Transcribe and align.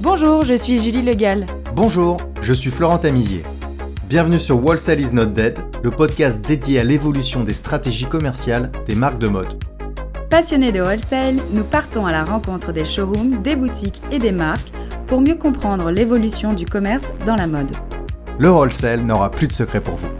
Bonjour, 0.00 0.42
je 0.44 0.54
suis 0.54 0.80
Julie 0.80 1.02
Legal. 1.02 1.44
Bonjour, 1.74 2.18
je 2.40 2.52
suis 2.52 2.70
Florent 2.70 2.98
Tamizier. 2.98 3.42
Bienvenue 4.08 4.38
sur 4.38 4.64
Wholesale 4.64 5.00
is 5.00 5.12
not 5.12 5.26
dead, 5.26 5.58
le 5.82 5.90
podcast 5.90 6.40
dédié 6.40 6.78
à 6.78 6.84
l'évolution 6.84 7.42
des 7.42 7.52
stratégies 7.52 8.06
commerciales 8.06 8.70
des 8.86 8.94
marques 8.94 9.18
de 9.18 9.26
mode. 9.26 9.60
Passionnés 10.30 10.70
de 10.70 10.80
wholesale, 10.80 11.38
nous 11.50 11.64
partons 11.64 12.06
à 12.06 12.12
la 12.12 12.24
rencontre 12.24 12.70
des 12.70 12.84
showrooms, 12.84 13.42
des 13.42 13.56
boutiques 13.56 14.00
et 14.12 14.20
des 14.20 14.30
marques 14.30 14.70
pour 15.08 15.20
mieux 15.20 15.34
comprendre 15.34 15.90
l'évolution 15.90 16.52
du 16.52 16.64
commerce 16.64 17.10
dans 17.26 17.34
la 17.34 17.48
mode. 17.48 17.72
Le 18.38 18.50
wholesale 18.50 19.00
n'aura 19.00 19.32
plus 19.32 19.48
de 19.48 19.52
secret 19.52 19.80
pour 19.80 19.96
vous. 19.96 20.10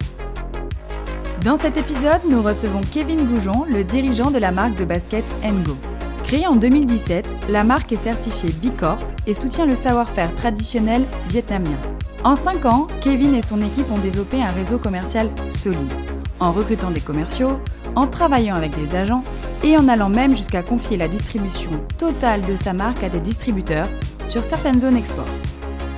Dans 1.44 1.56
cet 1.56 1.76
épisode, 1.76 2.22
nous 2.28 2.42
recevons 2.42 2.80
Kevin 2.92 3.24
Goujon, 3.24 3.64
le 3.70 3.84
dirigeant 3.84 4.32
de 4.32 4.38
la 4.38 4.50
marque 4.50 4.74
de 4.74 4.84
basket 4.84 5.24
Ngo. 5.44 5.76
Créée 6.24 6.48
en 6.48 6.56
2017, 6.56 7.26
la 7.48 7.62
marque 7.62 7.92
est 7.92 7.96
certifiée 7.96 8.50
B 8.50 8.76
Corp 8.76 8.98
et 9.28 9.34
soutient 9.34 9.66
le 9.66 9.76
savoir-faire 9.76 10.34
traditionnel 10.34 11.02
vietnamien. 11.28 11.76
En 12.24 12.34
5 12.34 12.64
ans, 12.64 12.86
Kevin 13.02 13.34
et 13.34 13.42
son 13.42 13.60
équipe 13.60 13.90
ont 13.92 13.98
développé 13.98 14.42
un 14.42 14.48
réseau 14.48 14.78
commercial 14.78 15.30
solide, 15.50 15.92
en 16.40 16.50
recrutant 16.50 16.90
des 16.90 17.00
commerciaux, 17.00 17.60
en 17.94 18.06
travaillant 18.06 18.56
avec 18.56 18.72
des 18.74 18.96
agents 18.96 19.22
et 19.62 19.76
en 19.76 19.86
allant 19.88 20.08
même 20.08 20.36
jusqu'à 20.36 20.62
confier 20.62 20.96
la 20.96 21.08
distribution 21.08 21.70
totale 21.98 22.40
de 22.42 22.56
sa 22.56 22.72
marque 22.72 23.04
à 23.04 23.08
des 23.08 23.20
distributeurs 23.20 23.88
sur 24.26 24.44
certaines 24.44 24.80
zones 24.80 24.96
export. 24.96 25.28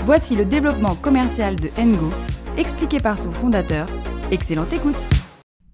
Voici 0.05 0.35
le 0.35 0.45
développement 0.45 0.95
commercial 0.97 1.57
de 1.57 1.69
Ngo, 1.79 2.11
expliqué 2.57 2.99
par 2.99 3.19
son 3.19 3.33
fondateur. 3.33 3.87
Excellente 4.31 4.73
écoute 4.73 5.09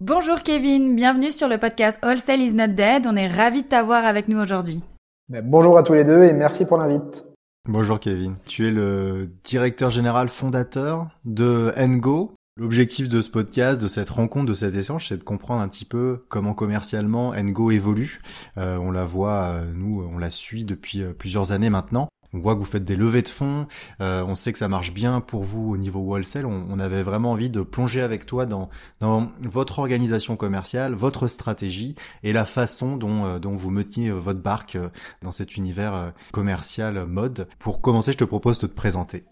Bonjour 0.00 0.42
Kevin, 0.42 0.95
bienvenue 0.95 1.30
sur 1.30 1.48
le 1.48 1.56
podcast 1.59 1.98
All 2.02 2.19
Sell 2.19 2.42
is 2.42 2.52
not 2.52 2.69
dead. 2.69 3.06
On 3.06 3.16
est 3.16 3.28
ravis 3.28 3.62
de 3.62 3.69
t'avoir 3.69 4.05
avec 4.05 4.28
nous 4.28 4.38
aujourd'hui. 4.38 4.83
Ben, 5.28 5.42
bonjour 5.45 5.78
à 5.78 5.83
tous 5.83 5.95
les 5.95 6.05
deux 6.05 6.22
et 6.22 6.33
merci 6.33 6.66
pour 6.66 6.77
l'invite. 6.77 7.25
Bonjour 7.69 7.98
Kevin, 7.98 8.36
tu 8.47 8.69
es 8.69 8.70
le 8.70 9.28
directeur 9.42 9.91
général 9.91 10.28
fondateur 10.28 11.09
de 11.25 11.72
Ngo. 11.77 12.33
L'objectif 12.56 13.09
de 13.09 13.20
ce 13.20 13.28
podcast, 13.28 13.83
de 13.83 13.89
cette 13.89 14.09
rencontre, 14.09 14.47
de 14.47 14.55
cet 14.55 14.77
échange, 14.77 15.09
c'est 15.09 15.17
de 15.17 15.25
comprendre 15.25 15.62
un 15.62 15.69
petit 15.69 15.84
peu 15.84 16.25
comment 16.28 16.55
commercialement 16.55 17.34
Ngo 17.34 17.72
évolue. 17.72 18.22
Euh, 18.56 18.78
on 18.78 18.92
la 18.92 19.05
voit, 19.05 19.47
euh, 19.47 19.72
nous, 19.75 20.09
on 20.11 20.17
la 20.17 20.31
suit 20.31 20.64
depuis 20.64 21.03
euh, 21.03 21.12
plusieurs 21.12 21.50
années 21.50 21.69
maintenant. 21.69 22.09
On 22.37 22.41
voit 22.41 22.55
que 22.55 22.59
vous 22.59 22.67
faites 22.67 22.84
des 22.84 22.97
levées 22.97 23.23
de 23.23 23.29
fonds. 23.29 23.67
Euh, 24.03 24.23
on 24.27 24.34
sait 24.34 24.53
que 24.53 24.59
ça 24.59 24.69
marche 24.69 24.92
bien 24.92 25.20
pour 25.23 25.45
vous 25.45 25.73
au 25.73 25.77
niveau 25.79 26.01
wholesale. 26.01 26.45
On, 26.45 26.67
on 26.70 26.78
avait 26.78 27.03
vraiment 27.03 27.33
envie 27.33 27.48
de 27.48 27.62
plonger 27.62 28.03
avec 28.03 28.27
toi 28.27 28.45
dans, 28.45 28.69
dans 29.01 29.28
votre 29.41 29.78
organisation 29.78 30.37
commerciale, 30.37 30.93
votre 30.95 31.28
stratégie 31.28 31.95
et 32.23 32.34
la 32.34 32.45
façon 32.45 32.97
dont, 32.97 33.25
euh, 33.25 33.39
dont 33.39 33.56
vous 33.56 33.70
metiez 33.70 34.09
euh, 34.09 34.15
votre 34.15 34.41
barque 34.41 34.77
dans 35.23 35.31
cet 35.31 35.56
univers 35.56 36.12
commercial 36.33 37.06
mode. 37.06 37.48
Pour 37.59 37.81
commencer, 37.81 38.12
je 38.12 38.19
te 38.19 38.25
propose 38.25 38.59
de 38.59 38.67
te 38.67 38.75
présenter. 38.75 39.25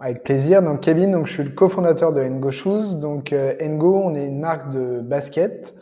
Avec 0.00 0.24
plaisir. 0.24 0.60
Donc 0.62 0.80
Kevin, 0.80 1.12
donc 1.12 1.28
je 1.28 1.32
suis 1.34 1.44
le 1.44 1.50
cofondateur 1.50 2.12
de 2.12 2.22
Ngo 2.22 2.50
Shoes. 2.50 2.96
Donc 2.96 3.32
Ngo, 3.32 3.94
on 3.94 4.14
est 4.16 4.26
une 4.26 4.40
marque 4.40 4.70
de 4.70 5.00
basket 5.00 5.74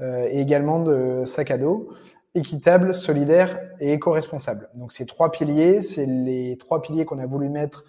et 0.00 0.40
également 0.40 0.82
de 0.82 1.24
sac 1.24 1.50
à 1.50 1.58
dos 1.58 1.88
équitable, 2.36 2.94
solidaire 2.94 3.58
et 3.80 3.94
éco-responsable. 3.94 4.68
Donc 4.74 4.92
ces 4.92 5.06
trois 5.06 5.32
piliers, 5.32 5.80
c'est 5.80 6.06
les 6.06 6.56
trois 6.58 6.82
piliers 6.82 7.04
qu'on 7.06 7.18
a 7.18 7.26
voulu 7.26 7.48
mettre 7.48 7.84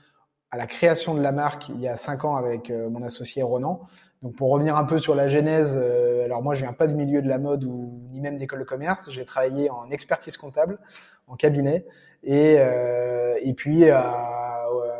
à 0.51 0.57
la 0.57 0.65
création 0.65 1.13
de 1.13 1.21
la 1.21 1.33
marque 1.33 1.67
il 1.67 1.79
y 1.79 1.87
a 1.87 1.97
cinq 1.97 2.23
ans 2.23 2.37
avec 2.37 2.71
euh, 2.71 2.89
mon 2.89 3.03
associé 3.03 3.43
Ronan. 3.43 3.81
Donc 4.21 4.35
pour 4.35 4.49
revenir 4.49 4.77
un 4.77 4.85
peu 4.85 4.97
sur 4.97 5.15
la 5.15 5.27
genèse, 5.27 5.77
euh, 5.77 6.23
alors 6.23 6.41
moi 6.41 6.53
je 6.53 6.61
viens 6.61 6.71
pas 6.71 6.87
du 6.87 6.95
milieu 6.95 7.21
de 7.21 7.27
la 7.27 7.37
mode 7.37 7.65
ou 7.65 8.01
ni 8.11 8.21
même 8.21 8.37
d'école 8.37 8.59
de 8.59 8.63
commerce, 8.63 9.09
j'ai 9.11 9.25
travaillé 9.25 9.69
en 9.69 9.91
expertise 9.91 10.37
comptable, 10.37 10.79
en 11.27 11.35
cabinet, 11.35 11.85
et, 12.23 12.55
euh, 12.59 13.35
et 13.41 13.53
puis 13.53 13.83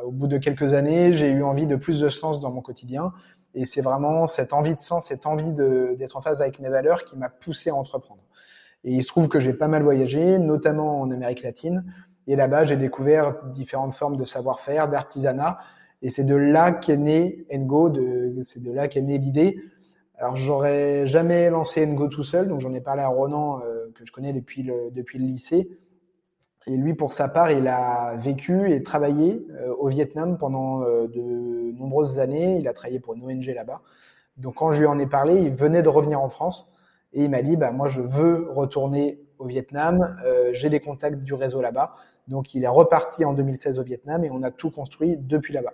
au 0.04 0.12
bout 0.12 0.28
de 0.28 0.38
quelques 0.38 0.74
années, 0.74 1.14
j'ai 1.14 1.32
eu 1.32 1.42
envie 1.42 1.66
de 1.66 1.78
plus 1.78 2.00
de 2.00 2.10
sens 2.10 2.40
dans 2.42 2.52
mon 2.52 2.62
quotidien, 2.62 3.14
et 3.56 3.66
c'est 3.66 3.82
vraiment 3.82 4.28
cette 4.28 4.54
envie 4.54 4.76
de 4.76 4.80
sens, 4.80 5.08
cette 5.08 5.26
envie 5.26 5.52
d'être 5.52 6.18
en 6.18 6.22
phase 6.22 6.42
avec 6.42 6.60
mes 6.60 6.70
valeurs 6.70 7.06
qui 7.06 7.18
m'a 7.18 7.30
poussé 7.30 7.72
à 7.72 7.76
entreprendre. 7.76 8.22
Et 8.88 8.92
il 8.92 9.04
se 9.04 9.10
trouve 9.10 9.28
que 9.28 9.42
j'ai 9.42 9.54
pas 9.54 9.68
mal 9.68 9.84
voyagé, 9.84 10.40
notamment 10.40 11.02
en 11.02 11.12
Amérique 11.12 11.44
latine. 11.44 11.84
Et 12.26 12.38
là-bas, 12.38 12.64
j'ai 12.64 12.78
découvert 12.78 13.44
différentes 13.48 13.94
formes 13.94 14.16
de 14.16 14.24
savoir-faire, 14.24 14.88
d'artisanat. 14.88 15.58
Et 16.02 16.10
c'est 16.10 16.24
de 16.24 16.36
là 16.36 16.72
qu'est 16.72 16.96
né 16.96 17.46
Ngo, 17.54 17.94
c'est 18.44 18.64
de 18.64 18.72
là 18.72 18.88
qu'est 18.88 19.02
née 19.02 19.18
l'idée. 19.18 19.60
Alors, 20.16 20.38
j'aurais 20.38 21.06
jamais 21.06 21.50
lancé 21.50 21.86
Ngo 21.86 22.08
tout 22.08 22.24
seul, 22.24 22.48
donc 22.48 22.62
j'en 22.62 22.74
ai 22.74 22.80
parlé 22.80 23.02
à 23.02 23.10
Ronan, 23.10 23.60
euh, 23.60 23.88
que 23.94 24.06
je 24.06 24.12
connais 24.14 24.32
depuis 24.32 24.64
le, 24.64 24.90
depuis 24.92 25.20
le 25.20 25.26
lycée. 25.26 25.70
Et 26.66 26.78
lui, 26.78 26.94
pour 26.94 27.12
sa 27.12 27.28
part, 27.28 27.52
il 27.52 27.68
a 27.68 28.16
vécu 28.16 28.72
et 28.72 28.84
travaillé 28.84 29.46
euh, 29.52 29.76
au 29.76 29.90
Vietnam 29.90 30.38
pendant 30.38 30.84
euh, 30.84 31.08
de 31.08 31.78
nombreuses 31.78 32.20
années. 32.20 32.58
Il 32.58 32.70
a 32.70 32.74
travaillé 32.74 33.02
pour 33.02 33.16
une 33.16 33.24
ONG 33.26 33.48
là-bas. 33.54 33.82
Donc, 34.38 34.56
quand 34.56 34.72
je 34.72 34.80
lui 34.80 34.88
en 34.88 34.98
ai 34.98 35.08
parlé, 35.08 35.42
il 35.42 35.52
venait 35.52 35.82
de 35.82 35.90
revenir 35.90 36.22
en 36.22 36.30
France. 36.30 36.72
Et 37.14 37.24
il 37.24 37.30
m'a 37.30 37.42
dit, 37.42 37.58
bah, 37.58 37.72
moi, 37.72 37.88
je 37.88 38.02
veux 38.02 38.50
retourner 38.52 39.20
au 39.40 39.46
Vietnam. 39.46 40.18
Euh, 40.26 40.50
j'ai 40.54 40.70
des 40.70 40.80
contacts 40.80 41.24
du 41.24 41.34
réseau 41.34 41.62
là-bas. 41.62 41.96
Donc, 42.28 42.54
il 42.54 42.64
est 42.64 42.70
reparti 42.70 43.24
en 43.26 43.34
2016 43.34 43.80
au 43.80 43.84
Vietnam 43.84 44.24
et 44.24 44.32
on 44.32 44.44
a 44.44 44.52
tout 44.52 44.72
construit 44.72 45.18
depuis 45.18 45.54
là-bas. 45.54 45.74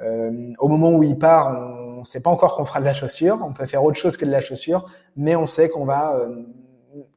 Euh, 0.00 0.52
au 0.58 0.66
moment 0.66 0.92
où 0.92 1.02
il 1.04 1.16
part, 1.16 1.56
on 1.96 1.98
ne 2.00 2.04
sait 2.04 2.20
pas 2.20 2.30
encore 2.30 2.56
qu'on 2.56 2.64
fera 2.64 2.80
de 2.80 2.84
la 2.84 2.94
chaussure. 2.94 3.38
On 3.42 3.52
peut 3.52 3.66
faire 3.66 3.84
autre 3.84 3.98
chose 3.98 4.16
que 4.16 4.24
de 4.24 4.30
la 4.30 4.40
chaussure, 4.40 4.86
mais 5.16 5.36
on 5.36 5.46
sait 5.46 5.68
qu'on 5.68 5.84
va 5.84 6.16
euh, 6.16 6.42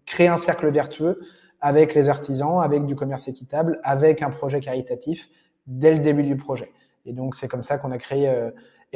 créer 0.05 0.27
un 0.27 0.37
cercle 0.37 0.69
vertueux 0.69 1.19
avec 1.59 1.95
les 1.95 2.07
artisans, 2.07 2.61
avec 2.61 2.85
du 2.85 2.95
commerce 2.95 3.27
équitable, 3.27 3.79
avec 3.83 4.21
un 4.21 4.29
projet 4.29 4.59
caritatif 4.59 5.27
dès 5.65 5.91
le 5.91 5.99
début 5.99 6.23
du 6.23 6.37
projet. 6.37 6.71
Et 7.05 7.13
donc, 7.13 7.33
c'est 7.33 7.47
comme 7.47 7.63
ça 7.63 7.79
qu'on 7.79 7.91
a 7.91 7.97
créé 7.97 8.29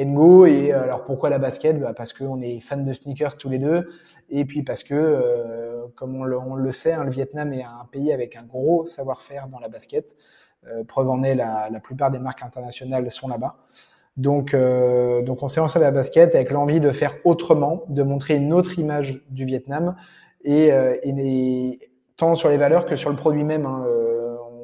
euh, 0.00 0.04
Ngo. 0.04 0.46
Et 0.46 0.72
euh, 0.72 0.82
alors 0.82 1.04
pourquoi 1.04 1.30
la 1.30 1.38
basket? 1.38 1.78
Bah 1.80 1.92
Parce 1.94 2.12
qu'on 2.12 2.40
est 2.40 2.60
fans 2.60 2.76
de 2.76 2.92
sneakers 2.92 3.36
tous 3.36 3.48
les 3.48 3.58
deux. 3.58 3.88
Et 4.30 4.44
puis 4.44 4.62
parce 4.62 4.82
que, 4.82 4.94
euh, 4.94 5.86
comme 5.94 6.16
on 6.16 6.24
le, 6.54 6.72
sait, 6.72 6.92
hein, 6.92 7.04
le 7.04 7.10
Vietnam 7.10 7.52
est 7.52 7.62
un 7.62 7.86
pays 7.90 8.12
avec 8.12 8.36
un 8.36 8.44
gros 8.44 8.86
savoir-faire 8.86 9.48
dans 9.48 9.58
la 9.58 9.68
basket. 9.68 10.16
Euh, 10.66 10.84
preuve 10.84 11.10
en 11.10 11.22
est, 11.22 11.34
la, 11.34 11.68
la, 11.70 11.80
plupart 11.80 12.10
des 12.10 12.18
marques 12.18 12.42
internationales 12.42 13.10
sont 13.10 13.28
là-bas. 13.28 13.56
Donc, 14.18 14.54
donc 14.54 15.42
on 15.42 15.48
s'est 15.48 15.60
lancé 15.60 15.78
à 15.78 15.80
la 15.80 15.90
basket 15.90 16.34
avec 16.34 16.50
l'envie 16.50 16.80
de 16.80 16.90
faire 16.90 17.14
autrement, 17.24 17.84
de 17.88 18.02
montrer 18.02 18.34
une 18.34 18.52
autre 18.52 18.78
image 18.78 19.24
du 19.30 19.46
Vietnam 19.46 19.96
et, 20.44 20.66
et 20.66 21.90
tant 22.18 22.34
sur 22.34 22.50
les 22.50 22.58
valeurs 22.58 22.84
que 22.84 22.94
sur 22.94 23.08
le 23.08 23.16
produit 23.16 23.42
même. 23.42 23.64
Hein. 23.64 23.86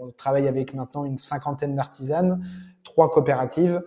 on 0.02 0.10
travaille 0.18 0.48
avec 0.48 0.74
maintenant 0.74 1.06
une 1.06 1.16
cinquantaine 1.16 1.74
d'artisanes, 1.74 2.44
trois 2.84 3.10
coopératives. 3.10 3.82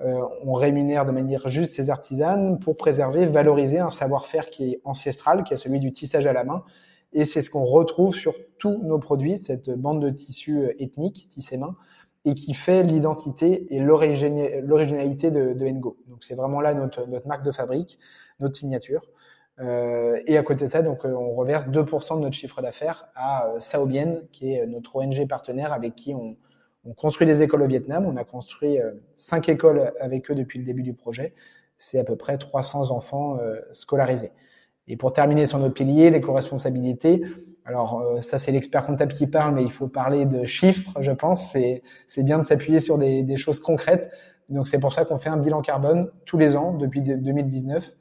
Euh, 0.00 0.22
on 0.42 0.54
rémunère 0.54 1.06
de 1.06 1.12
manière 1.12 1.46
juste 1.48 1.74
ces 1.74 1.88
artisanes 1.90 2.58
pour 2.58 2.76
préserver, 2.76 3.26
valoriser 3.26 3.78
un 3.78 3.90
savoir-faire 3.90 4.50
qui 4.50 4.72
est 4.72 4.80
ancestral, 4.84 5.44
qui 5.44 5.54
est 5.54 5.56
celui 5.56 5.78
du 5.78 5.92
tissage 5.92 6.26
à 6.26 6.32
la 6.32 6.44
main. 6.44 6.64
Et 7.12 7.24
c'est 7.24 7.42
ce 7.42 7.50
qu'on 7.50 7.64
retrouve 7.64 8.14
sur 8.14 8.34
tous 8.58 8.82
nos 8.82 8.98
produits, 8.98 9.38
cette 9.38 9.70
bande 9.70 10.02
de 10.02 10.10
tissu 10.10 10.58
euh, 10.58 10.82
ethnique, 10.82 11.28
tissé 11.28 11.58
main, 11.58 11.76
et 12.24 12.34
qui 12.34 12.54
fait 12.54 12.82
l'identité 12.82 13.72
et 13.74 13.78
l'originalité 13.78 15.30
de, 15.30 15.68
Ngo. 15.68 15.96
Donc 16.08 16.24
c'est 16.24 16.34
vraiment 16.34 16.60
là 16.60 16.74
notre, 16.74 17.06
marque 17.26 17.44
de 17.44 17.52
fabrique, 17.52 17.98
notre 18.40 18.56
signature. 18.56 19.02
Euh, 19.60 20.20
et 20.26 20.36
à 20.36 20.42
côté 20.42 20.64
de 20.64 20.70
ça, 20.70 20.82
donc 20.82 21.04
on 21.04 21.34
reverse 21.34 21.68
2% 21.68 22.16
de 22.16 22.22
notre 22.22 22.34
chiffre 22.34 22.62
d'affaires 22.62 23.06
à 23.14 23.52
Saobien, 23.60 24.16
qui 24.32 24.54
est 24.54 24.66
notre 24.66 24.96
ONG 24.96 25.28
partenaire 25.28 25.72
avec 25.72 25.94
qui 25.94 26.14
on, 26.14 26.36
on 26.84 26.92
construit 26.92 27.26
des 27.26 27.42
écoles 27.42 27.62
au 27.62 27.66
Vietnam. 27.66 28.06
On 28.06 28.16
a 28.16 28.24
construit 28.24 28.78
euh, 28.78 28.92
cinq 29.16 29.48
écoles 29.48 29.92
avec 30.00 30.30
eux 30.30 30.34
depuis 30.34 30.58
le 30.58 30.64
début 30.64 30.82
du 30.82 30.92
projet. 30.92 31.34
C'est 31.78 31.98
à 31.98 32.04
peu 32.04 32.16
près 32.16 32.38
300 32.38 32.90
enfants 32.90 33.38
euh, 33.38 33.60
scolarisés. 33.72 34.32
Et 34.86 34.96
pour 34.96 35.12
terminer 35.12 35.46
sur 35.46 35.58
notre 35.58 35.74
pilier, 35.74 36.10
l'éco-responsabilité. 36.10 37.22
Alors 37.64 38.00
euh, 38.00 38.20
ça, 38.20 38.38
c'est 38.38 38.52
l'expert 38.52 38.84
comptable 38.84 39.12
qui 39.12 39.26
parle, 39.26 39.54
mais 39.54 39.62
il 39.62 39.72
faut 39.72 39.88
parler 39.88 40.26
de 40.26 40.44
chiffres, 40.44 40.92
je 41.00 41.12
pense. 41.12 41.52
C'est, 41.52 41.82
bien 42.22 42.38
de 42.38 42.44
s'appuyer 42.44 42.80
sur 42.80 42.98
des, 42.98 43.36
choses 43.38 43.60
concrètes. 43.60 44.10
Donc 44.50 44.68
c'est 44.68 44.78
pour 44.78 44.92
ça 44.92 45.06
qu'on 45.06 45.16
fait 45.16 45.30
un 45.30 45.38
bilan 45.38 45.62
carbone 45.62 46.10
tous 46.26 46.36
les 46.36 46.54
ans 46.56 46.74
depuis 46.74 47.00
2019. 47.00 47.92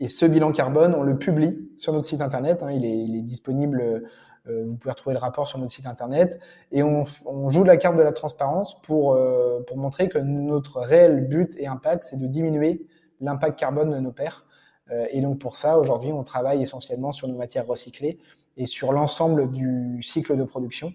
Et 0.00 0.08
ce 0.08 0.26
bilan 0.26 0.50
carbone, 0.50 0.94
on 0.96 1.02
le 1.02 1.18
publie 1.18 1.70
sur 1.76 1.92
notre 1.92 2.06
site 2.06 2.22
internet. 2.22 2.62
Hein. 2.62 2.72
il, 2.72 2.84
est, 2.84 3.22
disponible 3.22 4.02
vous 4.46 4.76
pouvez 4.76 4.92
retrouver 4.92 5.14
le 5.14 5.20
rapport 5.20 5.48
sur 5.48 5.58
notre 5.58 5.72
site 5.72 5.86
internet. 5.86 6.40
Et 6.72 6.82
on, 6.82 7.04
on 7.26 7.50
joue 7.50 7.64
la 7.64 7.76
carte 7.76 7.96
de 7.96 8.02
la 8.02 8.12
transparence 8.12 8.80
pour, 8.82 9.12
euh, 9.12 9.60
pour 9.66 9.76
montrer 9.76 10.08
que 10.08 10.18
notre 10.18 10.80
réel 10.80 11.28
but 11.28 11.54
et 11.58 11.66
impact, 11.66 12.04
c'est 12.04 12.16
de 12.16 12.26
diminuer 12.26 12.86
l'impact 13.20 13.58
carbone 13.58 13.90
de 13.90 13.98
nos 13.98 14.12
pairs. 14.12 14.46
Euh, 14.90 15.06
et 15.10 15.20
donc 15.20 15.38
pour 15.38 15.56
ça, 15.56 15.78
aujourd'hui, 15.78 16.12
on 16.12 16.24
travaille 16.24 16.62
essentiellement 16.62 17.12
sur 17.12 17.28
nos 17.28 17.36
matières 17.36 17.66
recyclées 17.66 18.18
et 18.56 18.66
sur 18.66 18.92
l'ensemble 18.92 19.50
du 19.50 20.02
cycle 20.02 20.36
de 20.36 20.44
production, 20.44 20.92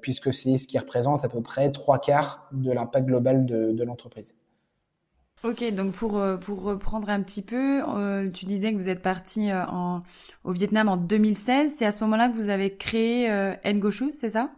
puisque 0.00 0.32
c'est 0.32 0.58
ce 0.58 0.66
qui 0.66 0.78
représente 0.78 1.24
à 1.24 1.28
peu 1.28 1.40
près 1.40 1.70
trois 1.72 1.98
quarts 1.98 2.48
de 2.52 2.72
l'impact 2.72 3.06
global 3.06 3.46
de, 3.46 3.72
de 3.72 3.84
l'entreprise. 3.84 4.34
Ok, 5.44 5.62
donc 5.74 5.92
pour, 5.92 6.18
euh, 6.18 6.38
pour 6.38 6.62
reprendre 6.62 7.10
un 7.10 7.20
petit 7.20 7.42
peu, 7.42 7.82
euh, 7.86 8.30
tu 8.30 8.46
disais 8.46 8.72
que 8.72 8.78
vous 8.78 8.88
êtes 8.88 9.02
parti 9.02 9.50
euh, 9.50 9.62
au 10.42 10.52
Vietnam 10.52 10.88
en 10.88 10.96
2016. 10.96 11.70
C'est 11.76 11.84
à 11.84 11.92
ce 11.92 12.02
moment-là 12.04 12.30
que 12.30 12.34
vous 12.34 12.48
avez 12.48 12.74
créé 12.74 13.30
euh, 13.30 13.52
Ngo 13.62 13.90
Shoes, 13.90 14.12
c'est 14.18 14.30
ça? 14.30 14.48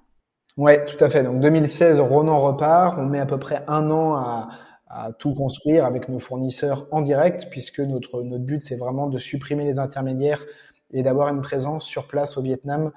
Ouais, 0.57 0.85
tout 0.85 1.03
à 1.03 1.11
fait. 1.11 1.25
Donc 1.25 1.41
2016, 1.41 1.99
Ronan 1.99 2.41
repart. 2.41 2.97
On 3.01 3.07
met 3.07 3.19
à 3.19 3.27
peu 3.27 3.37
près 3.37 3.65
un 3.67 3.91
an 3.91 4.15
à, 4.15 4.49
à 4.87 5.13
tout 5.13 5.35
construire 5.35 5.85
avec 5.85 6.09
nos 6.09 6.21
fournisseurs 6.21 6.87
en 6.93 7.03
direct, 7.03 7.49
puisque 7.51 7.81
notre, 7.81 8.23
notre 8.23 8.45
but, 8.45 8.63
c'est 8.63 8.77
vraiment 8.77 9.09
de 9.09 9.19
supprimer 9.19 9.65
les 9.65 9.81
intermédiaires 9.81 10.45
et 10.93 11.03
d'avoir 11.03 11.31
une 11.35 11.41
présence 11.41 11.85
sur 11.85 12.07
place 12.07 12.37
au 12.37 12.43
Vietnam 12.43 12.93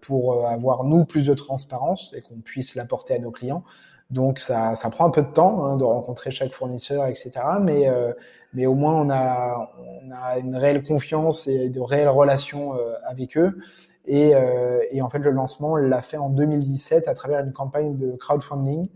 pour 0.00 0.48
avoir, 0.48 0.82
nous, 0.82 1.04
plus 1.04 1.26
de 1.26 1.34
transparence 1.34 2.12
et 2.16 2.22
qu'on 2.22 2.40
puisse 2.40 2.74
l'apporter 2.74 3.14
à 3.14 3.18
nos 3.20 3.30
clients. 3.30 3.62
Donc 4.10 4.40
ça, 4.40 4.74
ça 4.74 4.90
prend 4.90 5.06
un 5.06 5.10
peu 5.10 5.22
de 5.22 5.30
temps 5.30 5.64
hein, 5.64 5.76
de 5.76 5.84
rencontrer 5.84 6.30
chaque 6.30 6.52
fournisseur, 6.52 7.06
etc. 7.06 7.32
Mais, 7.60 7.88
euh, 7.88 8.12
mais 8.52 8.66
au 8.66 8.74
moins 8.74 8.94
on 8.94 9.08
a, 9.10 9.72
on 9.78 10.10
a 10.10 10.38
une 10.38 10.56
réelle 10.56 10.82
confiance 10.82 11.46
et 11.46 11.68
de 11.68 11.80
réelles 11.80 12.08
relations 12.08 12.74
euh, 12.74 12.94
avec 13.06 13.36
eux. 13.36 13.58
Et, 14.06 14.34
euh, 14.34 14.80
et, 14.90 15.02
en 15.02 15.10
fait 15.10 15.20
le 15.20 15.30
lancement 15.30 15.76
l'a 15.76 16.02
fait 16.02 16.16
en 16.16 16.30
2017 16.30 17.06
à 17.06 17.14
travers 17.14 17.44
une 17.44 17.52
campagne 17.52 17.96
de 17.96 18.12
crowdfunding. 18.12 18.88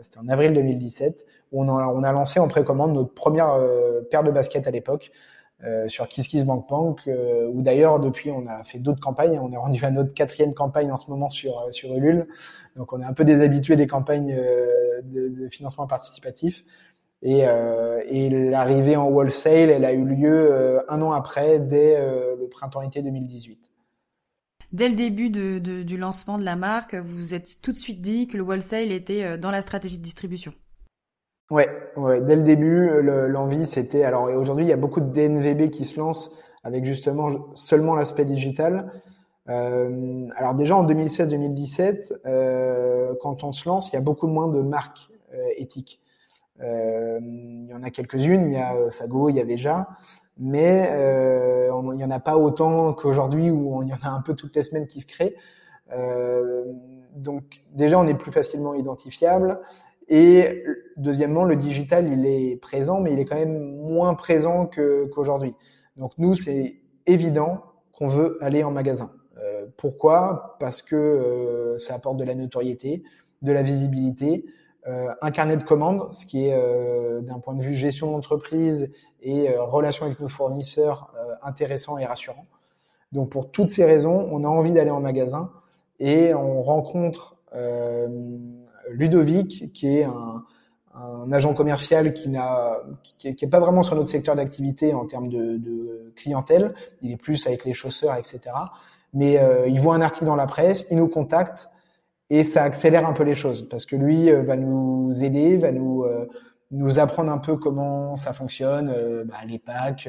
C'était 0.00 0.18
en 0.18 0.28
avril 0.28 0.54
2017 0.54 1.26
où 1.52 1.62
on 1.62 1.68
a, 1.68 1.88
on 1.88 2.02
a 2.02 2.12
lancé 2.12 2.40
en 2.40 2.48
précommande 2.48 2.94
notre 2.94 3.12
première 3.12 3.58
paire 4.10 4.22
de 4.22 4.30
baskets 4.30 4.66
à 4.66 4.70
l'époque. 4.70 5.12
Euh, 5.66 5.88
sur 5.88 6.08
KissKissBankBank, 6.08 7.08
euh, 7.08 7.50
d'ailleurs 7.54 7.98
depuis 7.98 8.30
on 8.30 8.46
a 8.46 8.64
fait 8.64 8.78
d'autres 8.78 9.00
campagnes, 9.00 9.38
on 9.38 9.50
est 9.50 9.56
rendu 9.56 9.82
à 9.82 9.90
notre 9.90 10.12
quatrième 10.12 10.52
campagne 10.52 10.92
en 10.92 10.98
ce 10.98 11.10
moment 11.10 11.30
sur 11.30 11.58
euh, 11.58 11.70
sur 11.70 11.94
Ulule, 11.94 12.26
donc 12.76 12.92
on 12.92 13.00
est 13.00 13.04
un 13.04 13.14
peu 13.14 13.24
déshabitué 13.24 13.76
des 13.76 13.86
campagnes 13.86 14.36
de, 15.04 15.28
de, 15.28 15.48
financement 15.48 15.86
participatif. 15.86 16.64
Et, 17.22 17.46
l'arrivée 18.50 18.96
en 18.96 19.08
wholesale, 19.08 19.70
elle 19.70 19.86
a 19.86 19.92
eu 19.94 20.04
lieu 20.04 20.82
un 20.90 21.00
an 21.00 21.12
après, 21.12 21.58
dès 21.58 21.98
le 21.98 22.46
printemps-été 22.50 23.00
2018. 23.00 23.70
Dès 24.72 24.90
le 24.90 24.94
début 24.94 25.30
du 25.30 25.96
lancement 25.96 26.36
de 26.36 26.44
la 26.44 26.56
marque, 26.56 26.94
vous 26.94 27.16
vous 27.16 27.34
êtes 27.34 27.62
tout 27.62 27.72
de 27.72 27.78
suite 27.78 28.02
dit 28.02 28.26
que 28.26 28.36
le 28.36 28.42
wholesale 28.42 28.92
était 28.92 29.38
dans 29.38 29.50
la 29.50 29.62
stratégie 29.62 29.96
de 29.96 30.02
distribution. 30.02 30.52
Ouais, 31.50 31.68
ouais, 31.96 32.20
dès 32.22 32.36
le 32.36 32.42
début, 32.42 33.02
l'envie 33.02 33.66
c'était. 33.66 34.04
Alors 34.04 34.24
aujourd'hui, 34.24 34.64
il 34.64 34.68
y 34.68 34.72
a 34.72 34.76
beaucoup 34.78 35.00
de 35.00 35.12
DNVB 35.12 35.70
qui 35.70 35.84
se 35.84 35.98
lancent 35.98 36.30
avec 36.62 36.84
justement 36.84 37.54
seulement 37.54 37.94
l'aspect 37.94 38.24
digital. 38.24 38.90
Euh, 39.50 40.26
alors 40.36 40.54
déjà 40.54 40.76
en 40.76 40.86
2016-2017, 40.86 42.12
euh, 42.24 43.14
quand 43.20 43.44
on 43.44 43.52
se 43.52 43.68
lance, 43.68 43.92
il 43.92 43.94
y 43.94 43.98
a 43.98 44.00
beaucoup 44.00 44.26
moins 44.26 44.48
de 44.48 44.62
marques 44.62 45.10
euh, 45.34 45.46
éthiques. 45.56 46.00
Euh, 46.60 47.18
il 47.20 47.66
y 47.68 47.74
en 47.74 47.82
a 47.82 47.90
quelques-unes, 47.90 48.42
il 48.42 48.52
y 48.52 48.56
a 48.56 48.74
euh, 48.76 48.90
Fago, 48.90 49.28
il 49.28 49.36
y 49.36 49.40
a 49.40 49.44
Veja, 49.44 49.88
mais 50.38 50.88
euh, 50.90 51.68
il 51.92 51.96
n'y 51.96 52.04
en 52.04 52.10
a 52.10 52.20
pas 52.20 52.36
autant 52.36 52.92
qu'aujourd'hui 52.94 53.50
où 53.50 53.82
il 53.82 53.88
y 53.88 53.92
en 53.92 53.98
a 54.02 54.08
un 54.08 54.20
peu 54.20 54.34
toutes 54.34 54.54
les 54.56 54.62
semaines 54.62 54.86
qui 54.86 55.00
se 55.00 55.06
créent. 55.06 55.36
donc 57.14 57.62
déjà, 57.72 57.98
on 57.98 58.06
est 58.06 58.14
plus 58.14 58.32
facilement 58.32 58.74
identifiable. 58.74 59.60
Et 60.08 60.64
deuxièmement, 60.96 61.44
le 61.44 61.56
digital, 61.56 62.08
il 62.08 62.26
est 62.26 62.56
présent, 62.56 63.00
mais 63.00 63.12
il 63.12 63.18
est 63.18 63.24
quand 63.24 63.36
même 63.36 63.76
moins 63.76 64.14
présent 64.14 64.66
qu'aujourd'hui. 64.66 65.54
Donc 65.96 66.12
nous, 66.18 66.34
c'est 66.34 66.76
évident 67.06 67.62
qu'on 67.92 68.08
veut 68.08 68.38
aller 68.40 68.64
en 68.64 68.70
magasin. 68.70 69.12
Euh, 69.38 69.66
pourquoi? 69.76 70.56
Parce 70.60 70.82
que 70.82 70.96
euh, 70.96 71.78
ça 71.78 71.94
apporte 71.94 72.16
de 72.16 72.24
la 72.24 72.34
notoriété, 72.34 73.02
de 73.42 73.52
la 73.52 73.62
visibilité, 73.62 74.44
euh, 74.86 75.14
un 75.22 75.30
carnet 75.30 75.56
de 75.56 75.62
commandes, 75.64 76.12
ce 76.12 76.26
qui 76.26 76.46
est 76.46 76.54
euh, 76.54 77.22
d'un 77.22 77.38
point 77.38 77.54
de 77.54 77.62
vue 77.62 77.74
gestion 77.74 78.10
d'entreprise 78.12 78.92
et 79.22 79.48
euh, 79.48 79.62
relation 79.62 80.04
avec 80.04 80.20
nos 80.20 80.28
fournisseurs 80.28 81.10
intéressant 81.42 81.96
et 81.96 82.04
rassurant. 82.04 82.46
Donc 83.12 83.30
pour 83.30 83.50
toutes 83.50 83.70
ces 83.70 83.84
raisons, 83.84 84.28
on 84.30 84.44
a 84.44 84.48
envie 84.48 84.74
d'aller 84.74 84.90
en 84.90 85.00
magasin 85.00 85.50
et 86.00 86.34
on 86.34 86.62
rencontre 86.62 87.36
Ludovic, 88.90 89.72
qui 89.72 89.98
est 89.98 90.04
un, 90.04 90.42
agent 91.32 91.54
commercial 91.54 92.12
qui 92.12 92.28
n'a, 92.28 92.78
qui, 93.18 93.28
est 93.28 93.50
pas 93.50 93.58
vraiment 93.58 93.82
sur 93.82 93.96
notre 93.96 94.08
secteur 94.08 94.36
d'activité 94.36 94.94
en 94.94 95.06
termes 95.06 95.28
de, 95.28 95.56
de, 95.56 96.12
clientèle. 96.14 96.72
Il 97.02 97.10
est 97.10 97.16
plus 97.16 97.46
avec 97.48 97.64
les 97.64 97.72
chausseurs, 97.72 98.14
etc. 98.16 98.54
Mais 99.12 99.38
euh, 99.38 99.66
il 99.68 99.80
voit 99.80 99.94
un 99.94 100.00
article 100.00 100.26
dans 100.26 100.36
la 100.36 100.46
presse, 100.46 100.86
il 100.90 100.98
nous 100.98 101.08
contacte 101.08 101.68
et 102.30 102.42
ça 102.42 102.64
accélère 102.64 103.06
un 103.06 103.12
peu 103.12 103.22
les 103.22 103.34
choses 103.34 103.68
parce 103.68 103.86
que 103.86 103.96
lui 103.96 104.30
euh, 104.30 104.42
va 104.42 104.56
nous 104.56 105.12
aider, 105.22 105.56
va 105.56 105.72
nous 105.72 106.02
euh, 106.04 106.26
nous 106.70 106.98
apprendre 106.98 107.30
un 107.30 107.38
peu 107.38 107.56
comment 107.56 108.16
ça 108.16 108.32
fonctionne, 108.32 108.92
bah, 109.26 109.36
les 109.46 109.60
packs. 109.60 110.08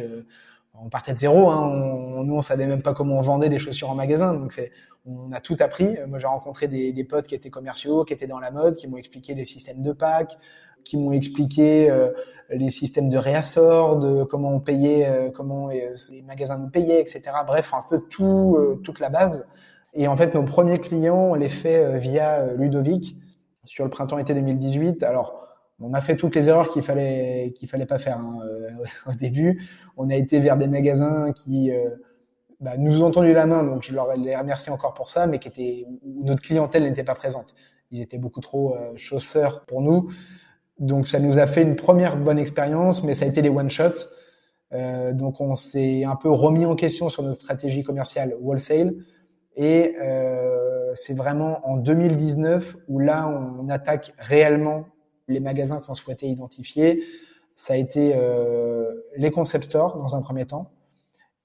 On 0.83 0.89
partait 0.89 1.13
de 1.13 1.17
zéro, 1.17 1.49
hein, 1.49 1.61
on, 1.63 2.23
nous 2.23 2.35
on 2.35 2.41
savait 2.41 2.67
même 2.67 2.81
pas 2.81 2.93
comment 2.93 3.17
on 3.17 3.21
vendait 3.21 3.49
des 3.49 3.59
chaussures 3.59 3.89
en 3.89 3.95
magasin, 3.95 4.33
donc 4.33 4.51
c'est 4.51 4.71
on 5.07 5.31
a 5.31 5.39
tout 5.39 5.55
appris. 5.59 5.97
Moi, 6.07 6.17
j'ai 6.17 6.25
rencontré 6.25 6.67
des, 6.67 6.91
des, 6.91 7.03
potes 7.03 7.27
qui 7.27 7.35
étaient 7.35 7.51
commerciaux, 7.51 8.05
qui 8.05 8.13
étaient 8.13 8.25
dans 8.25 8.39
la 8.39 8.49
mode, 8.49 8.75
qui 8.75 8.87
m'ont 8.87 8.97
expliqué 8.97 9.35
les 9.35 9.45
systèmes 9.45 9.83
de 9.83 9.91
packs, 9.91 10.35
qui 10.85 10.97
m'ont 10.97 11.11
expliqué 11.11 11.89
euh, 11.89 12.11
les 12.49 12.69
systèmes 12.69 13.09
de 13.09 13.17
réassort, 13.17 13.97
de 13.97 14.23
comment 14.23 14.53
on 14.53 14.59
payait, 14.61 15.07
euh, 15.07 15.29
comment 15.31 15.69
euh, 15.69 15.95
les 16.11 16.21
magasins 16.21 16.57
nous 16.57 16.69
payaient, 16.69 17.01
etc. 17.01 17.23
Bref, 17.45 17.73
un 17.73 17.83
peu 17.89 17.99
tout, 18.09 18.57
toute 18.83 18.99
la 18.99 19.09
base. 19.09 19.49
Et 19.93 20.07
en 20.07 20.15
fait, 20.15 20.33
nos 20.33 20.43
premiers 20.43 20.79
clients, 20.79 21.31
on 21.31 21.35
les 21.35 21.49
fait 21.49 21.99
via 21.99 22.53
Ludovic 22.53 23.17
sur 23.63 23.83
le 23.83 23.89
printemps-été 23.89 24.33
2018. 24.33 25.03
Alors, 25.03 25.44
on 25.79 25.93
a 25.93 26.01
fait 26.01 26.15
toutes 26.15 26.35
les 26.35 26.49
erreurs 26.49 26.69
qu'il 26.69 26.83
fallait 26.83 27.53
qu'il 27.55 27.67
fallait 27.67 27.85
pas 27.85 27.99
faire 27.99 28.17
hein, 28.17 28.39
au 29.07 29.13
début. 29.13 29.67
On 29.97 30.09
a 30.09 30.15
été 30.15 30.39
vers 30.39 30.57
des 30.57 30.67
magasins 30.67 31.31
qui 31.33 31.71
bah, 32.59 32.77
nous 32.77 33.03
ont 33.03 33.11
tendu 33.11 33.33
la 33.33 33.45
main, 33.45 33.63
donc 33.63 33.83
je 33.83 33.93
leur 33.93 34.15
les 34.15 34.35
remercie 34.35 34.69
encore 34.69 34.93
pour 34.93 35.09
ça, 35.09 35.27
mais 35.27 35.39
qui 35.39 35.49
étaient 35.49 35.85
où 36.03 36.23
notre 36.23 36.41
clientèle 36.41 36.83
n'était 36.83 37.03
pas 37.03 37.15
présente. 37.15 37.55
Ils 37.91 38.01
étaient 38.01 38.17
beaucoup 38.17 38.41
trop 38.41 38.75
chausseurs 38.95 39.65
pour 39.65 39.81
nous. 39.81 40.09
Donc 40.79 41.07
ça 41.07 41.19
nous 41.19 41.39
a 41.39 41.47
fait 41.47 41.61
une 41.61 41.75
première 41.75 42.17
bonne 42.17 42.39
expérience, 42.39 43.03
mais 43.03 43.15
ça 43.15 43.25
a 43.25 43.27
été 43.27 43.41
des 43.41 43.49
one 43.49 43.69
shot. 43.69 43.93
Euh, 44.73 45.13
donc 45.13 45.39
on 45.39 45.55
s'est 45.55 46.03
un 46.03 46.15
peu 46.15 46.29
remis 46.29 46.65
en 46.65 46.75
question 46.75 47.09
sur 47.09 47.23
notre 47.23 47.39
stratégie 47.39 47.83
commerciale 47.83 48.33
wholesale. 48.41 48.93
Et 49.55 49.95
euh, 50.01 50.91
c'est 50.95 51.13
vraiment 51.13 51.65
en 51.67 51.77
2019 51.77 52.75
où 52.89 52.99
là 52.99 53.29
on 53.29 53.69
attaque 53.69 54.13
réellement 54.17 54.85
les 55.27 55.39
magasins 55.39 55.79
qu'on 55.79 55.93
souhaitait 55.93 56.27
identifier. 56.27 57.03
Ça 57.55 57.73
a 57.73 57.77
été 57.77 58.13
euh, 58.15 58.93
les 59.17 59.31
concept 59.31 59.65
stores 59.65 59.97
dans 59.97 60.15
un 60.15 60.21
premier 60.21 60.45
temps. 60.45 60.71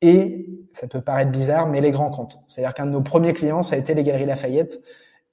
Et 0.03 0.47
ça 0.73 0.87
peut 0.87 1.01
paraître 1.01 1.31
bizarre, 1.31 1.69
mais 1.69 1.81
les 1.81 1.91
grands 1.91 2.11
comptes. 2.11 2.39
C'est-à-dire 2.47 2.75
qu'un 2.75 2.87
de 2.87 2.91
nos 2.91 3.03
premiers 3.03 3.33
clients, 3.33 3.63
ça 3.63 3.77
a 3.77 3.79
été 3.79 3.95
les 3.95 4.03
Galeries 4.03 4.27
Lafayette, 4.27 4.81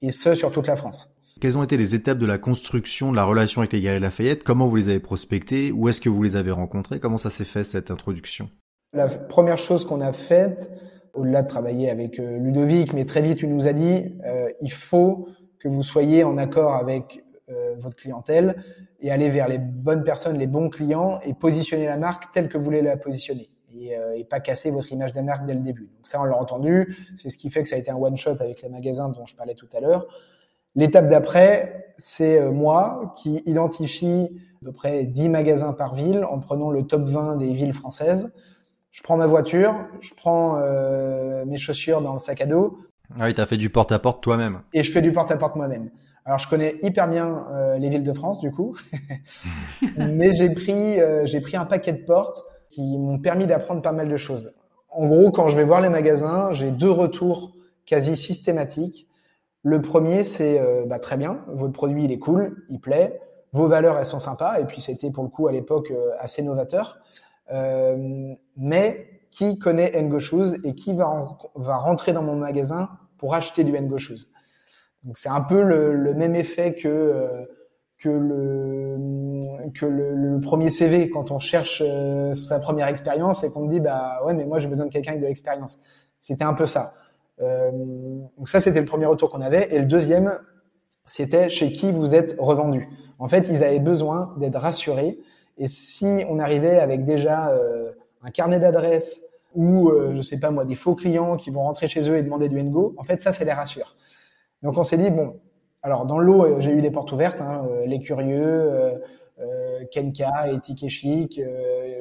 et 0.02 0.10
ce 0.10 0.34
sur 0.34 0.50
toute 0.50 0.66
la 0.66 0.76
France. 0.76 1.14
Quelles 1.40 1.56
ont 1.56 1.62
été 1.62 1.76
les 1.76 1.94
étapes 1.94 2.18
de 2.18 2.26
la 2.26 2.38
construction 2.38 3.10
de 3.10 3.16
la 3.16 3.24
relation 3.24 3.60
avec 3.60 3.72
les 3.72 3.80
Galeries 3.80 4.02
Lafayette? 4.02 4.44
Comment 4.44 4.66
vous 4.66 4.76
les 4.76 4.88
avez 4.88 5.00
prospectés 5.00 5.72
Où 5.72 5.88
est-ce 5.88 6.00
que 6.00 6.08
vous 6.08 6.22
les 6.22 6.36
avez 6.36 6.50
rencontrés 6.50 7.00
Comment 7.00 7.16
ça 7.16 7.30
s'est 7.30 7.44
fait 7.44 7.64
cette 7.64 7.90
introduction? 7.90 8.50
La 8.92 9.08
première 9.08 9.58
chose 9.58 9.84
qu'on 9.84 10.00
a 10.00 10.12
faite, 10.12 10.70
au-delà 11.14 11.42
de 11.42 11.48
travailler 11.48 11.90
avec 11.90 12.18
euh, 12.18 12.38
Ludovic, 12.38 12.92
mais 12.92 13.04
très 13.04 13.22
vite, 13.22 13.40
il 13.42 13.54
nous 13.54 13.66
a 13.66 13.72
dit, 13.72 14.14
euh, 14.26 14.48
il 14.60 14.72
faut 14.72 15.28
que 15.60 15.68
vous 15.68 15.82
soyez 15.82 16.24
en 16.24 16.38
accord 16.38 16.74
avec 16.74 17.22
euh, 17.50 17.76
votre 17.78 17.96
clientèle 17.96 18.62
et 19.00 19.10
aller 19.10 19.28
vers 19.28 19.48
les 19.48 19.58
bonnes 19.58 20.04
personnes, 20.04 20.38
les 20.38 20.46
bons 20.46 20.68
clients 20.68 21.20
et 21.24 21.34
positionner 21.34 21.86
la 21.86 21.96
marque 21.96 22.32
telle 22.32 22.48
que 22.48 22.58
vous 22.58 22.64
voulez 22.64 22.82
la 22.82 22.96
positionner. 22.96 23.50
Et, 23.74 23.96
euh, 23.96 24.16
et, 24.16 24.24
pas 24.24 24.40
casser 24.40 24.70
votre 24.70 24.90
image 24.92 25.12
de 25.12 25.20
marque 25.20 25.44
dès 25.46 25.54
le 25.54 25.60
début. 25.60 25.90
Donc 25.94 26.06
ça, 26.06 26.20
on 26.20 26.24
l'a 26.24 26.36
entendu. 26.36 26.96
C'est 27.16 27.28
ce 27.28 27.36
qui 27.36 27.50
fait 27.50 27.62
que 27.62 27.68
ça 27.68 27.76
a 27.76 27.78
été 27.78 27.90
un 27.90 27.96
one 27.96 28.16
shot 28.16 28.36
avec 28.40 28.62
les 28.62 28.68
magasins 28.70 29.10
dont 29.10 29.26
je 29.26 29.36
parlais 29.36 29.54
tout 29.54 29.68
à 29.74 29.80
l'heure. 29.80 30.06
L'étape 30.74 31.08
d'après, 31.08 31.92
c'est 31.96 32.40
euh, 32.40 32.52
moi 32.52 33.12
qui 33.16 33.42
identifie 33.46 34.30
à 34.62 34.66
peu 34.66 34.72
près 34.72 35.04
10 35.04 35.28
magasins 35.28 35.72
par 35.72 35.94
ville 35.94 36.24
en 36.24 36.38
prenant 36.38 36.70
le 36.70 36.82
top 36.84 37.08
20 37.08 37.36
des 37.36 37.52
villes 37.52 37.72
françaises. 37.72 38.32
Je 38.92 39.02
prends 39.02 39.16
ma 39.16 39.26
voiture, 39.26 39.74
je 40.00 40.14
prends 40.14 40.56
euh, 40.58 41.44
mes 41.46 41.58
chaussures 41.58 42.00
dans 42.00 42.12
le 42.12 42.18
sac 42.18 42.40
à 42.40 42.46
dos. 42.46 42.78
Ah 43.18 43.24
oui, 43.24 43.34
tu 43.34 43.40
as 43.40 43.46
fait 43.46 43.56
du 43.56 43.70
porte-à-porte 43.70 44.22
toi-même. 44.22 44.60
Et 44.72 44.82
je 44.82 44.92
fais 44.92 45.02
du 45.02 45.12
porte-à-porte 45.12 45.56
moi-même. 45.56 45.90
Alors, 46.28 46.38
je 46.38 46.46
connais 46.46 46.76
hyper 46.82 47.08
bien 47.08 47.46
euh, 47.52 47.78
les 47.78 47.88
villes 47.88 48.02
de 48.02 48.12
France, 48.12 48.38
du 48.38 48.50
coup. 48.50 48.76
Mais 49.96 50.34
j'ai 50.34 50.50
pris, 50.50 51.00
euh, 51.00 51.24
j'ai 51.24 51.40
pris 51.40 51.56
un 51.56 51.64
paquet 51.64 51.94
de 51.94 52.04
portes 52.04 52.44
qui 52.68 52.98
m'ont 52.98 53.18
permis 53.18 53.46
d'apprendre 53.46 53.80
pas 53.80 53.92
mal 53.92 54.10
de 54.10 54.16
choses. 54.18 54.52
En 54.90 55.06
gros, 55.06 55.30
quand 55.30 55.48
je 55.48 55.56
vais 55.56 55.64
voir 55.64 55.80
les 55.80 55.88
magasins, 55.88 56.52
j'ai 56.52 56.70
deux 56.70 56.90
retours 56.90 57.56
quasi 57.86 58.14
systématiques. 58.14 59.08
Le 59.62 59.80
premier, 59.80 60.22
c'est 60.22 60.60
euh, 60.60 60.84
bah, 60.84 60.98
très 60.98 61.16
bien, 61.16 61.40
votre 61.48 61.72
produit 61.72 62.04
il 62.04 62.12
est 62.12 62.18
cool, 62.18 62.62
il 62.68 62.78
plaît, 62.78 63.18
vos 63.52 63.66
valeurs 63.66 63.96
elles 63.96 64.04
sont 64.04 64.20
sympas, 64.20 64.60
et 64.60 64.66
puis 64.66 64.82
c'était 64.82 65.10
pour 65.10 65.24
le 65.24 65.30
coup 65.30 65.48
à 65.48 65.52
l'époque 65.52 65.90
assez 66.18 66.42
novateur. 66.42 66.98
Mais 68.56 69.22
qui 69.30 69.58
connaît 69.58 69.98
Ngo 70.02 70.18
Shoes 70.18 70.56
et 70.62 70.74
qui 70.74 70.92
va, 70.92 71.38
va 71.54 71.78
rentrer 71.78 72.12
dans 72.12 72.22
mon 72.22 72.36
magasin 72.36 72.90
pour 73.16 73.34
acheter 73.34 73.64
du 73.64 73.72
Ngo 73.72 73.96
Shoes? 73.96 74.28
Donc 75.08 75.16
c'est 75.16 75.30
un 75.30 75.40
peu 75.40 75.62
le, 75.62 76.12
même 76.12 76.36
effet 76.36 76.74
que 76.74 76.86
euh, 76.86 77.46
que 77.98 78.10
le 79.86 80.38
premier 80.40 80.68
CV 80.68 81.08
quand 81.08 81.30
on 81.30 81.38
cherche 81.38 81.82
sa 82.34 82.60
première 82.60 82.88
expérience 82.88 83.42
et 83.42 83.50
qu'on 83.50 83.64
me 83.64 83.70
dit 83.70 83.80
bah 83.80 84.20
ouais 84.26 84.34
mais 84.34 84.44
moi 84.44 84.58
j'ai 84.58 84.68
besoin 84.68 84.84
de 84.84 84.92
quelqu'un 84.92 85.12
avec 85.12 85.22
de 85.22 85.26
l'expérience. 85.26 85.78
C'était 86.20 86.44
un 86.44 86.52
peu 86.52 86.66
ça. 86.66 86.92
donc 87.40 88.48
ça, 88.48 88.60
c'était 88.60 88.80
le 88.80 88.84
premier 88.84 89.06
retour 89.06 89.30
qu'on 89.30 89.40
avait. 89.40 89.74
Et 89.74 89.78
le 89.78 89.86
deuxième, 89.86 90.38
c'était 91.06 91.48
chez 91.48 91.72
qui 91.72 91.90
vous 91.90 92.14
êtes 92.14 92.36
revendu. 92.38 92.88
En 93.18 93.28
fait, 93.28 93.48
ils 93.48 93.64
avaient 93.64 93.78
besoin 93.78 94.34
d'être 94.38 94.58
rassurés. 94.58 95.18
Et 95.56 95.68
si 95.68 96.24
on 96.28 96.38
arrivait 96.38 96.78
avec 96.78 97.04
déjà 97.04 97.50
un 98.22 98.30
carnet 98.30 98.60
d'adresses 98.60 99.22
ou, 99.54 99.90
je 100.14 100.22
sais 100.22 100.38
pas 100.38 100.50
moi, 100.50 100.64
des 100.64 100.74
faux 100.74 100.94
clients 100.94 101.36
qui 101.36 101.50
vont 101.50 101.62
rentrer 101.62 101.88
chez 101.88 102.10
eux 102.10 102.16
et 102.16 102.22
demander 102.22 102.48
du 102.48 102.62
Ngo, 102.62 102.94
en 102.98 103.04
fait, 103.04 103.22
ça, 103.22 103.32
ça 103.32 103.44
les 103.44 103.52
rassure. 103.52 103.96
Donc 104.62 104.76
on 104.76 104.82
s'est 104.82 104.96
dit, 104.96 105.10
bon, 105.10 105.40
alors 105.82 106.06
dans 106.06 106.18
l'eau, 106.18 106.44
euh, 106.44 106.60
j'ai 106.60 106.72
eu 106.72 106.80
des 106.80 106.90
portes 106.90 107.12
ouvertes, 107.12 107.40
hein, 107.40 107.62
euh, 107.70 107.86
les 107.86 108.00
curieux, 108.00 108.42
euh, 108.42 108.98
euh, 109.40 109.84
Kenka, 109.92 110.50
Ethic 110.52 110.88
Chic. 110.88 111.40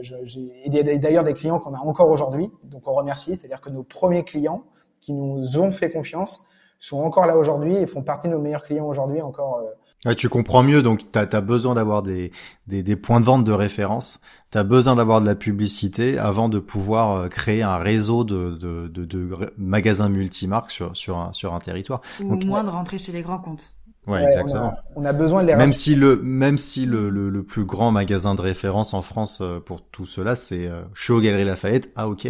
J'ai 0.02 0.70
d'ailleurs 1.00 1.24
des 1.24 1.34
clients 1.34 1.60
qu'on 1.60 1.74
a 1.74 1.80
encore 1.80 2.10
aujourd'hui, 2.10 2.50
donc 2.64 2.88
on 2.88 2.94
remercie. 2.94 3.36
C'est-à-dire 3.36 3.62
que 3.62 3.70
nos 3.70 3.84
premiers 3.84 4.24
clients 4.24 4.64
qui 5.02 5.14
nous 5.14 5.60
ont 5.60 5.70
fait 5.70 5.92
confiance 5.92 6.44
sont 6.80 7.00
encore 7.00 7.28
là 7.28 7.38
aujourd'hui 7.38 7.78
et 7.78 7.86
font 7.86 8.02
partie 8.02 8.28
de 8.28 8.34
nos 8.34 8.40
meilleurs 8.40 8.64
clients 8.64 8.88
aujourd'hui 8.88 9.22
encore. 9.22 9.62
Ouais, 10.06 10.16
tu 10.16 10.30
comprends 10.30 10.64
mieux, 10.64 10.82
donc 10.82 11.12
tu 11.12 11.20
as, 11.20 11.42
besoin 11.42 11.74
d'avoir 11.74 12.04
des, 12.04 12.32
des, 12.68 12.84
des, 12.84 12.96
points 12.96 13.20
de 13.20 13.26
vente 13.26 13.44
de 13.44 13.52
référence, 13.52 14.20
tu 14.52 14.58
as 14.58 14.64
besoin 14.64 14.96
d'avoir 14.96 15.22
de 15.22 15.26
la 15.26 15.36
publicité 15.36 16.20
avant 16.20 16.50
de 16.50 16.60
pouvoir 16.60 17.28
créer 17.30 17.64
un 17.64 17.78
réseau 17.78 18.24
de, 18.24 18.52
de, 18.52 18.88
de, 18.88 19.06
de 19.06 19.54
magasins 19.58 20.10
multimarques 20.10 20.72
sur, 20.72 20.96
sur, 20.96 21.18
un, 21.18 21.34
sur 21.34 21.54
un 21.56 21.60
territoire. 21.60 22.02
Ou 22.24 22.34
au 22.34 22.46
moins 22.46 22.64
de 22.64 22.70
rentrer 22.70 23.00
chez 23.00 23.12
les 23.12 23.24
grands 23.24 23.40
comptes. 23.40 23.78
Ouais, 24.08 24.24
exactement. 24.24 24.74
On 24.96 25.04
a, 25.04 25.12
besoin 25.12 25.42
de 25.42 25.48
les 25.48 25.56
même 25.56 25.74
si 25.74 25.94
le 25.94 26.16
même 26.22 26.58
si 26.58 26.86
le, 26.86 27.10
le, 27.10 27.30
le, 27.30 27.44
plus 27.44 27.66
grand 27.66 27.92
magasin 27.92 28.36
de 28.36 28.42
référence 28.42 28.94
en 28.94 29.02
France 29.02 29.40
euh, 29.42 29.60
pour 29.60 29.82
tout 29.82 30.06
cela 30.06 30.38
c'est 30.38 30.66
euh, 30.66 31.44
Lafayette. 31.44 31.92
Ah 31.98 32.08
ok. 32.08 32.26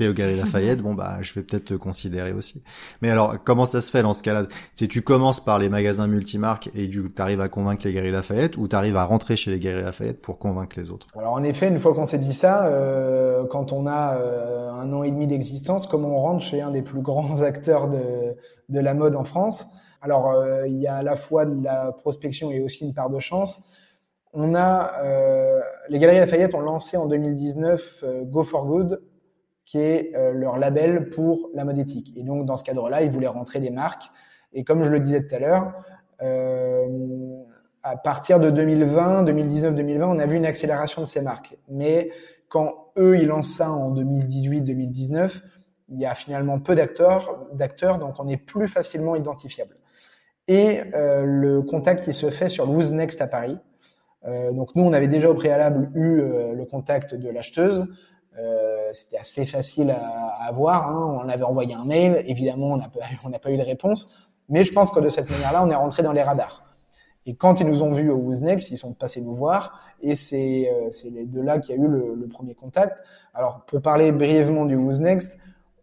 T'es 0.00 0.08
aux 0.08 0.14
Galeries 0.14 0.38
Lafayette, 0.38 0.80
bon 0.80 0.94
bah 0.94 1.18
je 1.20 1.34
vais 1.34 1.42
peut-être 1.42 1.66
te 1.66 1.74
considérer 1.74 2.32
aussi. 2.32 2.62
Mais 3.02 3.10
alors 3.10 3.34
comment 3.44 3.66
ça 3.66 3.82
se 3.82 3.90
fait 3.90 4.00
dans 4.00 4.14
ce 4.14 4.22
cas-là? 4.22 4.46
Tu 4.74 5.02
commences 5.02 5.44
par 5.44 5.58
les 5.58 5.68
magasins 5.68 6.06
multimarques 6.06 6.70
et 6.74 6.88
tu 6.88 7.04
arrives 7.18 7.42
à 7.42 7.50
convaincre 7.50 7.86
les 7.86 7.92
Galeries 7.92 8.12
Lafayette 8.12 8.56
ou 8.56 8.66
tu 8.66 8.74
arrives 8.74 8.96
à 8.96 9.04
rentrer 9.04 9.36
chez 9.36 9.50
les 9.50 9.58
Galeries 9.58 9.84
Lafayette 9.84 10.22
pour 10.22 10.38
convaincre 10.38 10.80
les 10.80 10.90
autres? 10.90 11.06
Alors 11.18 11.34
en 11.34 11.42
effet, 11.44 11.68
une 11.68 11.76
fois 11.76 11.92
qu'on 11.92 12.06
s'est 12.06 12.16
dit 12.16 12.32
ça, 12.32 12.64
euh, 12.64 13.44
quand 13.44 13.74
on 13.74 13.86
a 13.86 14.16
euh, 14.16 14.72
un 14.72 14.90
an 14.94 15.02
et 15.02 15.10
demi 15.10 15.26
d'existence, 15.26 15.86
comment 15.86 16.16
on 16.16 16.22
rentre 16.22 16.42
chez 16.42 16.62
un 16.62 16.70
des 16.70 16.80
plus 16.80 17.02
grands 17.02 17.42
acteurs 17.42 17.88
de 17.88 18.34
la 18.70 18.94
mode 18.94 19.14
en 19.16 19.24
France? 19.24 19.66
Alors, 20.00 20.30
euh, 20.30 20.66
il 20.66 20.80
y 20.80 20.86
a 20.86 20.94
à 20.94 21.02
la 21.02 21.16
fois 21.16 21.44
de 21.44 21.62
la 21.62 21.92
prospection 21.92 22.50
et 22.50 22.62
aussi 22.62 22.86
une 22.86 22.94
part 22.94 23.10
de 23.10 23.18
chance. 23.18 23.60
On 24.32 24.54
a 24.54 24.92
les 25.90 25.98
Galeries 25.98 26.20
Lafayette 26.20 26.54
ont 26.54 26.60
lancé 26.60 26.96
en 26.96 27.06
2019 27.06 28.04
euh, 28.04 28.24
Go 28.24 28.42
for 28.44 28.64
Good, 28.64 29.02
qui 29.64 29.78
est 29.78 30.12
leur 30.32 30.58
label 30.58 31.10
pour 31.10 31.50
la 31.54 31.64
mode 31.64 31.78
éthique. 31.78 32.12
Et 32.16 32.22
donc, 32.22 32.44
dans 32.46 32.56
ce 32.56 32.64
cadre-là, 32.64 33.02
ils 33.02 33.10
voulaient 33.10 33.28
rentrer 33.28 33.60
des 33.60 33.70
marques. 33.70 34.10
Et 34.52 34.64
comme 34.64 34.82
je 34.82 34.90
le 34.90 34.98
disais 34.98 35.24
tout 35.24 35.34
à 35.34 35.38
l'heure, 35.38 35.74
à 37.82 37.96
partir 37.96 38.40
de 38.40 38.50
2020, 38.50 39.22
2019, 39.22 39.74
2020, 39.74 40.08
on 40.08 40.18
a 40.18 40.26
vu 40.26 40.36
une 40.36 40.46
accélération 40.46 41.02
de 41.02 41.06
ces 41.06 41.20
marques. 41.20 41.56
Mais 41.68 42.10
quand 42.48 42.92
eux, 42.98 43.16
ils 43.16 43.28
lancent 43.28 43.52
ça 43.52 43.70
en 43.70 43.90
2018, 43.90 44.62
2019, 44.62 45.40
il 45.88 45.98
y 46.00 46.06
a 46.06 46.16
finalement 46.16 46.58
peu 46.58 46.74
d'acteurs, 46.74 47.46
d'acteurs, 47.52 47.98
donc 47.98 48.14
on 48.18 48.26
est 48.26 48.36
plus 48.36 48.66
facilement 48.66 49.14
identifiable 49.14 49.76
et 50.50 50.80
euh, 50.94 51.22
le 51.24 51.62
contact 51.62 52.04
qui 52.04 52.12
se 52.12 52.28
fait 52.28 52.48
sur 52.48 52.68
Who's 52.68 52.90
Next 52.90 53.20
à 53.20 53.28
Paris. 53.28 53.56
Euh, 54.26 54.52
donc 54.52 54.74
nous, 54.74 54.82
on 54.82 54.92
avait 54.92 55.06
déjà 55.06 55.30
au 55.30 55.34
préalable 55.34 55.92
eu 55.94 56.18
euh, 56.18 56.54
le 56.54 56.64
contact 56.64 57.14
de 57.14 57.30
l'acheteuse. 57.30 57.86
C'était 58.92 59.18
assez 59.18 59.46
facile 59.46 59.90
à, 59.90 60.46
avoir. 60.46 60.88
Hein. 60.88 61.20
On 61.24 61.28
avait 61.28 61.44
envoyé 61.44 61.74
un 61.74 61.84
mail. 61.84 62.22
Évidemment, 62.26 62.68
on 62.68 62.76
n'a 62.76 62.88
pas, 62.88 63.00
on 63.24 63.30
pas 63.30 63.50
eu 63.50 63.56
de 63.56 63.62
réponse. 63.62 64.28
Mais 64.48 64.64
je 64.64 64.72
pense 64.72 64.90
que 64.90 65.00
de 65.00 65.08
cette 65.08 65.30
manière-là, 65.30 65.64
on 65.64 65.70
est 65.70 65.74
rentré 65.74 66.02
dans 66.02 66.12
les 66.12 66.22
radars. 66.22 66.64
Et 67.26 67.34
quand 67.34 67.60
ils 67.60 67.66
nous 67.66 67.82
ont 67.82 67.92
vus 67.92 68.10
au 68.10 68.16
Who's 68.16 68.40
Next, 68.40 68.70
ils 68.70 68.78
sont 68.78 68.94
passés 68.94 69.20
nous 69.20 69.34
voir. 69.34 69.80
Et 70.02 70.14
c'est 70.14 70.68
les 71.04 71.24
deux 71.26 71.42
là 71.42 71.58
qu'il 71.58 71.76
y 71.76 71.78
a 71.78 71.82
eu 71.82 71.86
le, 71.86 72.14
le, 72.14 72.28
premier 72.28 72.54
contact. 72.54 73.02
Alors, 73.34 73.60
pour 73.66 73.80
parler 73.82 74.10
brièvement 74.10 74.64
du 74.64 74.74
Who's 74.74 75.00
Next, 75.00 75.38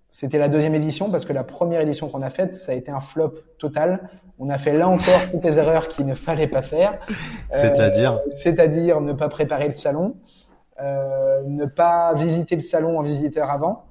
c'était 0.09 0.37
la 0.37 0.47
deuxième 0.47 0.73
édition 0.73 1.11
parce 1.11 1.25
que 1.25 1.33
la 1.33 1.43
première 1.43 1.81
édition 1.81 2.07
qu'on 2.09 2.21
a 2.21 2.29
faite, 2.29 2.55
ça 2.55 2.71
a 2.71 2.75
été 2.75 2.91
un 2.91 3.01
flop 3.01 3.33
total. 3.59 4.09
On 4.39 4.49
a 4.49 4.57
fait 4.57 4.73
là 4.73 4.87
encore 4.87 5.29
toutes 5.31 5.43
les 5.43 5.59
erreurs 5.59 5.89
qu'il 5.89 6.05
ne 6.05 6.15
fallait 6.15 6.47
pas 6.47 6.61
faire. 6.61 6.99
C'est-à-dire 7.51 8.13
euh, 8.13 8.29
C'est-à-dire 8.29 9.01
ne 9.01 9.13
pas 9.13 9.27
préparer 9.27 9.67
le 9.67 9.73
salon, 9.73 10.15
euh, 10.15 10.46
ne 10.79 11.65
pas 11.65 12.13
visiter 12.15 12.55
le 12.55 12.61
salon 12.61 12.99
en 12.99 13.03
visiteur 13.03 13.49
avant. 13.49 13.85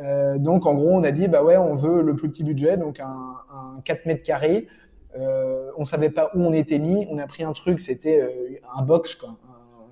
Euh, 0.00 0.38
donc 0.38 0.66
en 0.66 0.74
gros, 0.74 0.90
on 0.90 1.02
a 1.02 1.10
dit 1.10 1.28
bah 1.28 1.42
ouais, 1.42 1.56
on 1.56 1.74
veut 1.74 2.02
le 2.02 2.14
plus 2.14 2.28
petit 2.30 2.44
budget, 2.44 2.76
donc 2.76 3.00
un, 3.00 3.06
un 3.06 3.80
4 3.84 4.06
mètres 4.06 4.22
carrés. 4.22 4.68
Euh, 5.18 5.70
on 5.76 5.84
savait 5.84 6.10
pas 6.10 6.30
où 6.34 6.42
on 6.42 6.52
était 6.52 6.78
mis. 6.78 7.06
On 7.10 7.18
a 7.18 7.26
pris 7.26 7.42
un 7.42 7.52
truc, 7.52 7.80
c'était 7.80 8.20
euh, 8.20 8.58
un 8.76 8.82
box, 8.82 9.14
quoi, 9.14 9.36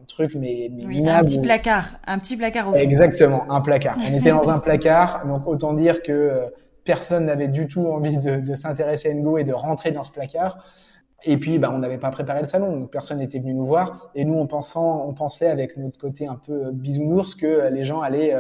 truc, 0.07 0.37
mais, 0.37 0.71
mais 0.73 1.09
Un 1.09 1.25
petit 1.25 1.40
placard, 1.40 1.99
un 2.07 2.19
petit 2.19 2.37
placard. 2.37 2.69
Au. 2.69 2.75
Exactement, 2.75 3.50
un 3.50 3.61
placard. 3.61 3.97
On 3.99 4.14
était 4.14 4.31
dans 4.31 4.50
un 4.50 4.59
placard, 4.59 5.26
donc 5.26 5.47
autant 5.47 5.73
dire 5.75 6.02
que 6.02 6.12
euh, 6.12 6.47
personne 6.85 7.26
n'avait 7.26 7.49
du 7.49 7.66
tout 7.66 7.87
envie 7.87 8.16
de, 8.19 8.37
de 8.37 8.55
s'intéresser 8.55 9.11
à 9.11 9.14
Ngo 9.14 9.38
et 9.38 9.45
de 9.45 9.52
rentrer 9.52 9.90
dans 9.90 10.05
ce 10.05 10.12
placard. 10.12 10.59
Et 11.25 11.38
puis, 11.38 11.58
bah, 11.58 11.70
on 11.73 11.78
n'avait 11.78 11.99
pas 11.99 12.11
préparé 12.11 12.42
le 12.42 12.46
salon, 12.46 12.76
donc 12.76 12.90
personne 12.90 13.18
n'était 13.18 13.38
venu 13.38 13.54
nous 13.54 13.64
voir. 13.64 14.11
Et 14.14 14.25
nous, 14.25 14.35
on, 14.35 14.46
pensant, 14.46 15.06
on 15.06 15.14
pensait 15.14 15.49
avec 15.49 15.76
notre 15.76 15.99
côté 15.99 16.26
un 16.26 16.37
peu 16.37 16.66
euh, 16.66 16.70
bisounours 16.73 17.35
que 17.35 17.46
euh, 17.46 17.70
les 17.70 17.85
gens 17.85 18.00
allaient 18.00 18.35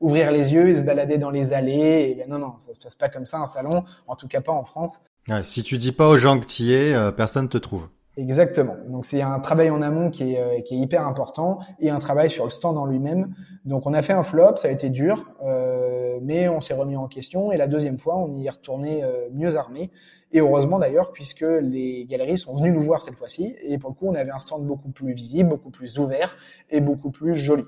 ouvrir 0.00 0.30
les 0.30 0.52
yeux 0.52 0.68
et 0.68 0.76
se 0.76 0.80
balader 0.80 1.18
dans 1.18 1.30
les 1.30 1.52
allées. 1.52 2.10
Et 2.10 2.14
ben 2.14 2.28
non, 2.28 2.38
non, 2.38 2.54
ça 2.58 2.72
se 2.72 2.78
passe 2.78 2.94
pas 2.94 3.08
comme 3.08 3.26
ça 3.26 3.38
un 3.38 3.46
salon, 3.46 3.84
en 4.06 4.16
tout 4.16 4.28
cas 4.28 4.40
pas 4.40 4.52
en 4.52 4.64
France. 4.64 5.00
Ouais, 5.28 5.42
si 5.42 5.62
tu 5.62 5.76
dis 5.76 5.92
pas 5.92 6.08
aux 6.08 6.16
gens 6.16 6.40
que 6.40 6.46
tu 6.46 6.72
es, 6.72 6.94
personne 7.12 7.48
te 7.48 7.58
trouve. 7.58 7.88
Exactement. 8.16 8.76
Donc 8.88 9.06
c'est 9.06 9.22
un 9.22 9.38
travail 9.38 9.70
en 9.70 9.80
amont 9.82 10.10
qui 10.10 10.34
est, 10.34 10.40
euh, 10.40 10.60
qui 10.60 10.74
est 10.74 10.78
hyper 10.78 11.06
important 11.06 11.60
et 11.78 11.90
un 11.90 12.00
travail 12.00 12.28
sur 12.28 12.44
le 12.44 12.50
stand 12.50 12.76
en 12.76 12.84
lui-même. 12.84 13.34
Donc 13.64 13.86
on 13.86 13.94
a 13.94 14.02
fait 14.02 14.12
un 14.12 14.24
flop, 14.24 14.56
ça 14.56 14.68
a 14.68 14.70
été 14.70 14.90
dur, 14.90 15.30
euh, 15.42 16.18
mais 16.22 16.48
on 16.48 16.60
s'est 16.60 16.74
remis 16.74 16.96
en 16.96 17.06
question 17.06 17.52
et 17.52 17.56
la 17.56 17.66
deuxième 17.68 17.98
fois 17.98 18.16
on 18.16 18.32
y 18.32 18.46
est 18.46 18.50
retourné 18.50 19.04
euh, 19.04 19.28
mieux 19.32 19.56
armé. 19.56 19.90
Et 20.32 20.40
heureusement 20.40 20.78
d'ailleurs 20.78 21.12
puisque 21.12 21.44
les 21.44 22.04
galeries 22.04 22.38
sont 22.38 22.54
venues 22.54 22.72
nous 22.72 22.82
voir 22.82 23.02
cette 23.02 23.16
fois-ci 23.16 23.56
et 23.62 23.78
pour 23.78 23.90
le 23.90 23.94
coup 23.94 24.06
on 24.06 24.14
avait 24.14 24.30
un 24.30 24.38
stand 24.38 24.64
beaucoup 24.64 24.90
plus 24.90 25.12
visible, 25.12 25.48
beaucoup 25.48 25.70
plus 25.70 25.98
ouvert 25.98 26.36
et 26.70 26.80
beaucoup 26.80 27.10
plus 27.10 27.34
joli. 27.34 27.64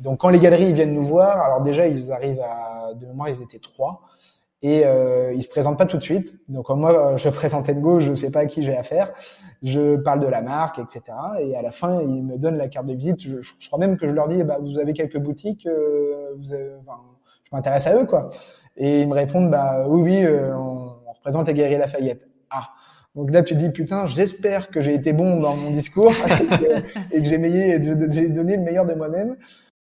Donc 0.00 0.20
quand 0.20 0.28
les 0.28 0.38
galeries 0.38 0.72
viennent 0.72 0.94
nous 0.94 1.04
voir, 1.04 1.40
alors 1.42 1.62
déjà 1.62 1.86
ils 1.86 2.12
arrivent 2.12 2.42
à 2.42 2.94
de 2.94 3.06
mémoire 3.06 3.28
ils 3.28 3.42
étaient 3.42 3.58
trois 3.58 4.02
et 4.62 4.84
euh, 4.84 5.32
ils 5.34 5.42
se 5.42 5.48
présentent 5.48 5.78
pas 5.78 5.86
tout 5.86 5.96
de 5.96 6.02
suite. 6.02 6.34
Donc 6.48 6.68
moi, 6.70 7.16
je 7.16 7.28
présente 7.28 7.68
Ngo, 7.68 8.00
je 8.00 8.14
sais 8.14 8.30
pas 8.30 8.40
à 8.40 8.46
qui 8.46 8.62
j'ai 8.62 8.76
affaire. 8.76 9.12
Je 9.62 9.96
parle 9.96 10.20
de 10.20 10.26
la 10.26 10.42
marque, 10.42 10.78
etc. 10.78 11.02
Et 11.40 11.56
à 11.56 11.62
la 11.62 11.70
fin, 11.72 12.00
ils 12.00 12.22
me 12.22 12.36
donnent 12.36 12.56
la 12.56 12.68
carte 12.68 12.86
de 12.86 12.94
visite. 12.94 13.20
Je, 13.20 13.66
crois 13.66 13.78
même 13.78 13.96
que 13.96 14.08
je 14.08 14.14
leur 14.14 14.28
dis, 14.28 14.42
bah, 14.44 14.58
vous 14.60 14.78
avez 14.78 14.92
quelques 14.92 15.18
boutiques, 15.18 15.66
euh, 15.66 16.32
vous 16.36 16.52
enfin, 16.80 17.00
je 17.44 17.50
m'intéresse 17.52 17.86
à 17.86 17.94
eux, 18.00 18.06
quoi. 18.06 18.30
Et 18.76 19.02
ils 19.02 19.08
me 19.08 19.14
répondent, 19.14 19.50
bah 19.50 19.86
oui, 19.88 20.02
oui, 20.02 20.24
euh, 20.24 20.52
on, 21.26 21.40
représente 21.40 21.48
Aguerri 21.48 21.78
Lafayette. 21.78 22.28
Ah. 22.50 22.70
Donc 23.14 23.30
là, 23.30 23.42
tu 23.42 23.54
dis, 23.54 23.70
putain, 23.70 24.06
j'espère 24.06 24.68
que 24.68 24.80
j'ai 24.80 24.94
été 24.94 25.12
bon 25.12 25.40
dans 25.40 25.56
mon 25.56 25.70
discours 25.70 26.12
et 27.12 27.22
que, 27.22 27.28
j'ai 27.28 28.28
donné 28.28 28.56
le 28.56 28.62
meilleur 28.62 28.84
de 28.84 28.94
moi-même. 28.94 29.36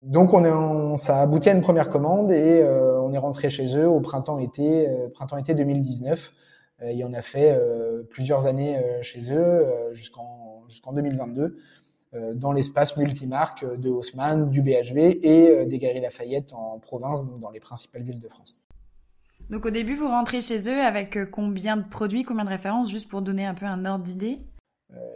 Donc 0.02 0.34
on 0.34 0.44
est 0.44 0.50
en, 0.50 0.98
ça 0.98 1.18
a 1.18 1.22
abouti 1.22 1.48
à 1.48 1.52
une 1.52 1.62
première 1.62 1.88
commande 1.88 2.30
et 2.30 2.60
euh, 2.60 3.00
on 3.00 3.14
est 3.14 3.18
rentré 3.18 3.48
chez 3.48 3.74
eux 3.78 3.88
au 3.88 4.00
printemps-été 4.00 4.86
euh, 4.86 5.08
printemps-été 5.08 5.54
2019 5.54 6.34
euh, 6.82 6.88
et 6.88 7.04
on 7.04 7.14
a 7.14 7.22
fait 7.22 7.58
plusieurs 8.10 8.44
années 8.44 8.78
chez 9.00 9.32
eux 9.32 9.66
jusqu'en 9.92 10.62
jusqu'en 10.68 10.92
2022 10.92 11.56
dans 12.34 12.52
l'espace 12.52 12.98
multimarque 12.98 13.64
de 13.78 13.88
Haussmann, 13.88 14.50
du 14.50 14.60
BHV 14.60 15.18
et 15.22 15.66
des 15.66 15.78
Galeries 15.78 16.02
Lafayette 16.02 16.52
en 16.52 16.78
province, 16.78 17.26
dans 17.40 17.50
les 17.50 17.60
principales 17.60 18.02
villes 18.02 18.20
de 18.20 18.28
France. 18.28 18.63
Donc 19.50 19.66
au 19.66 19.70
début, 19.70 19.94
vous 19.94 20.08
rentrez 20.08 20.40
chez 20.40 20.68
eux 20.68 20.80
avec 20.80 21.30
combien 21.30 21.76
de 21.76 21.88
produits, 21.88 22.24
combien 22.24 22.44
de 22.44 22.50
références, 22.50 22.90
juste 22.90 23.08
pour 23.08 23.22
donner 23.22 23.44
un 23.44 23.54
peu 23.54 23.66
un 23.66 23.84
ordre 23.84 24.04
d'idée? 24.04 24.40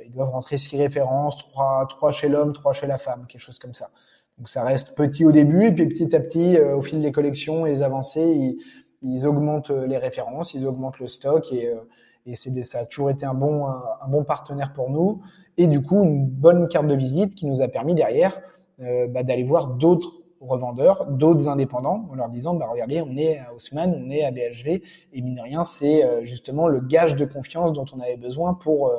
Ils 0.04 0.12
doivent 0.12 0.30
rentrer 0.30 0.58
six 0.58 0.76
références, 0.76 1.38
trois, 1.38 1.87
trois 1.88 2.11
chez 2.12 2.28
l'homme, 2.28 2.52
trois 2.52 2.73
chez 2.73 2.87
la 2.87 2.99
femme, 2.99 3.26
quelque 3.28 3.40
chose 3.40 3.58
comme 3.58 3.75
ça. 3.75 3.90
Donc 4.37 4.49
ça 4.49 4.62
reste 4.62 4.94
petit 4.94 5.25
au 5.25 5.32
début, 5.32 5.64
et 5.64 5.73
puis 5.73 5.87
petit 5.87 6.14
à 6.14 6.20
petit, 6.20 6.56
euh, 6.56 6.76
au 6.76 6.82
fil 6.82 7.00
des 7.00 7.12
collections 7.12 7.66
et 7.66 7.75
des 7.75 7.82
avancées, 7.82 8.35
ils, 8.35 8.58
ils, 9.02 9.26
augmentent 9.26 9.70
euh, 9.70 9.87
les 9.87 9.99
références, 9.99 10.54
ils 10.54 10.66
augmentent 10.66 10.99
le 11.00 11.08
stock, 11.08 11.52
et, 11.52 11.68
euh, 11.68 11.80
et 12.26 12.35
c'est 12.35 12.62
ça 12.62 12.80
a 12.80 12.87
toujours 12.87 13.11
été 13.11 13.25
un 13.25 13.35
bon, 13.35 13.66
un, 13.66 14.08
bon 14.08 14.23
partenaire 14.25 14.73
pour 14.73 14.90
nous. 14.90 15.23
Et 15.56 15.66
du 15.66 15.82
coup, 15.82 16.04
une 16.04 16.26
bonne 16.26 16.68
carte 16.68 16.87
de 16.87 16.94
visite 16.94 17.35
qui 17.35 17.47
nous 17.47 17.62
a 17.62 17.68
permis 17.68 17.94
derrière 17.94 18.40
euh, 18.80 19.08
bah, 19.08 19.23
d'aller 19.23 19.42
voir 19.42 19.68
d'autres 19.68 20.17
revendeurs, 20.40 21.07
d'autres 21.07 21.49
indépendants, 21.49 22.09
en 22.11 22.14
leur 22.14 22.28
disant, 22.28 22.54
bah, 22.54 22.68
regardez, 22.71 23.02
on 23.02 23.16
est 23.16 23.38
à 23.38 23.54
Haussmann, 23.54 23.95
on 24.04 24.11
est 24.11 24.25
à 24.25 24.30
BHV, 24.30 24.83
et 25.12 25.21
mine 25.23 25.35
de 25.35 25.40
rien, 25.40 25.64
c'est 25.64 26.25
justement 26.25 26.68
le 26.68 26.80
gage 26.80 27.16
de 27.16 27.25
confiance 27.25 27.73
dont 27.73 27.87
on 27.95 28.00
avait 28.00 28.16
besoin 28.16 28.54
pour, 28.54 28.92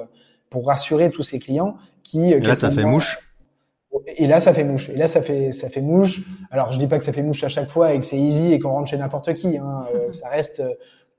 pour 0.50 0.68
rassurer 0.68 1.10
tous 1.12 1.24
ces 1.24 1.40
clients 1.40 1.78
qui... 2.04 2.34
Là, 2.40 2.56
ça 2.56 2.72
fait 2.72 2.86
mouche 2.86 3.20
Et 4.18 4.28
là, 4.28 4.40
ça 4.40 4.54
fait 4.54 4.64
mouche. 4.64 4.90
Et 4.90 4.96
là, 4.96 5.08
ça 5.08 5.22
fait, 5.22 5.52
ça 5.52 5.70
fait 5.70 5.82
mouche. 5.82 6.22
Alors, 6.52 6.72
je 6.72 6.80
dis 6.80 6.88
pas 6.88 6.98
que 6.98 7.04
ça 7.04 7.14
fait 7.14 7.24
mouche 7.24 7.44
à 7.44 7.50
chaque 7.50 7.70
fois 7.70 7.94
et 7.94 8.00
que 8.00 8.06
c'est 8.06 8.20
easy 8.20 8.54
et 8.54 8.60
qu'on 8.60 8.70
rentre 8.70 8.90
chez 8.90 8.98
n'importe 8.98 9.34
qui. 9.34 9.58
Hein. 9.58 9.86
Euh, 9.96 10.12
ça 10.12 10.30
reste 10.30 10.62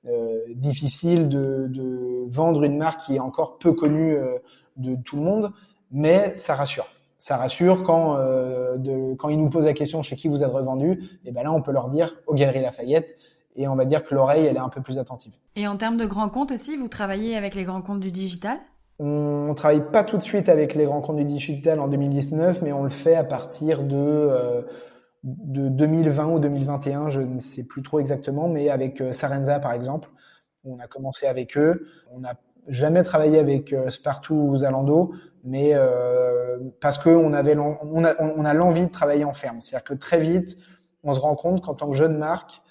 euh, 0.07 0.39
difficile 0.55 1.29
de, 1.29 1.67
de, 1.69 2.25
vendre 2.29 2.63
une 2.63 2.77
marque 2.77 3.01
qui 3.01 3.17
est 3.17 3.21
encore 3.21 3.59
peu 3.59 3.73
connue 3.73 4.15
euh, 4.15 4.39
de 4.77 4.95
tout 4.95 5.17
le 5.17 5.23
monde, 5.23 5.53
mais 5.91 6.35
ça 6.37 6.55
rassure. 6.55 6.87
Ça 7.21 7.37
rassure 7.37 7.83
quand, 7.83 8.17
euh, 8.17 8.79
de, 8.79 9.15
quand 9.15 9.29
ils 9.29 9.39
nous 9.39 9.51
posent 9.51 9.67
la 9.67 9.75
question 9.75 10.01
chez 10.03 10.17
qui 10.17 10.27
vous 10.27 10.43
êtes 10.43 10.51
revendu. 10.51 11.21
Et 11.27 11.33
ben 11.33 11.43
là, 11.43 11.53
on 11.53 11.61
peut 11.61 11.71
leur 11.71 11.91
dire 11.91 12.17
aux 12.27 12.35
Galeries 12.35 12.63
Lafayette. 12.63 13.15
Et 13.57 13.69
on 13.69 13.77
va 13.77 13.85
dire 13.85 14.05
que 14.05 14.15
l'oreille, 14.15 14.47
elle 14.47 14.57
est 14.57 14.61
un 14.61 14.71
peu 14.71 14.81
plus 14.81 14.97
attentive. 14.97 15.35
Et 15.55 15.69
en 15.69 15.77
termes 15.77 15.99
de 15.99 16.07
grands 16.07 16.31
comptes 16.31 16.51
aussi, 16.51 16.79
vous 16.79 16.89
travaillez 16.89 17.37
avec 17.37 17.55
les 17.55 17.65
grands 17.65 17.83
comptes 17.83 18.01
du 18.01 18.11
digital? 18.11 18.59
On 18.99 19.49
ne 19.49 19.55
travaille 19.55 19.91
pas 19.91 20.03
tout 20.03 20.17
de 20.17 20.23
suite 20.23 20.49
avec 20.49 20.75
les 20.75 20.87
grands 20.87 21.03
comptes 21.03 21.17
du 21.17 21.27
digital 21.27 21.79
en 21.79 21.89
2019, 21.89 22.63
mais 22.63 22.73
on 22.73 22.85
le 22.85 22.91
fait 22.91 23.17
à 23.17 23.25
partir 23.25 23.83
de, 23.83 23.97
euh, 23.97 24.63
de 25.25 25.69
2020 25.69 26.33
ou 26.33 26.39
2021, 26.39 27.11
je 27.11 27.21
ne 27.21 27.39
sais 27.39 27.65
plus 27.65 27.83
trop 27.83 28.01
exactement, 28.01 28.49
mais 28.49 28.71
avec 28.71 29.03
euh, 29.03 29.13
Sarenza 29.13 29.61
par 29.61 29.73
exemple. 29.73 30.09
On 30.65 30.79
a 30.79 30.87
commencé 30.87 31.27
avec 31.27 31.59
eux. 31.59 31.87
On 32.11 32.21
n'a 32.21 32.35
jamais 32.69 33.03
travaillé 33.03 33.39
avec 33.39 33.73
euh, 33.73 33.91
Spartoo 33.91 34.35
ou 34.35 34.57
Zalando, 34.57 35.13
mais 35.45 35.73
parce 36.81 36.99
qu'on 36.99 37.33
avait 37.33 37.57
on 37.57 38.05
a, 38.05 38.15
on 38.21 38.45
a 38.45 38.55
l'envie 38.55 38.87
de 38.87 38.93
travailler 38.93 39.25
en 39.25 39.35
ferme. 39.35 39.61
C'est-à-dire 39.61 39.85
que 39.85 39.95
très 39.95 40.21
vite, 40.21 40.57
on 41.03 41.13
se 41.13 41.21
rend 41.21 41.35
compte 41.35 41.63
qu'en 41.63 41.75
tant 41.75 41.91
que 41.91 41.97
jeune 41.97 42.17
marque, 42.17 42.63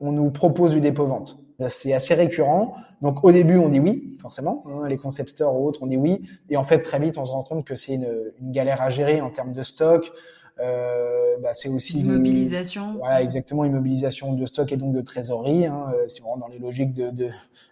on 0.00 0.12
nous 0.12 0.30
propose 0.30 0.72
du 0.72 0.80
dépôt-vente. 0.80 1.38
C'est 1.68 1.92
assez 1.92 2.14
récurrent. 2.14 2.74
Donc 3.02 3.24
au 3.24 3.30
début, 3.30 3.56
on 3.56 3.68
dit 3.68 3.80
oui, 3.80 4.16
forcément. 4.20 4.64
Hein, 4.66 4.88
les 4.88 4.96
concept 4.96 5.30
stores 5.30 5.60
ou 5.60 5.66
autres, 5.66 5.80
on 5.82 5.86
dit 5.86 5.96
oui. 5.96 6.22
Et 6.50 6.56
en 6.56 6.64
fait, 6.64 6.80
très 6.80 6.98
vite, 6.98 7.18
on 7.18 7.24
se 7.24 7.32
rend 7.32 7.42
compte 7.42 7.64
que 7.64 7.74
c'est 7.74 7.94
une, 7.94 8.32
une, 8.40 8.52
galère 8.52 8.82
à 8.82 8.90
gérer 8.90 9.20
en 9.20 9.30
termes 9.30 9.52
de 9.52 9.62
stock. 9.62 10.10
Euh, 10.60 11.36
bah, 11.42 11.54
c'est 11.54 11.68
aussi 11.68 11.98
immobilisation. 12.00 12.96
Voilà, 12.98 13.22
exactement, 13.22 13.64
immobilisation 13.64 14.32
de 14.32 14.46
stock 14.46 14.70
et 14.72 14.76
donc 14.76 14.92
de 14.92 15.00
trésorerie. 15.00 15.66
Hein. 15.66 15.86
Euh, 15.94 16.08
si 16.08 16.22
on 16.22 16.26
rentre 16.26 16.40
dans 16.40 16.48
les 16.48 16.58
logiques 16.58 16.94
de, 16.94 17.10
de 17.10 17.28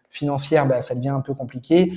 financières, 0.08 0.66
bah, 0.66 0.82
ça 0.82 0.94
devient 0.94 1.08
un 1.08 1.20
peu 1.20 1.34
compliqué. 1.34 1.92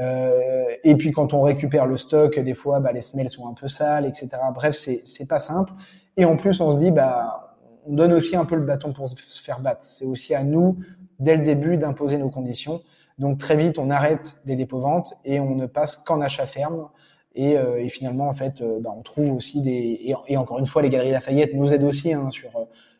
Euh, 0.00 0.51
et 0.84 0.96
puis 0.96 1.12
quand 1.12 1.34
on 1.34 1.42
récupère 1.42 1.86
le 1.86 1.96
stock, 1.96 2.38
des 2.38 2.54
fois, 2.54 2.80
bah, 2.80 2.92
les 2.92 3.02
semelles 3.02 3.28
sont 3.28 3.46
un 3.46 3.54
peu 3.54 3.68
sales, 3.68 4.06
etc. 4.06 4.28
Bref, 4.54 4.76
c'est 4.76 5.02
c'est 5.04 5.26
pas 5.26 5.40
simple. 5.40 5.72
Et 6.16 6.24
en 6.24 6.36
plus, 6.36 6.60
on 6.60 6.70
se 6.70 6.78
dit, 6.78 6.90
bah, 6.90 7.56
on 7.86 7.94
donne 7.94 8.12
aussi 8.12 8.36
un 8.36 8.44
peu 8.44 8.56
le 8.56 8.62
bâton 8.62 8.92
pour 8.92 9.08
se 9.08 9.42
faire 9.42 9.60
battre. 9.60 9.82
C'est 9.82 10.04
aussi 10.04 10.34
à 10.34 10.44
nous 10.44 10.78
dès 11.18 11.36
le 11.36 11.42
début 11.42 11.76
d'imposer 11.76 12.18
nos 12.18 12.30
conditions. 12.30 12.82
Donc 13.18 13.38
très 13.38 13.56
vite, 13.56 13.78
on 13.78 13.90
arrête 13.90 14.36
les 14.46 14.56
dépôts-ventes 14.56 15.14
et 15.24 15.40
on 15.40 15.54
ne 15.54 15.66
passe 15.66 15.96
qu'en 15.96 16.20
achat 16.20 16.46
ferme. 16.46 16.88
Et, 17.34 17.56
euh, 17.56 17.88
finalement, 17.88 18.28
en 18.28 18.34
fait, 18.34 18.60
euh, 18.60 18.78
bah, 18.80 18.92
on 18.96 19.02
trouve 19.02 19.32
aussi 19.32 19.62
des 19.62 20.14
et, 20.28 20.36
encore 20.36 20.58
une 20.58 20.66
fois, 20.66 20.82
les 20.82 20.88
galeries 20.88 21.12
Lafayette 21.12 21.54
nous 21.54 21.72
aident 21.72 21.84
aussi 21.84 22.12
hein, 22.12 22.30
sur 22.30 22.50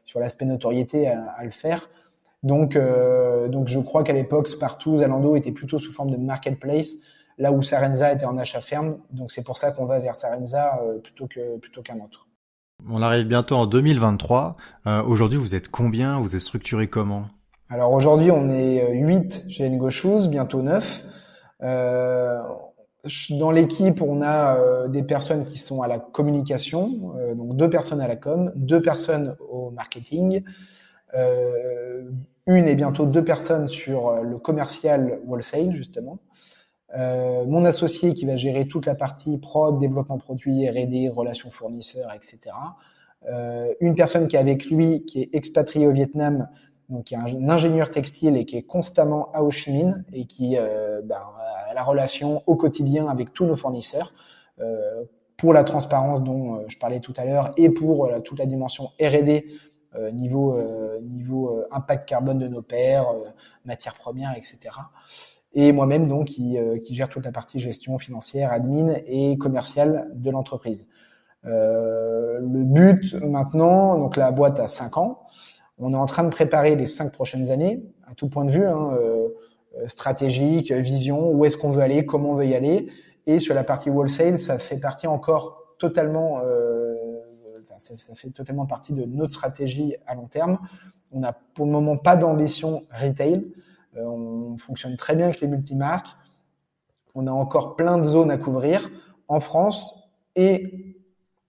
sur 0.04 0.20
l'aspect 0.20 0.44
notoriété 0.44 1.08
à, 1.08 1.44
le 1.44 1.50
faire. 1.50 1.88
Donc 2.42 2.74
euh, 2.74 3.48
donc 3.48 3.68
je 3.68 3.78
crois 3.78 4.02
qu'à 4.02 4.12
l'époque, 4.12 4.48
Spartoo, 4.48 4.98
Zalando 4.98 5.36
était 5.36 5.52
plutôt 5.52 5.78
sous 5.78 5.92
forme 5.92 6.10
de 6.10 6.16
marketplace, 6.16 6.94
là 7.38 7.52
où 7.52 7.62
Sarenza 7.62 8.12
était 8.12 8.24
en 8.24 8.36
achat 8.38 8.60
ferme. 8.60 8.98
Donc 9.10 9.32
c'est 9.32 9.44
pour 9.44 9.58
ça 9.58 9.72
qu'on 9.72 9.86
va 9.86 10.00
vers 10.00 10.16
Sarenza 10.16 10.80
euh, 10.82 10.98
plutôt 10.98 11.26
que 11.26 11.58
plutôt 11.58 11.82
qu'un 11.82 12.00
autre. 12.00 12.26
On 12.90 13.00
arrive 13.00 13.26
bientôt 13.26 13.56
en 13.56 13.66
2023. 13.66 14.56
Euh, 14.86 15.02
Aujourd'hui, 15.04 15.38
vous 15.38 15.54
êtes 15.54 15.68
combien? 15.68 16.18
Vous 16.18 16.34
êtes 16.34 16.40
structuré 16.40 16.88
comment? 16.88 17.26
Alors 17.68 17.92
aujourd'hui, 17.92 18.30
on 18.30 18.50
est 18.50 18.92
8 18.92 19.44
chez 19.48 19.70
Ngo 19.70 19.88
Shoes, 19.90 20.28
bientôt 20.28 20.62
9. 20.62 21.04
Euh, 21.62 22.38
dans 23.30 23.50
l'équipe, 23.50 24.00
on 24.00 24.22
a 24.22 24.58
euh, 24.58 24.88
des 24.88 25.02
personnes 25.02 25.44
qui 25.44 25.58
sont 25.58 25.82
à 25.82 25.88
la 25.88 25.98
communication, 25.98 27.14
euh, 27.16 27.34
donc 27.34 27.56
deux 27.56 27.68
personnes 27.68 28.00
à 28.00 28.06
la 28.06 28.16
com, 28.16 28.52
deux 28.54 28.80
personnes 28.80 29.36
au 29.50 29.70
marketing, 29.70 30.44
euh, 31.14 32.02
une 32.46 32.66
et 32.68 32.74
bientôt 32.74 33.06
deux 33.06 33.24
personnes 33.24 33.66
sur 33.66 34.22
le 34.22 34.38
commercial 34.38 35.20
wholesale 35.26 35.72
justement. 35.72 36.18
Euh, 36.98 37.46
mon 37.46 37.64
associé 37.64 38.14
qui 38.14 38.26
va 38.26 38.36
gérer 38.36 38.66
toute 38.66 38.86
la 38.86 38.94
partie 38.94 39.38
prod, 39.38 39.78
développement 39.78 40.18
produit, 40.18 40.68
R&D, 40.68 41.08
relations 41.08 41.50
fournisseurs, 41.50 42.12
etc. 42.14 42.54
une 43.80 43.94
personne 43.94 44.26
qui 44.26 44.36
est 44.36 44.40
avec 44.40 44.66
lui, 44.66 45.04
qui 45.04 45.22
est 45.22 45.30
expatriée 45.32 45.86
au 45.86 45.92
Vietnam, 45.92 46.48
donc 46.88 47.04
qui 47.04 47.14
est 47.14 47.18
un, 47.18 47.48
ingénieur 47.48 47.90
textile 47.90 48.36
et 48.36 48.44
qui 48.44 48.56
est 48.56 48.62
constamment 48.62 49.30
à 49.32 49.42
Ho 49.42 49.50
Chi 49.50 49.72
Minh 49.72 50.04
et 50.12 50.26
qui 50.26 50.56
euh, 50.58 51.00
ben, 51.02 51.20
a 51.70 51.74
la 51.74 51.82
relation 51.82 52.42
au 52.46 52.56
quotidien 52.56 53.06
avec 53.08 53.32
tous 53.32 53.46
nos 53.46 53.56
fournisseurs 53.56 54.12
euh, 54.60 55.04
pour 55.42 55.52
la 55.52 55.64
transparence 55.64 56.22
dont 56.22 56.54
euh, 56.54 56.64
je 56.68 56.78
parlais 56.78 57.00
tout 57.00 57.14
à 57.16 57.24
l'heure 57.24 57.52
et 57.56 57.68
pour 57.68 58.06
euh, 58.06 58.20
toute 58.20 58.38
la 58.38 58.46
dimension 58.46 58.92
R&D 59.00 59.46
euh, 59.96 60.12
niveau 60.12 60.56
niveau 61.02 61.66
impact 61.70 62.08
carbone 62.08 62.38
de 62.38 62.48
nos 62.48 62.62
pairs, 62.62 63.06
matières 63.66 63.94
premières, 63.94 64.34
etc. 64.36 64.70
Et 65.54 65.72
moi-même 65.72 66.08
donc 66.08 66.28
qui, 66.28 66.56
qui 66.84 66.94
gère 66.94 67.08
toute 67.08 67.24
la 67.24 67.32
partie 67.32 67.58
gestion 67.58 67.98
financière, 67.98 68.52
admin 68.52 68.94
et 69.06 69.36
commerciale 69.36 70.10
de 70.14 70.30
l'entreprise. 70.30 70.88
le 71.44 72.64
but 72.64 73.14
maintenant, 73.22 73.98
donc 73.98 74.16
la 74.16 74.30
boîte 74.30 74.58
a 74.58 74.68
5 74.68 74.96
ans. 74.96 75.26
On 75.78 75.94
est 75.94 75.96
en 75.96 76.06
train 76.06 76.22
de 76.22 76.28
préparer 76.28 76.76
les 76.76 76.86
cinq 76.86 77.12
prochaines 77.12 77.50
années, 77.50 77.82
à 78.06 78.14
tout 78.14 78.28
point 78.28 78.44
de 78.44 78.52
vue, 78.52 78.66
hein, 78.66 78.94
euh, 78.94 79.28
euh 79.80 79.88
stratégique, 79.88 80.70
vision, 80.70 81.30
où 81.32 81.44
est-ce 81.44 81.56
qu'on 81.56 81.70
veut 81.70 81.82
aller, 81.82 82.06
comment 82.06 82.30
on 82.30 82.34
veut 82.36 82.46
y 82.46 82.54
aller. 82.54 82.88
Et 83.26 83.40
sur 83.40 83.54
la 83.54 83.64
partie 83.64 83.90
wholesale, 83.90 84.38
ça 84.38 84.58
fait 84.58 84.76
partie 84.76 85.08
encore 85.08 85.74
totalement, 85.78 86.40
euh, 86.44 86.94
ça, 87.78 88.14
fait 88.14 88.30
totalement 88.30 88.66
partie 88.66 88.92
de 88.92 89.04
notre 89.04 89.32
stratégie 89.32 89.96
à 90.06 90.14
long 90.14 90.26
terme. 90.26 90.58
On 91.10 91.20
n'a 91.20 91.32
pour 91.32 91.66
le 91.66 91.72
moment 91.72 91.96
pas 91.96 92.16
d'ambition 92.16 92.84
retail. 92.92 93.44
Euh, 93.96 94.04
on 94.04 94.56
fonctionne 94.56 94.96
très 94.96 95.16
bien 95.16 95.26
avec 95.26 95.40
les 95.40 95.48
multimarques. 95.48 96.16
On 97.14 97.26
a 97.26 97.32
encore 97.32 97.76
plein 97.76 97.98
de 97.98 98.04
zones 98.04 98.30
à 98.30 98.38
couvrir 98.38 98.90
en 99.28 99.40
France 99.40 99.94
et 100.34 100.96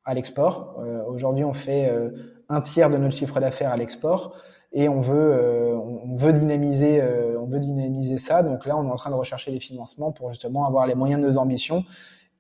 à 0.06 0.14
l'export. 0.14 0.76
Euh, 0.80 1.04
Aujourd'hui, 1.06 1.46
on 1.46 1.54
fait 1.54 1.90
euh, 1.90 2.10
un 2.50 2.62
tiers 2.62 2.90
de 2.90 2.98
notre 2.98 3.16
chiffre 3.16 3.40
d'affaires 3.40 3.72
à 3.72 3.78
l'export 3.78 4.36
et 4.74 4.90
on 4.90 5.00
veut 5.00 5.76
on 5.76 6.16
veut 6.16 6.34
dynamiser 6.34 7.00
on 7.40 7.46
veut 7.46 7.60
dynamiser 7.60 8.18
ça. 8.18 8.42
Donc 8.42 8.66
là, 8.66 8.76
on 8.76 8.88
est 8.88 8.92
en 8.92 8.96
train 8.96 9.12
de 9.12 9.16
rechercher 9.16 9.52
les 9.52 9.60
financements 9.60 10.12
pour 10.12 10.30
justement 10.30 10.66
avoir 10.66 10.88
les 10.88 10.96
moyens 10.96 11.22
de 11.22 11.28
nos 11.28 11.38
ambitions 11.38 11.86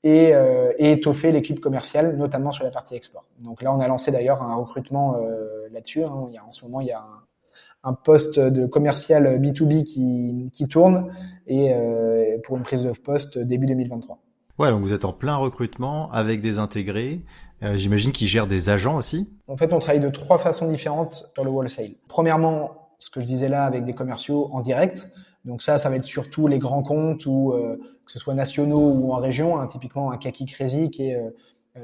et, 0.03 0.33
étoffer 0.79 1.31
l'équipe 1.31 1.59
commerciale, 1.59 2.17
notamment 2.17 2.51
sur 2.51 2.63
la 2.63 2.71
partie 2.71 2.95
export. 2.95 3.25
Donc 3.43 3.61
là, 3.61 3.71
on 3.71 3.79
a 3.79 3.87
lancé 3.87 4.11
d'ailleurs 4.11 4.41
un 4.41 4.55
recrutement 4.55 5.15
là-dessus. 5.71 6.03
Hein. 6.03 6.31
En 6.47 6.51
ce 6.51 6.65
moment, 6.65 6.81
il 6.81 6.87
y 6.87 6.91
a 6.91 7.01
un, 7.01 7.22
un 7.83 7.93
poste 7.93 8.39
de 8.39 8.65
commercial 8.65 9.39
B2B 9.39 9.83
qui, 9.83 10.49
qui 10.53 10.67
tourne 10.67 11.11
et 11.47 11.73
pour 12.45 12.57
une 12.57 12.63
prise 12.63 12.83
de 12.83 12.91
poste 12.91 13.37
début 13.37 13.65
2023. 13.65 14.19
Ouais, 14.59 14.69
donc 14.69 14.81
vous 14.81 14.93
êtes 14.93 15.03
en 15.03 15.13
plein 15.13 15.35
recrutement 15.35 16.11
avec 16.11 16.39
des 16.39 16.59
intégrés. 16.59 17.23
Euh, 17.63 17.75
J'imagine 17.75 18.11
qu'ils 18.11 18.27
gèrent 18.27 18.47
des 18.47 18.69
agents 18.69 18.95
aussi. 18.95 19.33
En 19.47 19.57
fait, 19.57 19.73
on 19.73 19.79
travaille 19.79 19.99
de 19.99 20.09
trois 20.09 20.37
façons 20.37 20.67
différentes 20.67 21.31
sur 21.33 21.43
le 21.43 21.49
wholesale. 21.49 21.95
Premièrement, 22.07 22.91
ce 22.99 23.09
que 23.09 23.19
je 23.19 23.25
disais 23.25 23.49
là, 23.49 23.63
avec 23.63 23.83
des 23.83 23.93
commerciaux 23.93 24.49
en 24.51 24.61
direct. 24.61 25.09
Donc 25.43 25.61
ça, 25.61 25.77
ça 25.79 25.89
va 25.89 25.95
être 25.95 26.05
surtout 26.05 26.47
les 26.47 26.59
grands 26.59 26.83
comptes 26.83 27.25
ou 27.25 27.51
euh, 27.51 27.77
que 28.05 28.11
ce 28.11 28.19
soit 28.19 28.35
nationaux 28.35 28.91
ou 28.91 29.11
en 29.11 29.17
région. 29.17 29.59
Hein, 29.59 29.65
typiquement 29.65 30.11
un 30.11 30.17
Kaki 30.17 30.45
Crazy 30.45 30.91
qui 30.91 31.09
est 31.09 31.15
euh, 31.15 31.31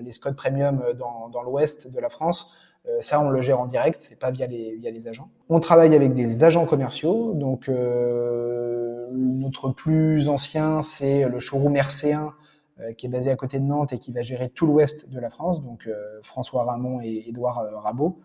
les 0.02 0.12
Scott 0.12 0.36
Premium 0.36 0.84
dans, 0.98 1.30
dans 1.30 1.42
l'ouest 1.42 1.92
de 1.92 2.00
la 2.00 2.10
France. 2.10 2.54
Euh, 2.88 3.02
ça, 3.02 3.22
on 3.22 3.30
le 3.30 3.42
gère 3.42 3.60
en 3.60 3.66
direct, 3.66 3.98
c'est 4.02 4.20
pas 4.20 4.32
via 4.32 4.48
les, 4.48 4.76
via 4.78 4.92
les 4.92 5.08
agents. 5.08 5.30
On 5.50 5.60
travaille 5.60 5.94
avec 5.96 6.14
des 6.14 6.44
agents 6.44 6.66
commerciaux. 6.66 7.34
Donc 7.34 7.68
euh, 7.68 9.08
notre 9.12 9.70
plus 9.70 10.30
ancien, 10.30 10.82
c'est 10.82 11.28
le 11.28 11.40
showroom 11.40 11.76
RC1 11.76 12.32
euh, 12.80 12.94
qui 12.94 13.08
est 13.08 13.10
basé 13.10 13.30
à 13.32 13.36
côté 13.36 13.60
de 13.60 13.66
Nantes 13.66 13.94
et 13.94 14.00
qui 14.00 14.12
va 14.12 14.22
gérer 14.22 14.50
tout 14.50 14.66
l'ouest 14.66 15.10
de 15.10 15.20
la 15.20 15.30
France, 15.30 15.64
donc 15.64 15.88
euh, 15.88 16.20
François 16.24 16.64
Ramon 16.64 17.02
et 17.02 17.26
Édouard 17.28 17.66
Rabot. 17.84 18.20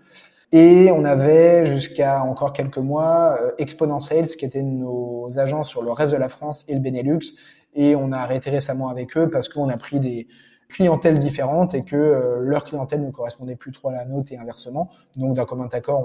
Et 0.53 0.93
on 0.93 1.05
avait 1.05 1.67
jusqu'à 1.67 2.23
encore 2.23 2.53
quelques 2.53 2.79
mois 2.79 3.37
Exponent 3.59 3.99
Sales, 3.99 4.29
qui 4.29 4.45
étaient 4.45 4.63
nos 4.63 5.29
agents 5.37 5.65
sur 5.65 5.83
le 5.83 5.91
reste 5.91 6.13
de 6.13 6.17
la 6.17 6.29
France 6.29 6.65
et 6.69 6.75
le 6.75 6.81
Benelux. 6.81 7.35
Et 7.75 7.97
on 7.97 8.13
a 8.13 8.19
arrêté 8.19 8.51
récemment 8.51 8.89
avec 8.89 9.17
eux 9.17 9.29
parce 9.29 9.49
qu'on 9.49 9.69
a 9.69 9.77
pris 9.77 9.99
des 9.99 10.29
clientèles 10.75 11.19
différentes 11.19 11.75
et 11.75 11.85
que 11.85 12.37
leur 12.41 12.65
clientèle 12.65 13.01
ne 13.01 13.11
correspondait 13.11 13.57
plus 13.57 13.73
trop 13.73 13.89
à 13.89 13.93
la 13.93 14.05
nôtre 14.05 14.33
et 14.33 14.37
inversement. 14.37 14.91
Donc 15.17 15.35
d'un 15.35 15.45
commun 15.45 15.69
accord, 15.73 16.05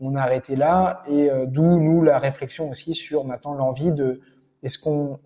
on, 0.00 0.14
a 0.14 0.20
arrêté 0.20 0.56
là. 0.56 1.02
Et 1.08 1.28
d'où 1.46 1.80
nous 1.80 2.02
la 2.02 2.18
réflexion 2.18 2.70
aussi 2.70 2.94
sur 2.94 3.24
maintenant 3.24 3.54
l'envie 3.54 3.92
de 3.92 4.20
est-ce 4.62 4.78
qu'on 4.78 5.18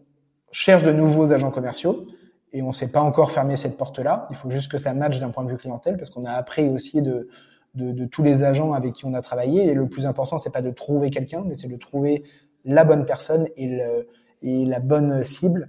cherche 0.51 0.83
de 0.83 0.93
nouveaux 0.93 1.33
agents 1.33 1.51
commerciaux? 1.51 2.07
Et 2.53 2.63
on 2.63 2.69
ne 2.69 2.73
s'est 2.73 2.89
pas 2.89 3.01
encore 3.01 3.31
fermé 3.31 3.57
cette 3.57 3.77
porte-là. 3.77 4.27
Il 4.31 4.37
faut 4.37 4.51
juste 4.51 4.71
que 4.71 4.79
ça 4.79 4.93
matche 4.93 5.21
d'un 5.21 5.31
point 5.31 5.45
de 5.45 5.51
vue 5.51 5.57
clientèle 5.57 5.97
parce 5.97 6.11
qu'on 6.11 6.25
a 6.25 6.33
appris 6.33 6.69
aussi 6.69 7.01
de, 7.01 7.29
de, 7.75 7.93
de, 7.93 8.05
tous 8.07 8.23
les 8.23 8.43
agents 8.43 8.73
avec 8.73 8.95
qui 8.95 9.07
on 9.07 9.15
a 9.15 9.23
travaillé. 9.23 9.67
Et 9.67 9.75
le 9.75 9.89
plus 9.89 10.07
important, 10.07 10.39
c'est 10.39 10.51
pas 10.51 10.63
de 10.63 10.71
trouver 10.71 11.11
quelqu'un, 11.11 11.45
mais 11.47 11.55
c'est 11.55 11.69
de 11.69 11.77
trouver 11.77 12.25
la 12.65 12.85
bonne 12.85 13.07
personne 13.07 13.47
et, 13.57 13.69
le, 13.69 14.09
et 14.43 14.65
la 14.65 14.81
bonne 14.81 15.23
cible. 15.23 15.69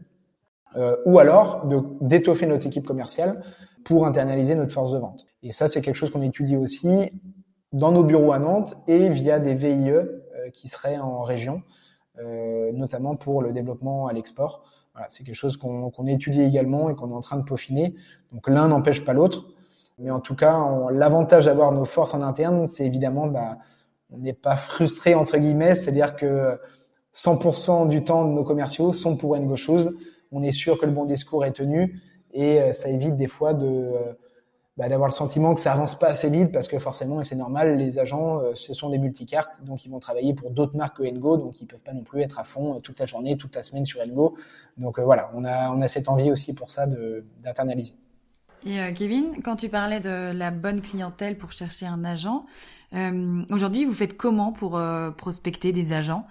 Euh, 0.77 0.95
ou 1.05 1.19
alors 1.19 1.65
de 1.65 1.81
d'étoffer 1.99 2.45
notre 2.45 2.65
équipe 2.65 2.87
commerciale 2.87 3.43
pour 3.83 4.05
internaliser 4.05 4.55
notre 4.55 4.73
force 4.73 4.91
de 4.91 4.97
vente. 4.97 5.25
Et 5.43 5.51
ça, 5.51 5.67
c'est 5.67 5.81
quelque 5.81 5.95
chose 5.95 6.11
qu'on 6.11 6.21
étudie 6.21 6.55
aussi 6.55 7.11
dans 7.73 7.91
nos 7.91 8.03
bureaux 8.03 8.31
à 8.31 8.39
Nantes 8.39 8.75
et 8.87 9.09
via 9.09 9.39
des 9.39 9.53
VIE 9.53 9.91
qui 10.53 10.67
seraient 10.67 10.97
en 10.97 11.23
région, 11.23 11.63
notamment 12.73 13.15
pour 13.15 13.41
le 13.41 13.51
développement 13.51 14.07
à 14.07 14.13
l'export. 14.13 14.63
Voilà, 14.93 15.07
c'est 15.09 15.23
quelque 15.23 15.35
chose 15.35 15.57
qu'on 15.57 16.07
étudie 16.07 16.41
également 16.41 16.89
et 16.89 16.95
qu'on 16.95 17.09
est 17.09 17.15
en 17.15 17.21
train 17.21 17.37
de 17.37 17.43
peaufiner. 17.43 17.95
Donc 18.31 18.47
l'un 18.47 18.67
n'empêche 18.67 19.03
pas 19.05 19.13
l'autre. 19.13 19.45
Mais 20.01 20.11
en 20.11 20.19
tout 20.19 20.35
cas, 20.35 20.59
l'avantage 20.91 21.45
d'avoir 21.45 21.71
nos 21.71 21.85
forces 21.85 22.13
en 22.13 22.21
interne, 22.21 22.65
c'est 22.65 22.85
évidemment, 22.85 23.27
bah, 23.27 23.57
on 24.09 24.17
n'est 24.17 24.33
pas 24.33 24.57
frustré 24.57 25.15
entre 25.15 25.37
guillemets, 25.37 25.75
c'est-à-dire 25.75 26.15
que 26.15 26.59
100% 27.13 27.87
du 27.87 28.03
temps 28.03 28.25
de 28.25 28.31
nos 28.31 28.43
commerciaux 28.43 28.93
sont 28.93 29.15
pour 29.15 29.37
Ngo 29.37 29.55
Shoes. 29.55 29.91
On 30.31 30.43
est 30.43 30.51
sûr 30.51 30.77
que 30.77 30.85
le 30.85 30.91
bon 30.91 31.05
discours 31.05 31.45
est 31.45 31.51
tenu 31.51 32.01
et 32.33 32.61
euh, 32.61 32.71
ça 32.71 32.89
évite 32.89 33.15
des 33.15 33.27
fois 33.27 33.53
euh, 33.53 34.13
bah, 34.77 34.87
d'avoir 34.89 35.09
le 35.09 35.13
sentiment 35.13 35.53
que 35.53 35.59
ça 35.59 35.73
avance 35.73 35.97
pas 35.97 36.07
assez 36.07 36.29
vite 36.29 36.51
parce 36.51 36.67
que 36.67 36.79
forcément, 36.79 37.21
et 37.21 37.25
c'est 37.25 37.35
normal, 37.35 37.77
les 37.77 37.99
agents, 37.99 38.39
euh, 38.39 38.51
ce 38.53 38.73
sont 38.73 38.89
des 38.89 38.97
multicartes, 38.97 39.63
donc 39.63 39.85
ils 39.85 39.89
vont 39.89 39.99
travailler 39.99 40.33
pour 40.33 40.51
d'autres 40.51 40.75
marques 40.75 40.97
que 40.97 41.03
Ngo, 41.03 41.37
donc 41.37 41.59
ils 41.61 41.67
peuvent 41.67 41.81
pas 41.81 41.93
non 41.93 42.03
plus 42.03 42.21
être 42.21 42.39
à 42.39 42.43
fond 42.43 42.79
toute 42.79 42.99
la 42.99 43.05
journée, 43.05 43.37
toute 43.37 43.55
la 43.55 43.61
semaine 43.61 43.85
sur 43.85 44.05
Ngo. 44.05 44.35
Donc 44.77 44.99
voilà, 44.99 45.31
on 45.35 45.43
a, 45.43 45.71
on 45.71 45.81
a 45.81 45.87
cette 45.87 46.07
envie 46.09 46.31
aussi 46.31 46.53
pour 46.53 46.71
ça 46.71 46.87
d'internaliser. 47.43 47.95
Et 48.65 48.79
euh, 48.79 48.91
Kevin, 48.93 49.41
quand 49.43 49.55
tu 49.55 49.69
parlais 49.69 49.99
de 49.99 50.31
la 50.31 50.51
bonne 50.51 50.81
clientèle 50.81 51.37
pour 51.37 51.51
chercher 51.51 51.87
un 51.87 52.03
agent, 52.03 52.45
euh, 52.93 53.41
aujourd'hui, 53.49 53.85
vous 53.85 53.93
faites 53.93 54.17
comment 54.17 54.51
pour 54.51 54.77
euh, 54.77 55.09
prospecter 55.11 55.71
des 55.71 55.93
agents? 55.93 56.25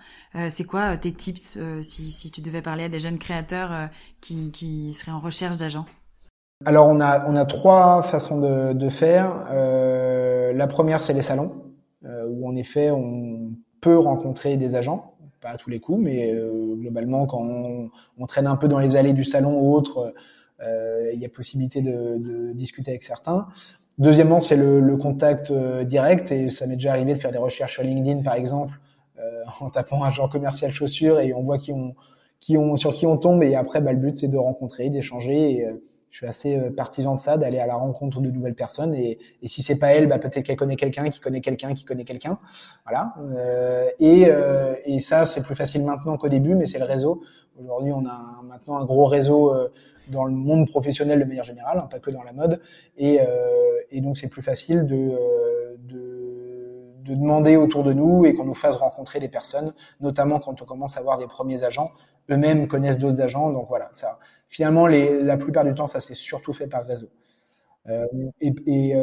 C'est 0.49 0.65
quoi 0.65 0.97
tes 0.97 1.13
tips 1.13 1.59
si, 1.83 2.11
si, 2.11 2.31
tu 2.31 2.41
devais 2.41 2.63
parler 2.63 2.85
à 2.85 2.89
des 2.89 3.01
jeunes 3.01 3.19
créateurs 3.19 3.89
qui, 4.21 4.53
qui, 4.53 4.93
seraient 4.93 5.11
en 5.11 5.19
recherche 5.19 5.57
d'agents? 5.57 5.87
Alors, 6.65 6.87
on 6.87 7.01
a, 7.01 7.29
on 7.29 7.35
a 7.35 7.45
trois 7.45 8.05
façons 8.05 8.41
de, 8.41 8.73
de 8.73 8.89
faire. 8.91 9.35
la 10.55 10.67
première, 10.69 11.03
c'est 11.03 11.15
les 11.15 11.23
salons, 11.23 11.65
où 12.05 12.49
en 12.49 12.55
effet, 12.55 12.93
on 12.93 13.51
peut 13.81 13.99
rencontrer 13.99 14.57
des 14.57 14.77
agents. 14.77 15.17
Pas 15.41 15.49
à 15.49 15.57
tous 15.57 15.71
les 15.71 15.81
coups, 15.81 16.01
mais 16.01 16.33
globalement, 16.77 17.27
quand 17.27 17.41
on, 17.41 17.91
on, 18.19 18.27
traîne 18.27 18.47
un 18.47 18.57
peu 18.57 18.69
dans 18.69 18.79
les 18.79 18.95
allées 18.95 19.15
du 19.15 19.25
salon 19.25 19.59
ou 19.59 19.75
autre, 19.75 19.99
euh, 19.99 20.11
il 21.13 21.19
y 21.19 21.25
a 21.25 21.29
possibilité 21.29 21.83
de, 21.83 22.19
de, 22.19 22.53
discuter 22.53 22.91
avec 22.91 23.03
certains. 23.03 23.47
Deuxièmement, 23.99 24.41
c'est 24.41 24.57
le, 24.57 24.81
le, 24.81 24.97
contact 24.97 25.51
euh, 25.51 25.85
direct 25.85 26.33
et 26.33 26.49
ça 26.49 26.67
m'est 26.67 26.77
déjà 26.77 26.93
arrivé 26.93 27.13
de 27.13 27.19
faire 27.19 27.33
des 27.33 27.39
recherches 27.39 27.75
sur 27.75 27.83
LinkedIn, 27.83 28.23
par 28.23 28.35
exemple, 28.35 28.81
euh, 29.19 29.43
en 29.61 29.69
tapant 29.69 30.03
un 30.05 30.11
genre 30.11 30.31
commercial 30.31 30.73
chaussures 30.73 31.21
et 31.21 31.35
on 31.35 31.43
voit 31.43 31.59
qui 31.59 31.73
on, 31.73 31.95
qui 32.41 32.57
on, 32.57 32.77
sur 32.77 32.95
qui 32.95 33.07
on 33.07 33.19
tombe. 33.19 33.43
Et 33.43 33.55
après, 33.57 33.83
bah, 33.83 33.93
le 33.93 33.99
but, 33.99 34.15
c'est 34.15 34.29
de 34.29 34.39
rencontrer, 34.39 34.89
d'échanger. 34.89 35.51
Et, 35.51 35.69
je 36.11 36.17
suis 36.17 36.27
assez 36.27 36.59
partisan 36.77 37.15
de 37.15 37.21
ça, 37.21 37.37
d'aller 37.37 37.61
à 37.61 37.67
la 37.67 37.77
rencontre 37.77 38.21
de 38.21 38.31
nouvelles 38.31 38.57
personnes. 38.57 38.95
Et, 38.95 39.19
et 39.43 39.49
si 39.49 39.63
c'est 39.63 39.79
pas 39.79 39.95
elle, 39.95 40.09
bah, 40.09 40.19
peut-être 40.19 40.45
qu'elle 40.45 40.57
connaît 40.57 40.77
quelqu'un, 40.77 41.09
qui 41.09 41.21
connaît 41.21 41.41
quelqu'un, 41.41 41.73
qui 41.73 41.85
connaît 41.85 42.05
quelqu'un. 42.05 42.39
Voilà. 42.85 43.15
Euh, 43.21 43.89
et, 44.01 44.25
euh, 44.27 44.75
et 44.87 44.99
ça, 44.99 45.25
c'est 45.25 45.43
plus 45.43 45.55
facile 45.55 45.85
maintenant 45.85 46.17
qu'au 46.17 46.29
début, 46.29 46.57
mais 46.57 46.67
c'est 46.67 46.81
le 46.81 46.85
réseau. 46.85 47.23
Aujourd'hui, 47.63 47.93
on 47.93 48.05
a 48.07 48.43
maintenant 48.43 48.79
un 48.79 48.85
gros 48.85 49.07
réseau 49.07 49.53
dans 50.11 50.25
le 50.25 50.33
monde 50.33 50.69
professionnel 50.69 51.21
de 51.21 51.25
manière 51.25 51.45
générale, 51.45 51.79
hein, 51.79 51.89
pas 51.91 51.99
que 51.99 52.11
dans 52.11 52.23
la 52.23 52.33
mode. 52.33 52.61
Et, 52.97 53.21
euh, 53.21 54.01
donc 54.01 54.17
c'est 54.17 54.29
plus 54.29 54.43
facile 54.43 54.87
de, 54.87 54.97
euh, 54.97 55.77
de, 55.79 57.03
de, 57.05 57.15
demander 57.15 57.57
autour 57.57 57.85
de 57.85 57.93
nous 57.93 58.25
et 58.25 58.35
qu'on 58.35 58.45
nous 58.45 58.55
fasse 58.55 58.77
rencontrer 58.77 59.21
des 59.21 59.29
personnes, 59.29 59.75
notamment 60.01 60.41
quand 60.41 60.63
on 60.63 60.65
commence 60.65 60.97
à 60.97 61.01
avoir 61.01 61.19
des 61.19 61.27
premiers 61.27 61.65
agents. 61.65 61.91
Eux-mêmes 62.31 62.69
connaissent 62.69 62.99
d'autres 62.99 63.21
agents, 63.21 63.51
donc 63.51 63.67
voilà. 63.69 63.89
Ça, 63.93 64.19
finalement, 64.49 64.87
la 64.87 65.37
plupart 65.37 65.65
du 65.65 65.75
temps, 65.75 65.87
ça 65.87 66.01
s'est 66.01 66.15
surtout 66.15 66.53
fait 66.53 66.67
par 66.67 66.85
réseau. 66.85 67.09
Euh, 67.89 68.07
et, 68.41 68.95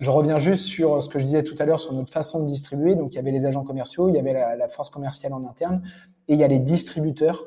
je 0.00 0.10
reviens 0.10 0.38
juste 0.38 0.64
sur 0.64 1.02
ce 1.02 1.08
que 1.08 1.18
je 1.18 1.24
disais 1.24 1.42
tout 1.42 1.54
à 1.58 1.66
l'heure 1.66 1.78
sur 1.78 1.92
notre 1.92 2.12
façon 2.12 2.40
de 2.40 2.46
distribuer. 2.46 2.96
Donc, 2.96 3.12
il 3.12 3.16
y 3.16 3.18
avait 3.18 3.30
les 3.30 3.46
agents 3.46 3.64
commerciaux, 3.64 4.08
il 4.08 4.14
y 4.14 4.18
avait 4.18 4.32
la, 4.32 4.68
force 4.68 4.90
commerciale 4.90 5.32
en 5.32 5.44
interne, 5.46 5.82
et 6.26 6.34
il 6.34 6.40
y 6.40 6.44
a 6.44 6.48
les 6.48 6.58
distributeurs 6.58 7.46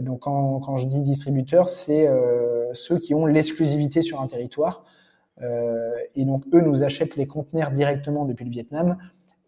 donc 0.00 0.20
quand, 0.20 0.60
quand, 0.60 0.76
je 0.76 0.86
dis 0.86 1.02
distributeur, 1.02 1.68
c'est 1.68 2.08
euh, 2.08 2.72
ceux 2.72 2.98
qui 2.98 3.14
ont 3.14 3.26
l'exclusivité 3.26 4.02
sur 4.02 4.20
un 4.20 4.26
territoire. 4.26 4.84
Euh, 5.42 5.92
et 6.14 6.24
donc 6.24 6.44
eux 6.54 6.60
nous 6.60 6.82
achètent 6.82 7.16
les 7.16 7.26
conteneurs 7.26 7.70
directement 7.70 8.24
depuis 8.24 8.44
le 8.44 8.50
Vietnam 8.50 8.96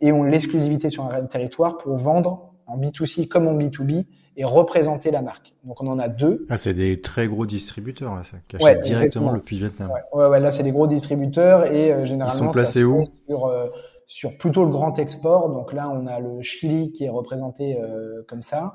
et 0.01 0.13
ont 0.13 0.25
l'exclusivité 0.25 0.91
sur 0.91 1.05
un 1.05 1.25
territoire 1.25 1.79
pour 1.79 1.97
vendre 1.97 2.53
en 2.67 2.77
B2C 2.77 3.29
comme 3.29 3.47
en 3.47 3.57
B2B 3.57 4.05
et 4.37 4.45
représenter 4.45 5.11
la 5.11 5.23
marque. 5.23 5.55
Donc 5.65 5.83
on 5.83 5.87
en 5.87 5.99
a 5.99 6.09
deux. 6.09 6.45
Ah, 6.51 6.57
c'est 6.57 6.75
des 6.75 7.01
très 7.01 7.29
gros 7.29 7.47
distributeurs 7.47 8.15
là, 8.15 8.23
ça, 8.23 8.37
qui 8.49 8.57
achètent 8.57 8.83
directement 8.83 9.33
depuis 9.33 9.57
le 9.57 9.69
Vietnam. 9.69 9.93
Ouais, 10.13 10.27
ouais, 10.27 10.41
là 10.41 10.53
c'est 10.53 10.63
des 10.63 10.73
gros 10.73 10.87
distributeurs 10.87 11.65
et 11.67 11.93
euh, 11.93 12.05
généralement 12.05 12.35
Ils 12.35 12.47
sont 12.47 12.51
placés 12.51 12.85
où 12.85 13.05
sur, 13.29 13.47
euh, 13.47 13.69
sur 14.07 14.37
plutôt 14.37 14.65
le 14.65 14.71
grand 14.71 14.99
export. 14.99 15.49
Donc 15.51 15.73
là 15.73 15.89
on 15.91 16.07
a 16.07 16.21
le 16.21 16.43
Chili 16.43 16.93
qui 16.93 17.05
est 17.05 17.09
représenté 17.09 17.81
euh, 17.81 18.23
comme 18.29 18.43
ça. 18.43 18.75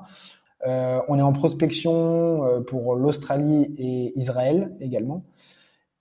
Euh, 0.68 1.00
on 1.08 1.18
est 1.18 1.24
en 1.24 1.34
prospection 1.34 2.44
euh, 2.44 2.62
pour 2.62 2.96
l'Australie 2.96 3.74
et 3.78 4.18
Israël 4.18 4.72
également. 4.80 5.24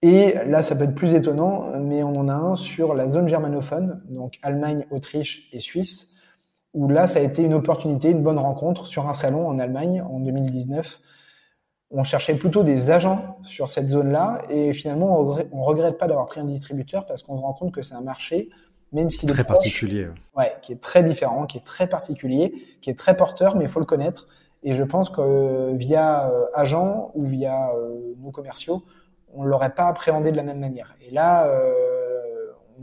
Et 0.03 0.35
là, 0.47 0.63
ça 0.63 0.77
peut 0.77 0.85
être 0.85 0.95
plus 0.95 1.13
étonnant, 1.13 1.79
mais 1.79 2.03
on 2.03 2.17
en 2.17 2.29
a 2.29 2.35
un 2.35 2.55
sur 2.55 2.95
la 2.95 3.07
zone 3.07 3.29
germanophone, 3.29 4.03
donc 4.09 4.39
Allemagne, 4.43 4.87
Autriche 4.91 5.49
et 5.53 5.61
Suisse, 5.61 6.13
où 6.73 6.89
là, 6.89 7.07
ça 7.07 7.19
a 7.19 7.23
été 7.23 7.43
une 7.43 7.53
opportunité, 7.53 8.11
une 8.11 8.23
bonne 8.23 8.39
rencontre 8.39 8.87
sur 8.87 9.09
un 9.09 9.13
salon 9.13 9.47
en 9.47 9.59
Allemagne 9.59 10.03
en 10.03 10.21
2019. 10.21 11.01
On 11.91 12.05
cherchait 12.05 12.35
plutôt 12.35 12.63
des 12.63 12.91
agents 12.91 13.39
sur 13.43 13.69
cette 13.69 13.91
zone-là, 13.91 14.43
et 14.49 14.73
finalement, 14.73 15.21
on 15.21 15.25
regrette, 15.25 15.49
regrette 15.53 15.99
pas 15.99 16.07
d'avoir 16.07 16.27
pris 16.27 16.41
un 16.41 16.45
distributeur 16.45 17.05
parce 17.05 17.23
qu'on 17.23 17.37
se 17.37 17.43
rend 17.43 17.53
compte 17.53 17.73
que 17.73 17.83
c'est 17.83 17.95
un 17.95 18.01
marché, 18.01 18.49
même 18.93 19.11
si 19.11 19.27
très 19.27 19.45
particulier, 19.45 20.09
ouais, 20.37 20.53
qui 20.63 20.73
est 20.73 20.81
très 20.81 21.03
différent, 21.03 21.47
qui 21.47 21.59
est 21.59 21.65
très 21.65 21.89
particulier, 21.89 22.55
qui 22.81 22.91
est 22.91 22.99
très 22.99 23.17
porteur, 23.17 23.55
mais 23.55 23.65
il 23.65 23.71
faut 23.71 23.81
le 23.81 23.87
connaître. 23.87 24.29
Et 24.63 24.75
je 24.75 24.85
pense 24.85 25.09
que 25.09 25.21
euh, 25.21 25.75
via 25.75 26.31
euh, 26.31 26.47
agent 26.55 27.11
ou 27.15 27.25
via 27.25 27.75
euh, 27.75 28.15
nos 28.19 28.31
commerciaux, 28.31 28.83
on 29.33 29.45
l'aurait 29.45 29.75
pas 29.75 29.87
appréhendé 29.87 30.31
de 30.31 30.37
la 30.37 30.43
même 30.43 30.59
manière. 30.59 30.97
Et 31.01 31.11
là, 31.11 31.49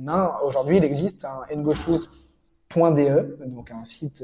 a 0.08 0.44
aujourd'hui, 0.44 0.78
il 0.78 0.84
existe 0.86 1.26
un 1.26 1.44
ngoshoes.de, 1.54 3.38
donc 3.48 3.72
un 3.72 3.84
site 3.84 4.24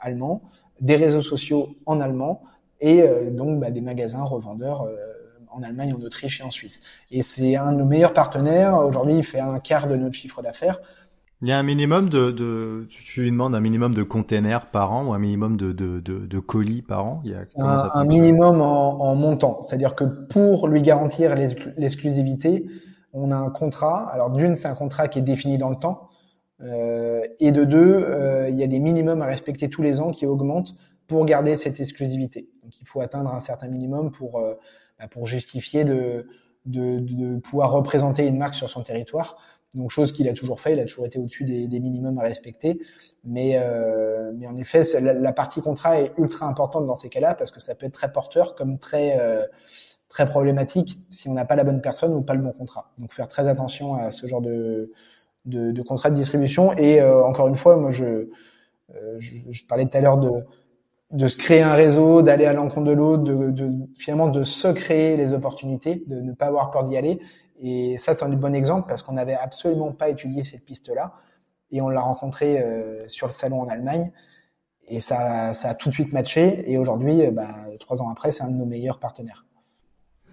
allemand, 0.00 0.40
des 0.80 0.96
réseaux 0.96 1.20
sociaux 1.20 1.76
en 1.84 2.00
allemand 2.00 2.42
et 2.80 3.06
donc 3.30 3.60
bah, 3.60 3.70
des 3.70 3.82
magasins 3.82 4.24
revendeurs 4.24 4.88
en 5.50 5.62
Allemagne, 5.62 5.92
en 5.92 6.00
Autriche 6.00 6.40
et 6.40 6.44
en 6.44 6.50
Suisse. 6.50 6.80
Et 7.10 7.20
c'est 7.20 7.56
un 7.56 7.72
de 7.72 7.78
nos 7.78 7.84
meilleurs 7.84 8.14
partenaires. 8.14 8.78
Aujourd'hui, 8.78 9.16
il 9.16 9.24
fait 9.24 9.40
un 9.40 9.58
quart 9.60 9.88
de 9.88 9.96
notre 9.96 10.14
chiffre 10.14 10.40
d'affaires. 10.40 10.80
Il 11.42 11.48
y 11.48 11.52
a 11.52 11.58
un 11.58 11.64
minimum 11.64 12.08
de, 12.08 12.30
de, 12.30 12.86
tu 12.88 13.22
lui 13.22 13.32
demandes 13.32 13.56
un 13.56 13.60
minimum 13.60 13.94
de 13.94 14.04
containers 14.04 14.70
par 14.70 14.92
an 14.92 15.06
ou 15.06 15.12
un 15.12 15.18
minimum 15.18 15.56
de, 15.56 15.72
de, 15.72 15.98
de, 15.98 16.20
de 16.24 16.38
colis 16.38 16.82
par 16.82 17.04
an? 17.04 17.20
Il 17.24 17.32
y 17.32 17.34
a, 17.34 17.40
un, 17.56 17.90
un 17.92 18.04
minimum 18.04 18.60
en, 18.60 19.02
en 19.02 19.16
montant. 19.16 19.60
C'est-à-dire 19.60 19.96
que 19.96 20.04
pour 20.04 20.68
lui 20.68 20.82
garantir 20.82 21.34
l'exclusivité, 21.34 22.66
on 23.12 23.32
a 23.32 23.36
un 23.36 23.50
contrat. 23.50 24.08
Alors 24.10 24.30
d'une, 24.30 24.54
c'est 24.54 24.68
un 24.68 24.74
contrat 24.74 25.08
qui 25.08 25.18
est 25.18 25.22
défini 25.22 25.58
dans 25.58 25.70
le 25.70 25.80
temps. 25.80 26.10
Euh, 26.60 27.22
et 27.40 27.50
de 27.50 27.64
deux, 27.64 27.92
euh, 27.92 28.48
il 28.48 28.56
y 28.56 28.62
a 28.62 28.68
des 28.68 28.78
minimums 28.78 29.20
à 29.20 29.26
respecter 29.26 29.68
tous 29.68 29.82
les 29.82 30.00
ans 30.00 30.12
qui 30.12 30.26
augmentent 30.26 30.76
pour 31.08 31.26
garder 31.26 31.56
cette 31.56 31.80
exclusivité. 31.80 32.50
Donc 32.62 32.80
il 32.80 32.86
faut 32.86 33.00
atteindre 33.00 33.34
un 33.34 33.40
certain 33.40 33.66
minimum 33.66 34.12
pour, 34.12 34.38
euh, 34.38 34.54
bah, 34.96 35.08
pour 35.08 35.26
justifier 35.26 35.82
de, 35.82 36.28
de, 36.66 37.00
de 37.00 37.40
pouvoir 37.40 37.72
représenter 37.72 38.28
une 38.28 38.38
marque 38.38 38.54
sur 38.54 38.70
son 38.70 38.82
territoire. 38.82 39.38
Donc 39.74 39.90
chose 39.90 40.12
qu'il 40.12 40.28
a 40.28 40.34
toujours 40.34 40.60
fait, 40.60 40.74
il 40.74 40.80
a 40.80 40.84
toujours 40.84 41.06
été 41.06 41.18
au-dessus 41.18 41.44
des, 41.44 41.66
des, 41.66 41.80
minimums 41.80 42.18
à 42.18 42.22
respecter. 42.22 42.78
Mais, 43.24 43.52
euh, 43.54 44.32
mais 44.34 44.46
en 44.46 44.56
effet, 44.56 44.82
la, 45.00 45.32
partie 45.32 45.60
contrat 45.60 45.98
est 45.98 46.12
ultra 46.18 46.46
importante 46.46 46.86
dans 46.86 46.94
ces 46.94 47.08
cas-là 47.08 47.34
parce 47.34 47.50
que 47.50 47.60
ça 47.60 47.74
peut 47.74 47.86
être 47.86 47.94
très 47.94 48.12
porteur 48.12 48.54
comme 48.54 48.78
très 48.78 49.18
euh, 49.18 49.46
très 50.08 50.28
problématique 50.28 51.00
si 51.08 51.28
on 51.28 51.32
n'a 51.32 51.46
pas 51.46 51.56
la 51.56 51.64
bonne 51.64 51.80
personne 51.80 52.12
ou 52.12 52.20
pas 52.20 52.34
le 52.34 52.42
bon 52.42 52.52
contrat. 52.52 52.92
Donc 52.98 53.12
faire 53.14 53.28
très 53.28 53.48
attention 53.48 53.94
à 53.94 54.10
ce 54.10 54.26
genre 54.26 54.42
de 54.42 54.92
de, 55.46 55.72
de 55.72 55.82
contrat 55.82 56.10
de 56.10 56.16
distribution. 56.16 56.76
Et 56.76 57.00
euh, 57.00 57.24
encore 57.24 57.48
une 57.48 57.56
fois, 57.56 57.76
moi 57.76 57.90
je, 57.90 58.04
euh, 58.04 58.28
je, 59.18 59.36
je 59.50 59.64
parlais 59.66 59.86
tout 59.86 59.96
à 59.96 60.00
l'heure 60.00 60.18
de 60.18 60.44
de 61.12 61.28
se 61.28 61.36
créer 61.36 61.60
un 61.60 61.74
réseau, 61.74 62.22
d'aller 62.22 62.46
à 62.46 62.54
l'encontre 62.54 62.86
de 62.86 62.92
l'autre, 62.92 63.22
de, 63.22 63.50
de, 63.50 63.70
finalement 63.98 64.28
de 64.28 64.44
se 64.44 64.68
créer 64.68 65.16
les 65.18 65.34
opportunités, 65.34 66.02
de 66.06 66.20
ne 66.22 66.32
pas 66.32 66.46
avoir 66.46 66.70
peur 66.70 66.84
d'y 66.84 66.96
aller 66.96 67.20
et 67.62 67.96
ça, 67.96 68.12
c'est 68.12 68.24
un 68.24 68.28
bon 68.28 68.54
exemple 68.54 68.88
parce 68.88 69.02
qu'on 69.02 69.12
n'avait 69.12 69.36
absolument 69.36 69.92
pas 69.92 70.08
étudié 70.08 70.42
cette 70.42 70.64
piste-là. 70.64 71.14
Et 71.70 71.80
on 71.80 71.88
l'a 71.88 72.00
rencontré 72.00 72.60
euh, 72.60 73.06
sur 73.06 73.28
le 73.28 73.32
salon 73.32 73.60
en 73.60 73.68
Allemagne. 73.68 74.12
Et 74.88 74.98
ça, 74.98 75.54
ça 75.54 75.70
a 75.70 75.74
tout 75.76 75.88
de 75.88 75.94
suite 75.94 76.12
matché. 76.12 76.68
Et 76.70 76.76
aujourd'hui, 76.76 77.24
euh, 77.24 77.30
bah, 77.30 77.54
trois 77.78 78.02
ans 78.02 78.10
après, 78.10 78.32
c'est 78.32 78.42
un 78.42 78.50
de 78.50 78.56
nos 78.56 78.66
meilleurs 78.66 78.98
partenaires. 78.98 79.46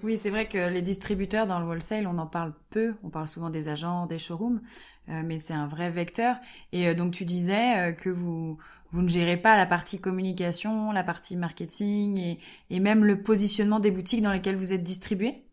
Oui, 0.01 0.17
c'est 0.17 0.31
vrai 0.31 0.47
que 0.47 0.69
les 0.69 0.81
distributeurs 0.81 1.45
dans 1.45 1.59
le 1.59 1.67
wholesale, 1.67 2.07
on 2.07 2.17
en 2.17 2.25
parle 2.25 2.53
peu. 2.71 2.95
On 3.03 3.09
parle 3.09 3.27
souvent 3.27 3.51
des 3.51 3.69
agents, 3.69 4.07
des 4.07 4.17
showrooms, 4.17 4.61
euh, 5.09 5.21
mais 5.23 5.37
c'est 5.37 5.53
un 5.53 5.67
vrai 5.67 5.91
vecteur. 5.91 6.37
Et 6.71 6.95
donc 6.95 7.11
tu 7.11 7.25
disais 7.25 7.95
que 7.95 8.09
vous 8.09 8.57
vous 8.91 9.01
ne 9.03 9.09
gérez 9.09 9.37
pas 9.37 9.55
la 9.55 9.67
partie 9.67 10.01
communication, 10.01 10.91
la 10.91 11.03
partie 11.03 11.37
marketing 11.37 12.17
et, 12.17 12.39
et 12.71 12.79
même 12.79 13.05
le 13.05 13.21
positionnement 13.21 13.79
des 13.79 13.91
boutiques 13.91 14.23
dans 14.23 14.31
lesquelles 14.31 14.55
vous 14.55 14.73
êtes 14.73 14.83
distribué 14.83 15.43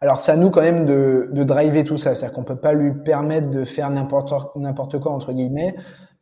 Alors 0.00 0.20
c'est 0.20 0.32
à 0.32 0.36
nous 0.36 0.50
quand 0.50 0.62
même 0.62 0.84
de, 0.84 1.30
de 1.32 1.44
driver 1.44 1.84
tout 1.84 1.96
ça, 1.96 2.14
c'est-à-dire 2.14 2.34
qu'on 2.34 2.44
peut 2.44 2.56
pas 2.56 2.74
lui 2.74 2.92
permettre 2.92 3.50
de 3.50 3.64
faire 3.64 3.90
n'importe 3.90 4.32
n'importe 4.56 4.98
quoi 4.98 5.12
entre 5.12 5.32
guillemets. 5.32 5.74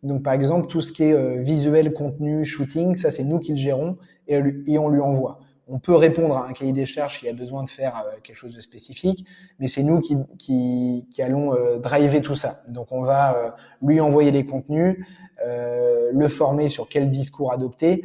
Donc 0.05 0.23
par 0.23 0.35
exemple 0.35 0.67
tout 0.67 0.83
ce 0.83 0.93
qui 0.93 1.05
est 1.05 1.15
euh, 1.15 1.41
visuel, 1.41 1.93
contenu, 1.93 2.45
shooting, 2.45 2.95
ça 2.95 3.11
c'est 3.11 3.25
nous 3.25 3.41
qui 3.41 3.53
le 3.53 3.57
gérons 3.57 3.97
et, 4.29 4.79
on 4.79 4.89
lui 4.89 5.01
envoie. 5.01 5.41
On 5.67 5.79
peut 5.79 5.97
répondre 5.97 6.37
à 6.37 6.47
un 6.47 6.53
cahier 6.53 6.75
des 6.75 6.85
charges 6.85 7.19
s'il 7.19 7.27
y 7.27 7.31
a 7.31 7.35
besoin 7.35 7.65
de 7.65 7.71
faire 7.71 7.97
euh, 7.97 8.19
quelque 8.23 8.37
chose 8.37 8.55
de 8.55 8.61
spécifique, 8.61 9.27
mais 9.59 9.67
c'est 9.67 9.83
nous 9.83 10.01
qui, 10.01 10.17
qui, 10.39 11.09
qui 11.11 11.23
allons 11.23 11.55
euh, 11.55 11.79
driver 11.79 12.21
tout 12.21 12.35
ça. 12.35 12.63
Donc 12.69 12.89
on 12.91 13.01
va 13.01 13.57
lui 13.83 13.99
envoyer 14.01 14.31
les 14.31 14.45
contenus, 14.45 15.05
le 15.43 16.29
former 16.29 16.69
sur 16.69 16.89
quel 16.89 17.11
discours 17.11 17.51
adopter 17.51 18.05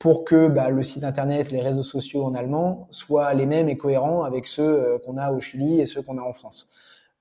pour 0.00 0.24
que 0.24 0.48
bah, 0.48 0.70
le 0.70 0.82
site 0.82 1.04
internet, 1.04 1.52
les 1.52 1.60
réseaux 1.60 1.82
sociaux 1.82 2.24
en 2.24 2.34
allemand 2.34 2.88
soient 2.90 3.34
les 3.34 3.44
mêmes 3.44 3.68
et 3.68 3.76
cohérents 3.76 4.24
avec 4.24 4.46
ceux 4.46 4.62
euh, 4.62 4.98
qu'on 4.98 5.18
a 5.18 5.30
au 5.30 5.40
Chili 5.40 5.78
et 5.78 5.84
ceux 5.84 6.00
qu'on 6.00 6.16
a 6.16 6.22
en 6.22 6.32
France. 6.32 6.68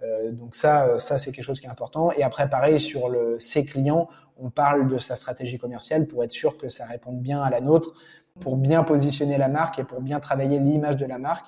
Euh, 0.02 0.32
donc 0.32 0.56
ça, 0.56 0.88
euh, 0.88 0.98
ça 0.98 1.18
c'est 1.18 1.34
quelque 1.34 1.44
chose 1.44 1.60
qui 1.60 1.68
est 1.68 1.70
important. 1.70 2.10
Et 2.14 2.24
après, 2.24 2.50
pareil 2.50 2.80
sur 2.80 3.10
le, 3.10 3.38
ses 3.38 3.66
clients, 3.66 4.08
on 4.38 4.50
parle 4.50 4.88
de 4.88 4.98
sa 4.98 5.16
stratégie 5.16 5.58
commerciale 5.58 6.08
pour 6.08 6.24
être 6.24 6.32
sûr 6.32 6.58
que 6.58 6.70
ça 6.70 6.86
réponde 6.86 7.20
bien 7.20 7.42
à 7.42 7.50
la 7.50 7.60
nôtre, 7.60 7.96
pour 8.40 8.56
bien 8.56 8.84
positionner 8.84 9.38
la 9.38 9.50
marque 9.50 9.78
et 9.80 9.84
pour 9.84 10.00
bien 10.00 10.22
travailler 10.22 10.58
l'image 10.60 10.96
de 10.96 11.06
la 11.06 11.20
marque. 11.20 11.48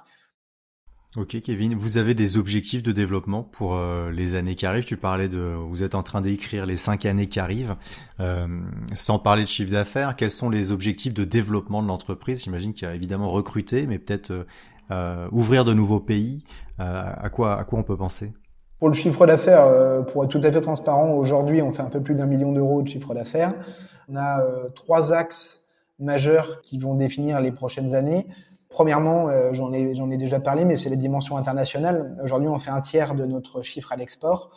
Ok 1.17 1.41
Kevin, 1.41 1.75
vous 1.75 1.97
avez 1.97 2.13
des 2.13 2.37
objectifs 2.37 2.83
de 2.83 2.93
développement 2.93 3.43
pour 3.43 3.75
euh, 3.75 4.11
les 4.11 4.35
années 4.35 4.55
qui 4.55 4.65
arrivent? 4.65 4.85
Tu 4.85 4.95
parlais 4.95 5.27
de, 5.27 5.39
vous 5.39 5.83
êtes 5.83 5.93
en 5.93 6.03
train 6.03 6.21
d'écrire 6.21 6.65
les 6.65 6.77
cinq 6.77 7.05
années 7.05 7.27
qui 7.27 7.41
arrivent. 7.41 7.75
Euh, 8.21 8.47
sans 8.93 9.19
parler 9.19 9.43
de 9.43 9.49
chiffre 9.49 9.73
d'affaires, 9.73 10.15
quels 10.15 10.31
sont 10.31 10.49
les 10.49 10.71
objectifs 10.71 11.13
de 11.13 11.25
développement 11.25 11.83
de 11.83 11.87
l'entreprise? 11.89 12.45
J'imagine 12.45 12.71
qu'il 12.71 12.87
y 12.87 12.91
a 12.91 12.95
évidemment 12.95 13.29
recruter, 13.29 13.87
mais 13.87 13.99
peut-être 13.99 14.31
euh, 14.31 14.45
euh 14.91 15.27
ouvrir 15.33 15.65
de 15.65 15.73
nouveaux 15.73 15.99
pays. 15.99 16.45
à 16.79 17.29
quoi, 17.29 17.59
à 17.59 17.65
quoi 17.65 17.79
on 17.79 17.83
peut 17.83 17.97
penser? 17.97 18.31
Pour 18.79 18.87
le 18.87 18.93
chiffre 18.93 19.27
d'affaires, 19.27 20.05
pour 20.05 20.23
être 20.23 20.31
tout 20.31 20.41
à 20.41 20.49
fait 20.49 20.61
transparent, 20.61 21.11
aujourd'hui 21.11 21.61
on 21.61 21.73
fait 21.73 21.83
un 21.83 21.89
peu 21.89 22.01
plus 22.01 22.15
d'un 22.15 22.25
million 22.25 22.53
d'euros 22.53 22.81
de 22.81 22.87
chiffre 22.87 23.13
d'affaires. 23.13 23.53
On 24.07 24.15
a 24.15 24.41
trois 24.75 25.11
axes 25.11 25.61
majeurs 25.99 26.61
qui 26.61 26.79
vont 26.79 26.95
définir 26.95 27.41
les 27.41 27.51
prochaines 27.51 27.95
années. 27.95 28.25
Premièrement, 28.71 29.27
euh, 29.27 29.51
j'en 29.51 29.73
ai, 29.73 29.93
j'en 29.95 30.09
ai 30.09 30.17
déjà 30.17 30.39
parlé, 30.39 30.63
mais 30.63 30.77
c'est 30.77 30.89
les 30.89 30.97
dimensions 30.97 31.35
internationales. 31.35 32.17
Aujourd'hui, 32.23 32.47
on 32.47 32.57
fait 32.57 32.71
un 32.71 32.81
tiers 32.81 33.15
de 33.15 33.25
notre 33.25 33.61
chiffre 33.61 33.91
à 33.91 33.97
l'export. 33.97 34.51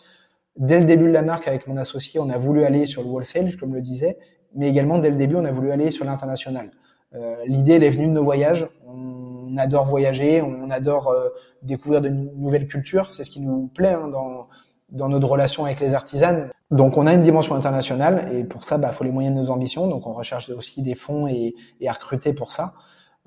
Dès 0.57 0.79
le 0.79 0.85
début 0.85 1.07
de 1.07 1.13
la 1.13 1.23
marque, 1.23 1.49
avec 1.49 1.67
mon 1.67 1.77
associé, 1.77 2.21
on 2.21 2.31
a 2.31 2.39
voulu 2.39 2.65
aller 2.65 2.87
sur 2.87 3.03
le 3.03 3.09
wholesale, 3.09 3.57
comme 3.57 3.75
le 3.75 3.83
disais, 3.83 4.19
mais 4.55 4.69
également 4.69 4.99
dès 4.99 5.11
le 5.11 5.17
début, 5.17 5.35
on 5.35 5.45
a 5.45 5.51
voulu 5.51 5.73
aller 5.73 5.91
sur 5.91 6.05
l'international. 6.05 6.71
Euh, 7.15 7.37
l'idée, 7.47 7.73
elle 7.73 7.83
est 7.83 7.91
venue 7.91 8.07
de 8.07 8.13
nos 8.13 8.23
voyages. 8.23 8.69
On 8.87 9.57
adore 9.57 9.85
voyager, 9.85 10.43
on 10.43 10.71
adore 10.71 11.09
euh, 11.09 11.29
découvrir 11.63 12.01
de 12.01 12.09
nouvelles 12.09 12.67
cultures. 12.67 13.11
C'est 13.11 13.25
ce 13.25 13.31
qui 13.31 13.41
nous 13.41 13.67
plaît 13.67 13.95
hein, 13.95 14.09
dans, 14.09 14.49
dans 14.91 15.09
notre 15.09 15.29
relation 15.29 15.65
avec 15.65 15.81
les 15.81 15.95
artisanes. 15.95 16.51
Donc, 16.71 16.97
on 16.97 17.07
a 17.07 17.15
une 17.15 17.23
dimension 17.23 17.57
internationale 17.57 18.29
et 18.33 18.45
pour 18.45 18.65
ça, 18.65 18.79
bah, 18.79 18.93
faut 18.93 19.05
les 19.05 19.11
moyens 19.11 19.35
de 19.35 19.41
nos 19.41 19.51
ambitions. 19.51 19.89
Donc, 19.89 20.07
on 20.07 20.13
recherche 20.13 20.51
aussi 20.51 20.83
des 20.83 20.95
fonds 20.95 21.27
et, 21.27 21.55
et 21.81 21.89
à 21.89 21.93
recruter 21.93 22.33
pour 22.33 22.53
ça. 22.53 22.75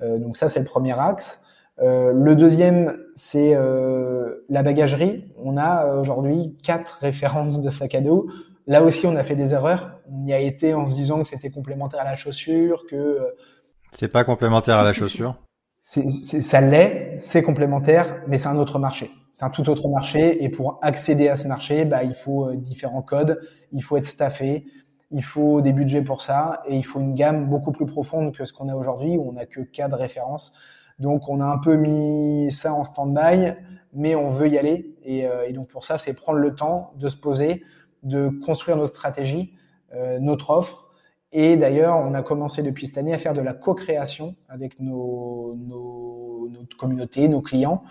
Euh, 0.02 0.20
donc 0.20 0.38
ça, 0.38 0.50
c'est 0.50 0.60
le 0.60 0.66
premier 0.66 0.98
axe. 1.00 1.42
Euh, 1.80 2.12
le 2.12 2.36
deuxième, 2.36 2.98
c'est 3.16 3.54
euh, 3.56 4.46
la 4.50 4.64
bagagerie. 4.64 5.26
On 5.38 5.58
a 5.58 6.00
aujourd'hui 6.00 6.58
quatre 6.64 6.98
références 7.02 7.62
de 7.62 7.70
sac 7.70 7.96
à 7.96 8.02
dos. 8.02 8.28
Là 8.66 8.84
aussi, 8.84 9.06
on 9.06 9.16
a 9.16 9.24
fait 9.24 9.36
des 9.36 9.54
erreurs. 9.54 10.00
On 10.12 10.26
y 10.26 10.34
a 10.34 10.40
été 10.40 10.74
en 10.74 10.88
se 10.88 10.94
disant 10.94 11.22
que 11.22 11.28
c'était 11.28 11.50
complémentaire 11.50 12.02
à 12.02 12.06
la 12.06 12.16
chaussure, 12.16 12.86
que 12.90 13.20
c'est 13.92 14.10
pas 14.10 14.24
complémentaire 14.24 14.78
à 14.78 14.84
la 14.84 14.94
chaussure? 14.94 15.38
C'est, 15.80 16.12
ça 16.12 16.60
l'est, 16.60 17.16
c'est 17.18 17.42
complémentaire, 17.42 18.22
mais 18.28 18.38
c'est 18.38 18.50
un 18.50 18.58
autre 18.58 18.78
marché. 18.78 19.10
C'est 19.32 19.46
un 19.46 19.50
tout 19.50 19.70
autre 19.70 19.88
marché. 19.88 20.44
Et 20.44 20.50
pour 20.50 20.80
accéder 20.82 21.30
à 21.30 21.38
ce 21.38 21.48
marché, 21.48 21.86
bah, 21.86 22.04
il 22.04 22.14
faut 22.14 22.54
différents 22.56 23.02
codes, 23.02 23.40
il 23.72 23.82
faut 23.82 23.96
être 23.96 24.06
staffé, 24.06 24.66
il 25.12 25.24
faut 25.24 25.62
des 25.62 25.72
budgets 25.72 26.02
pour 26.02 26.22
ça 26.22 26.62
et 26.68 26.76
il 26.76 26.84
faut 26.84 27.00
une 27.00 27.16
gamme 27.16 27.48
beaucoup 27.48 27.72
plus 27.72 27.86
profonde 27.86 28.36
que 28.36 28.46
ce 28.46 28.54
qu'on 28.54 28.70
a 28.70 28.76
aujourd'hui 28.76 29.18
où 29.18 29.30
on 29.30 29.34
n'a 29.34 29.46
que 29.46 29.62
quatre 29.62 29.98
références. 29.98 30.54
Donc 31.00 31.30
on 31.30 31.40
a 31.40 31.46
un 31.46 31.60
peu 31.60 31.76
mis 31.76 32.52
ça 32.52 32.74
en 32.74 32.84
stand-by, 32.84 33.54
mais 33.94 34.16
on 34.16 34.30
veut 34.30 34.50
y 34.50 34.58
aller 34.58 34.96
et, 35.04 35.28
euh, 35.28 35.52
donc 35.54 35.68
pour 35.68 35.86
ça 35.86 35.98
c'est 35.98 36.14
prendre 36.14 36.40
le 36.40 36.56
temps 36.56 36.94
de 36.98 37.08
se 37.08 37.16
poser, 37.16 37.64
de 38.04 38.30
construire 38.46 38.78
notre 38.78 38.96
stratégie, 38.96 39.54
euh, 39.94 40.20
notre 40.20 40.50
offre. 40.50 40.92
Et 41.32 41.56
d'ailleurs 41.56 41.98
on 41.98 42.14
a 42.14 42.22
commencé 42.22 42.62
depuis 42.62 42.88
cette 42.88 42.98
année 42.98 43.14
à 43.14 43.18
faire 43.18 43.34
de 43.34 43.42
la 43.42 43.54
co-création 43.54 44.36
avec 44.50 44.80
nos, 44.80 45.56
nos, 45.56 46.50
notre 46.52 46.76
communauté, 46.76 47.30
nos 47.30 47.42
clients 47.42 47.84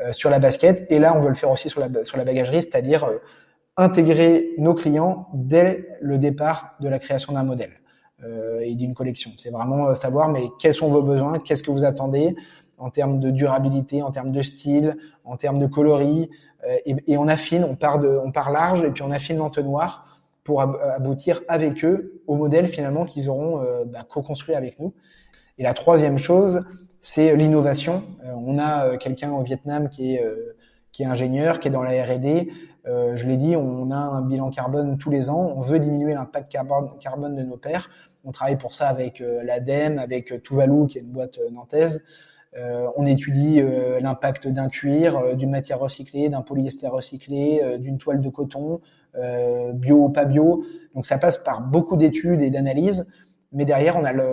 euh, 0.00 0.12
sur 0.12 0.30
la 0.30 0.38
basket. 0.38 0.86
Et 0.92 1.00
là 1.00 1.16
on 1.16 1.20
veut 1.20 1.30
le 1.30 1.34
faire 1.34 1.50
aussi 1.50 1.68
sur 1.68 1.80
la, 1.80 2.04
sur 2.04 2.16
la 2.16 2.24
bagagerie, 2.24 2.62
c'est-à-dire 2.62 3.08
intégrer 3.80 4.54
nos 4.58 4.74
clients 4.74 5.28
dès 5.32 5.98
le 6.00 6.18
départ 6.18 6.74
de 6.80 6.88
la 6.88 6.98
création 6.98 7.32
d'un 7.32 7.44
modèle 7.44 7.72
euh, 8.22 8.60
et 8.60 8.74
d'une 8.74 8.94
collection. 8.94 9.30
C'est 9.38 9.50
vraiment 9.50 9.88
euh, 9.88 9.94
savoir 9.94 10.28
mais 10.28 10.48
quels 10.58 10.74
sont 10.74 10.90
vos 10.90 11.02
besoins, 11.02 11.38
qu'est-ce 11.38 11.62
que 11.62 11.70
vous 11.70 11.84
attendez 11.84 12.36
en 12.76 12.90
termes 12.90 13.18
de 13.18 13.30
durabilité, 13.30 14.02
en 14.02 14.10
termes 14.10 14.32
de 14.32 14.42
style, 14.42 14.96
en 15.24 15.36
termes 15.36 15.58
de 15.58 15.66
coloris, 15.66 16.30
euh, 16.66 16.76
et, 16.84 17.16
on 17.16 17.28
affine, 17.28 17.64
on 17.64 17.76
part 17.76 17.98
de, 17.98 18.08
on 18.22 18.30
part 18.30 18.50
large 18.50 18.84
et 18.84 18.90
puis 18.90 19.02
on 19.02 19.10
affine 19.10 19.38
l'entonnoir 19.38 20.20
pour 20.44 20.60
aboutir 20.60 21.42
avec 21.48 21.84
eux 21.84 22.22
au 22.26 22.34
modèle 22.34 22.66
finalement 22.66 23.04
qu'ils 23.04 23.28
auront 23.28 23.62
bah, 23.86 24.04
co-construit 24.08 24.54
avec 24.54 24.80
nous. 24.80 24.92
Et 25.58 25.62
la 25.62 25.74
troisième 25.74 26.18
chose, 26.18 26.64
c'est 27.00 27.36
l'innovation. 27.36 28.02
On 28.24 28.58
a 28.58 28.96
quelqu'un 28.96 29.30
au 29.32 29.42
Vietnam 29.42 29.88
qui 29.90 30.16
est 30.16 30.24
qui 30.92 31.02
est 31.02 31.06
ingénieur, 31.06 31.60
qui 31.60 31.68
est 31.68 31.70
dans 31.70 31.82
la 31.82 31.92
R&D, 32.04 32.48
euh, 32.86 33.16
je 33.16 33.26
l'ai 33.26 33.36
dit, 33.36 33.56
on 33.56 33.90
a 33.90 33.96
un 33.96 34.22
bilan 34.22 34.50
carbone 34.50 34.98
tous 34.98 35.10
les 35.10 35.30
ans. 35.30 35.52
On 35.56 35.60
veut 35.60 35.78
diminuer 35.78 36.14
l'impact 36.14 36.50
carbone, 36.50 37.36
de 37.36 37.42
nos 37.42 37.56
pairs. 37.56 37.90
On 38.24 38.32
travaille 38.32 38.58
pour 38.58 38.74
ça 38.74 38.88
avec 38.88 39.20
euh, 39.20 39.42
l'ADEME, 39.42 39.98
avec 39.98 40.32
euh, 40.32 40.38
Tuvalu, 40.38 40.86
qui 40.86 40.98
est 40.98 41.02
une 41.02 41.08
boîte 41.10 41.38
euh, 41.38 41.50
nantaise. 41.50 42.04
Euh, 42.56 42.88
on 42.96 43.06
étudie 43.06 43.62
l'impact 44.00 44.48
d'un 44.48 44.66
cuir, 44.66 45.36
d'une 45.36 45.50
matière 45.50 45.78
recyclée, 45.78 46.28
d'un 46.28 46.42
polyester 46.42 46.88
recyclé, 46.88 47.78
d'une 47.78 47.96
toile 47.96 48.20
de 48.20 48.28
coton, 48.28 48.80
bio 49.74 50.06
ou 50.06 50.08
pas 50.08 50.24
bio. 50.24 50.64
Donc 50.96 51.06
ça 51.06 51.16
passe 51.18 51.36
par 51.36 51.60
beaucoup 51.60 51.96
d'études 51.96 52.42
et 52.42 52.50
d'analyses, 52.50 53.06
mais 53.52 53.64
derrière 53.64 53.94
on 53.94 54.02
a, 54.02 54.12
le, 54.12 54.26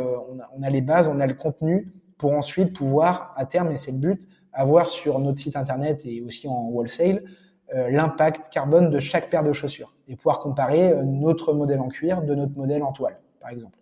on 0.57 0.63
a 0.63 0.69
les 0.71 0.81
bases, 0.81 1.07
on 1.07 1.19
a 1.19 1.27
le 1.27 1.35
contenu 1.35 1.93
pour 2.17 2.31
ensuite 2.33 2.75
pouvoir, 2.75 3.33
à 3.35 3.45
terme, 3.45 3.71
et 3.71 3.77
c'est 3.77 3.91
le 3.91 3.99
but, 3.99 4.27
avoir 4.57 4.89
sur 4.89 5.19
notre 5.19 5.39
site 5.39 5.55
internet 5.55 6.01
et 6.05 6.21
aussi 6.21 6.47
en 6.47 6.67
wholesale, 6.69 7.23
euh, 7.75 7.89
l'impact 7.89 8.51
carbone 8.51 8.89
de 8.89 8.99
chaque 8.99 9.29
paire 9.29 9.43
de 9.43 9.53
chaussures 9.53 9.93
et 10.07 10.15
pouvoir 10.15 10.39
comparer 10.39 10.91
euh, 10.91 11.03
notre 11.03 11.53
modèle 11.53 11.79
en 11.79 11.89
cuir 11.89 12.23
de 12.23 12.33
notre 12.33 12.57
modèle 12.57 12.81
en 12.81 12.91
toile, 12.91 13.19
par 13.39 13.51
exemple. 13.51 13.77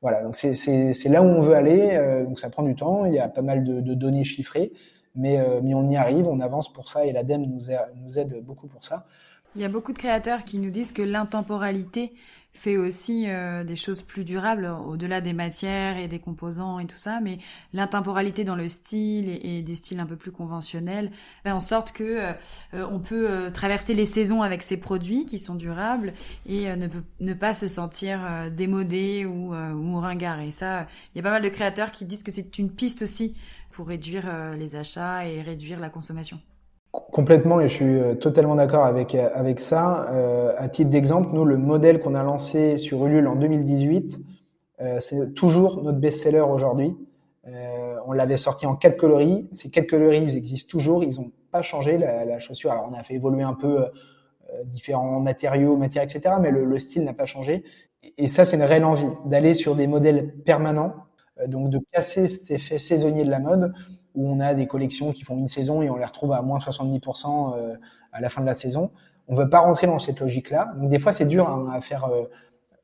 Voilà, 0.00 0.22
donc 0.22 0.36
c'est 0.36 1.08
là 1.08 1.22
où 1.22 1.26
on 1.26 1.40
veut 1.40 1.54
aller. 1.54 1.90
Euh, 1.92 2.24
donc 2.24 2.38
ça 2.38 2.50
prend 2.50 2.62
du 2.62 2.74
temps. 2.74 3.04
Il 3.04 3.14
y 3.14 3.18
a 3.18 3.28
pas 3.28 3.42
mal 3.42 3.64
de, 3.64 3.94
données 3.94 4.24
chiffrées, 4.24 4.72
mais, 5.14 5.38
mais 5.62 5.74
on 5.74 5.88
y 5.88 5.96
arrive, 5.96 6.26
on 6.26 6.40
avance 6.40 6.72
pour 6.72 6.88
ça 6.88 7.04
et 7.04 7.12
l'ADEME 7.12 7.46
nous 7.46 8.18
aide 8.18 8.42
beaucoup 8.44 8.66
pour 8.66 8.84
ça. 8.84 9.06
Il 9.54 9.60
y 9.60 9.64
a 9.64 9.68
beaucoup 9.68 9.92
de 9.92 9.98
créateurs 9.98 10.44
qui 10.44 10.58
nous 10.58 10.70
disent 10.70 10.92
que 10.92 11.02
l'intemporalité 11.02 12.12
fait 12.52 12.76
aussi 12.76 13.24
euh, 13.26 13.64
des 13.64 13.76
choses 13.76 14.02
plus 14.02 14.24
durables 14.24 14.66
au-delà 14.86 15.20
des 15.20 15.32
matières 15.32 15.96
et 15.96 16.06
des 16.06 16.18
composants 16.18 16.78
et 16.78 16.86
tout 16.86 16.96
ça, 16.96 17.20
mais 17.20 17.38
l'intemporalité 17.72 18.44
dans 18.44 18.56
le 18.56 18.68
style 18.68 19.28
et, 19.28 19.62
des 19.62 19.74
styles 19.74 20.00
un 20.00 20.06
peu 20.06 20.16
plus 20.16 20.32
conventionnels 20.32 21.10
fait 21.42 21.50
en 21.50 21.60
sorte 21.60 21.92
que 21.92 22.32
euh, 22.74 22.86
on 22.90 23.00
peut 23.00 23.30
euh, 23.30 23.50
traverser 23.50 23.94
les 23.94 24.04
saisons 24.04 24.42
avec 24.42 24.62
ces 24.62 24.76
produits 24.76 25.26
qui 25.26 25.38
sont 25.38 25.54
durables 25.54 26.12
et 26.46 26.70
euh, 26.70 26.76
ne, 26.76 26.88
ne 27.20 27.34
pas 27.34 27.54
se 27.54 27.68
sentir 27.68 28.20
euh, 28.24 28.50
démodé 28.50 29.24
ou, 29.24 29.54
ou 29.54 30.00
ringard. 30.00 30.40
Et 30.40 30.50
ça, 30.50 30.86
il 31.14 31.18
y 31.18 31.20
a 31.20 31.22
pas 31.22 31.30
mal 31.30 31.42
de 31.42 31.48
créateurs 31.48 31.92
qui 31.92 32.04
disent 32.04 32.22
que 32.22 32.30
c'est 32.30 32.58
une 32.58 32.70
piste 32.70 33.02
aussi 33.02 33.34
pour 33.70 33.88
réduire 33.88 34.54
les 34.56 34.76
achats 34.76 35.26
et 35.26 35.40
réduire 35.40 35.80
la 35.80 35.88
consommation. 35.88 36.40
Complètement, 36.92 37.58
et 37.60 37.68
je 37.68 37.74
suis 37.74 37.98
euh, 37.98 38.14
totalement 38.14 38.54
d'accord 38.54 38.84
avec, 38.84 39.14
euh, 39.14 39.30
avec 39.32 39.60
ça. 39.60 40.12
Euh, 40.12 40.52
à 40.58 40.68
titre 40.68 40.90
d'exemple, 40.90 41.30
nous, 41.32 41.46
le 41.46 41.56
modèle 41.56 42.00
qu'on 42.00 42.14
a 42.14 42.22
lancé 42.22 42.76
sur 42.76 43.06
Ulule 43.06 43.26
en 43.28 43.34
2018, 43.34 44.20
euh, 44.82 44.98
c'est 45.00 45.32
toujours 45.32 45.82
notre 45.82 45.98
best-seller 45.98 46.40
aujourd'hui. 46.40 46.94
Euh, 47.46 47.96
on 48.06 48.12
l'avait 48.12 48.36
sorti 48.36 48.66
en 48.66 48.76
quatre 48.76 48.98
coloris. 48.98 49.48
Ces 49.52 49.70
quatre 49.70 49.86
coloris, 49.88 50.18
ils 50.22 50.36
existent 50.36 50.70
toujours. 50.70 51.02
Ils 51.02 51.18
n'ont 51.18 51.32
pas 51.50 51.62
changé 51.62 51.96
la, 51.96 52.26
la, 52.26 52.38
chaussure. 52.38 52.72
Alors, 52.72 52.88
on 52.90 52.94
a 52.94 53.02
fait 53.02 53.14
évoluer 53.14 53.42
un 53.42 53.54
peu 53.54 53.80
euh, 53.80 53.88
différents 54.66 55.18
matériaux, 55.20 55.78
matières, 55.78 56.02
etc. 56.04 56.34
Mais 56.42 56.50
le, 56.50 56.66
le 56.66 56.78
style 56.78 57.04
n'a 57.04 57.14
pas 57.14 57.24
changé. 57.24 57.64
Et 58.18 58.28
ça, 58.28 58.44
c'est 58.44 58.56
une 58.56 58.62
réelle 58.64 58.84
envie 58.84 59.08
d'aller 59.24 59.54
sur 59.54 59.76
des 59.76 59.86
modèles 59.86 60.34
permanents, 60.44 60.92
donc 61.46 61.70
de 61.70 61.78
casser 61.90 62.28
cet 62.28 62.50
effet 62.50 62.76
saisonnier 62.76 63.24
de 63.24 63.30
la 63.30 63.38
mode 63.38 63.72
où 64.14 64.28
on 64.28 64.40
a 64.40 64.54
des 64.54 64.66
collections 64.66 65.12
qui 65.12 65.22
font 65.22 65.36
une 65.36 65.46
saison 65.46 65.82
et 65.82 65.90
on 65.90 65.96
les 65.96 66.04
retrouve 66.04 66.32
à 66.32 66.42
moins 66.42 66.58
70% 66.58 67.56
euh, 67.56 67.74
à 68.12 68.20
la 68.20 68.28
fin 68.28 68.40
de 68.40 68.46
la 68.46 68.54
saison. 68.54 68.90
On 69.28 69.34
veut 69.34 69.48
pas 69.48 69.60
rentrer 69.60 69.86
dans 69.86 69.98
cette 69.98 70.20
logique-là. 70.20 70.72
Donc 70.76 70.90
des 70.90 70.98
fois, 70.98 71.12
c'est 71.12 71.26
dur 71.26 71.48
hein, 71.48 71.66
à 71.72 71.80
faire 71.80 72.04
euh, 72.04 72.24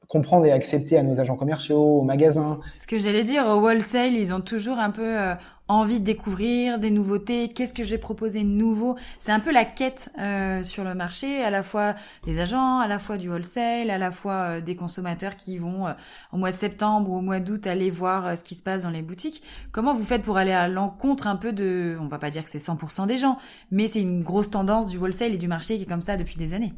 comprendre 0.09 0.47
et 0.47 0.53
accepter 0.53 0.97
à 0.97 1.03
nos 1.03 1.21
agents 1.21 1.37
commerciaux, 1.37 1.99
aux 1.99 2.03
magasins. 2.03 2.61
Ce 2.75 2.87
que 2.87 2.99
j'allais 2.99 3.25
dire, 3.25 3.47
au 3.47 3.61
wholesale, 3.61 4.14
ils 4.14 4.33
ont 4.33 4.41
toujours 4.41 4.79
un 4.79 4.91
peu 4.91 5.19
euh, 5.19 5.35
envie 5.68 6.00
de 6.00 6.04
découvrir 6.04 6.78
des 6.78 6.90
nouveautés. 6.90 7.48
Qu'est-ce 7.48 7.74
que 7.74 7.85
je 7.85 7.90
vais 7.90 7.98
proposer 7.98 8.40
de 8.40 8.48
nouveau 8.48 8.96
C'est 9.18 9.33
un 9.33 9.40
peu 9.40 9.52
la 9.52 9.64
quête 9.64 10.11
euh, 10.18 10.62
sur 10.62 10.85
le 10.85 10.94
marché, 10.94 11.42
à 11.42 11.50
la 11.50 11.62
fois 11.62 11.94
des 12.24 12.40
agents, 12.40 12.78
à 12.78 12.88
la 12.88 12.98
fois 12.98 13.16
du 13.16 13.31
wholesale, 13.31 13.90
à 13.90 13.98
la 13.98 14.11
fois 14.11 14.33
euh, 14.33 14.61
des 14.61 14.76
consommateurs 14.76 15.37
qui 15.37 15.59
vont 15.59 15.87
au 16.33 16.37
mois 16.37 16.50
de 16.50 16.57
septembre 16.57 17.11
ou 17.11 17.18
au 17.18 17.20
mois 17.20 17.40
d'août 17.40 17.66
aller 17.66 17.90
voir 17.90 18.37
ce 18.37 18.42
qui 18.42 18.54
se 18.54 18.62
passe 18.62 18.83
dans 18.83 18.90
les 18.90 19.02
boutiques. 19.02 19.42
Comment 19.72 19.94
vous 19.94 20.04
faites 20.04 20.22
pour 20.22 20.37
aller 20.37 20.52
à 20.52 20.68
l'encontre 20.68 21.26
un 21.26 21.37
peu 21.37 21.52
de, 21.52 21.96
on 22.00 22.07
va 22.07 22.18
pas 22.18 22.31
dire 22.31 22.44
que 22.44 22.50
c'est 22.50 22.59
100% 22.59 23.07
des 23.07 23.16
gens, 23.16 23.38
mais 23.70 23.88
c'est 23.88 24.00
une 24.00 24.22
grosse 24.22 24.50
tendance 24.50 24.88
du 24.88 24.98
wholesale 24.98 25.35
et 25.35 25.38
du 25.38 25.48
marché 25.48 25.76
qui 25.76 25.83
est 25.83 25.87
comme 25.87 26.02
ça 26.02 26.16
depuis 26.16 26.37
des 26.37 26.54
années. 26.54 26.74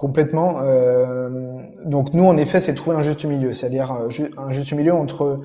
Complètement. 0.00 0.62
Euh, 0.62 1.60
donc 1.84 2.14
nous, 2.14 2.24
en 2.24 2.38
effet, 2.38 2.62
c'est 2.62 2.72
trouver 2.72 2.96
un 2.96 3.02
juste 3.02 3.22
milieu, 3.26 3.52
c'est-à-dire 3.52 3.92
euh, 3.92 4.28
un 4.38 4.50
juste 4.50 4.72
milieu 4.72 4.94
entre 4.94 5.42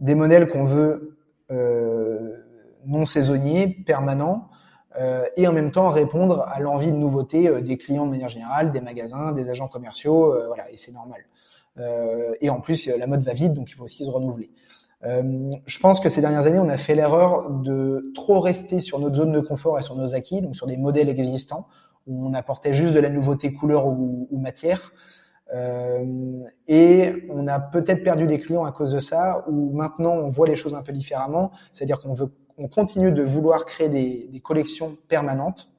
des 0.00 0.14
modèles 0.14 0.48
qu'on 0.48 0.64
veut 0.64 0.82
euh, 0.82 1.16
non 1.50 3.06
saisonniers, 3.06 3.68
permanents, 3.86 4.48
euh, 4.98 5.24
et 5.36 5.46
en 5.46 5.52
même 5.52 5.70
temps 5.70 5.90
répondre 5.90 6.44
à 6.48 6.60
l'envie 6.60 6.90
de 6.90 6.96
nouveauté 6.96 7.48
euh, 7.48 7.60
des 7.60 7.76
clients 7.76 8.06
de 8.06 8.10
manière 8.10 8.28
générale, 8.28 8.72
des 8.72 8.80
magasins, 8.80 9.32
des 9.32 9.48
agents 9.50 9.68
commerciaux, 9.68 10.34
voilà, 10.46 10.70
et 10.70 10.76
c'est 10.76 10.92
normal. 10.92 11.20
et 12.40 12.50
en 12.50 12.60
plus, 12.60 12.86
la 12.88 13.06
mode 13.06 13.22
va 13.22 13.34
vite, 13.34 13.54
donc 13.54 13.70
il 13.70 13.74
faut 13.74 13.84
aussi 13.84 14.04
se 14.04 14.10
renouveler. 14.10 14.50
je 15.02 15.78
pense 15.78 16.00
que 16.00 16.08
ces 16.08 16.20
dernières 16.20 16.46
années, 16.46 16.58
on 16.58 16.68
a 16.68 16.78
fait 16.78 16.94
l'erreur 16.94 17.50
de 17.50 18.10
trop 18.14 18.40
rester 18.40 18.80
sur 18.80 18.98
notre 18.98 19.16
zone 19.16 19.32
de 19.32 19.40
confort 19.40 19.78
et 19.78 19.82
sur 19.82 19.94
nos 19.94 20.14
acquis, 20.14 20.42
donc 20.42 20.56
sur 20.56 20.66
des 20.66 20.76
modèles 20.76 21.08
existants 21.08 21.68
où 22.08 22.26
on 22.26 22.34
apportait 22.34 22.72
juste 22.72 22.94
de 22.94 23.00
la 23.00 23.10
nouveauté 23.10 23.52
couleur 23.52 23.86
ou, 23.86 24.26
matière. 24.32 24.92
Euh, 25.54 26.44
et 26.66 27.24
on 27.30 27.46
a 27.46 27.58
peut-être 27.58 28.02
perdu 28.02 28.26
des 28.26 28.38
clients 28.38 28.64
à 28.64 28.72
cause 28.72 28.92
de 28.92 28.98
ça, 28.98 29.44
où 29.48 29.72
maintenant 29.72 30.12
on 30.12 30.28
voit 30.28 30.46
les 30.46 30.56
choses 30.56 30.74
un 30.74 30.82
peu 30.82 30.92
différemment, 30.92 31.52
c'est-à-dire 31.72 32.00
qu'on 32.00 32.12
veut, 32.12 32.32
on 32.58 32.68
continue 32.68 33.12
de 33.12 33.22
vouloir 33.22 33.64
créer 33.64 33.88
des, 33.88 34.40
collections 34.44 34.96
permanentes, 35.08 35.70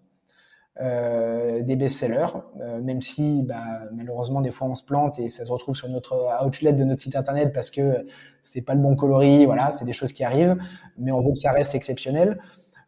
euh, 0.82 1.62
des 1.62 1.76
best-sellers, 1.76 2.28
euh, 2.62 2.82
même 2.82 3.02
si 3.02 3.44
bah, 3.44 3.64
malheureusement 3.92 4.42
des 4.42 4.52
fois 4.52 4.68
on 4.68 4.76
se 4.76 4.84
plante 4.84 5.20
et 5.20 5.28
ça 5.28 5.46
se 5.46 5.52
retrouve 5.52 5.76
sur 5.76 5.90
notre 5.90 6.16
outlet 6.46 6.72
de 6.74 6.84
notre 6.84 7.02
site 7.02 7.16
internet 7.16 7.52
parce 7.54 7.70
que 7.70 8.08
c'est 8.42 8.62
pas 8.62 8.76
le 8.76 8.82
bon 8.82 8.96
coloris, 8.96 9.46
voilà, 9.46 9.72
c'est 9.72 9.86
des 9.86 9.94
choses 9.94 10.14
qui 10.14 10.24
arrivent, 10.24 10.58
mais 10.98 11.12
on 11.12 11.20
veut 11.20 11.32
que 11.32 11.40
ça 11.40 11.52
reste 11.52 11.76
exceptionnel. 11.76 12.40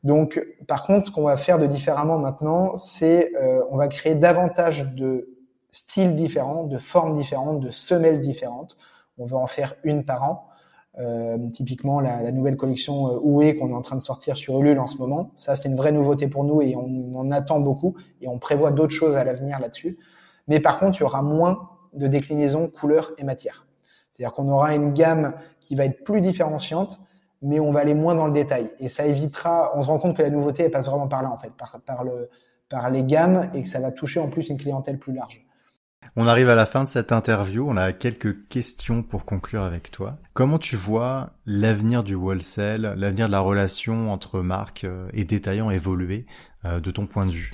Donc, 0.03 0.43
par 0.67 0.83
contre, 0.83 1.05
ce 1.05 1.11
qu'on 1.11 1.23
va 1.23 1.37
faire 1.37 1.59
de 1.59 1.67
différemment 1.67 2.17
maintenant, 2.17 2.75
c'est 2.75 3.31
euh, 3.35 3.63
on 3.69 3.77
va 3.77 3.87
créer 3.87 4.15
davantage 4.15 4.95
de 4.95 5.30
styles 5.71 6.15
différents, 6.15 6.63
de 6.65 6.77
formes 6.77 7.13
différentes, 7.13 7.59
de 7.59 7.69
semelles 7.69 8.19
différentes. 8.19 8.77
On 9.17 9.25
va 9.25 9.37
en 9.37 9.47
faire 9.47 9.75
une 9.83 10.05
par 10.05 10.23
an. 10.23 10.47
Euh, 10.99 11.37
typiquement, 11.53 12.01
la, 12.01 12.21
la, 12.21 12.33
nouvelle 12.33 12.57
collection 12.57 13.07
euh, 13.07 13.19
Oué 13.21 13.55
qu'on 13.55 13.69
est 13.69 13.73
en 13.73 13.81
train 13.81 13.95
de 13.95 14.01
sortir 14.01 14.35
sur 14.35 14.59
Ulule 14.59 14.79
en 14.79 14.87
ce 14.87 14.97
moment. 14.97 15.31
Ça, 15.35 15.55
c'est 15.55 15.69
une 15.69 15.77
vraie 15.77 15.93
nouveauté 15.93 16.27
pour 16.27 16.43
nous 16.43 16.61
et 16.61 16.75
on 16.75 17.15
en 17.15 17.31
attend 17.31 17.61
beaucoup 17.61 17.95
et 18.19 18.27
on 18.27 18.39
prévoit 18.39 18.71
d'autres 18.71 18.93
choses 18.93 19.15
à 19.15 19.23
l'avenir 19.23 19.59
là-dessus. 19.59 19.97
Mais 20.47 20.59
par 20.59 20.77
contre, 20.77 20.99
il 20.99 21.03
y 21.03 21.05
aura 21.05 21.21
moins 21.21 21.69
de 21.93 22.07
déclinaisons 22.07 22.67
couleurs 22.67 23.11
et 23.17 23.23
matières. 23.23 23.65
C'est-à-dire 24.11 24.33
qu'on 24.33 24.49
aura 24.49 24.75
une 24.75 24.91
gamme 24.91 25.33
qui 25.61 25.75
va 25.75 25.85
être 25.85 26.03
plus 26.03 26.19
différenciante 26.19 26.99
mais 27.41 27.59
on 27.59 27.71
va 27.71 27.79
aller 27.79 27.93
moins 27.93 28.15
dans 28.15 28.27
le 28.27 28.33
détail. 28.33 28.71
Et 28.79 28.87
ça 28.87 29.05
évitera, 29.05 29.71
on 29.75 29.81
se 29.81 29.87
rend 29.87 29.97
compte 29.97 30.15
que 30.15 30.21
la 30.21 30.29
nouveauté, 30.29 30.63
elle 30.63 30.71
passe 30.71 30.85
vraiment 30.85 31.07
par 31.07 31.23
là, 31.23 31.31
en 31.31 31.37
fait, 31.37 31.51
par, 31.53 31.79
par, 31.81 32.03
le, 32.03 32.29
par 32.69 32.89
les 32.89 33.03
gammes, 33.03 33.49
et 33.53 33.63
que 33.63 33.67
ça 33.67 33.79
va 33.79 33.91
toucher 33.91 34.19
en 34.19 34.29
plus 34.29 34.49
une 34.49 34.57
clientèle 34.57 34.99
plus 34.99 35.13
large. 35.13 35.45
On 36.17 36.27
arrive 36.27 36.49
à 36.49 36.55
la 36.55 36.65
fin 36.65 36.83
de 36.83 36.89
cette 36.89 37.13
interview, 37.13 37.65
on 37.69 37.77
a 37.77 37.93
quelques 37.93 38.47
questions 38.49 39.01
pour 39.01 39.23
conclure 39.23 39.63
avec 39.63 39.91
toi. 39.91 40.17
Comment 40.33 40.57
tu 40.57 40.75
vois 40.75 41.29
l'avenir 41.45 42.03
du 42.03 42.15
wholesale, 42.15 42.95
l'avenir 42.97 43.27
de 43.27 43.31
la 43.31 43.39
relation 43.39 44.11
entre 44.11 44.41
marques 44.41 44.83
euh, 44.83 45.07
et 45.13 45.23
détaillants 45.23 45.71
évoluer 45.71 46.25
euh, 46.65 46.81
de 46.81 46.91
ton 46.91 47.05
point 47.05 47.25
de 47.25 47.31
vue? 47.31 47.49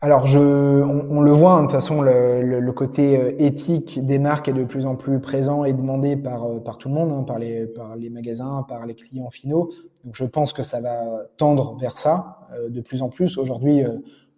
Alors, 0.00 0.26
je, 0.26 0.40
on, 0.40 1.20
le 1.20 1.30
voit, 1.30 1.52
hein, 1.52 1.58
de 1.58 1.66
toute 1.66 1.72
façon, 1.72 2.02
le, 2.02 2.70
côté 2.72 3.20
euh, 3.20 3.32
éthique 3.38 4.04
des 4.04 4.18
marques 4.18 4.48
est 4.48 4.52
de 4.52 4.64
plus 4.64 4.84
en 4.84 4.96
plus 4.96 5.20
présent 5.20 5.64
et 5.64 5.72
demandé 5.72 6.16
par, 6.16 6.42
tout 6.78 6.88
le 6.88 6.94
monde, 6.94 7.12
hein, 7.12 7.22
par, 7.22 7.38
les, 7.38 8.10
magasins, 8.10 8.64
par 8.68 8.84
les 8.84 8.96
clients 8.96 9.30
finaux. 9.30 9.70
Donc, 10.04 10.16
je 10.16 10.24
pense 10.24 10.52
que 10.52 10.64
ça 10.64 10.80
va 10.80 11.22
tendre 11.36 11.78
vers 11.80 11.98
ça 11.98 12.40
de 12.68 12.80
plus 12.80 13.02
en 13.02 13.08
plus. 13.08 13.38
Aujourd'hui, 13.38 13.84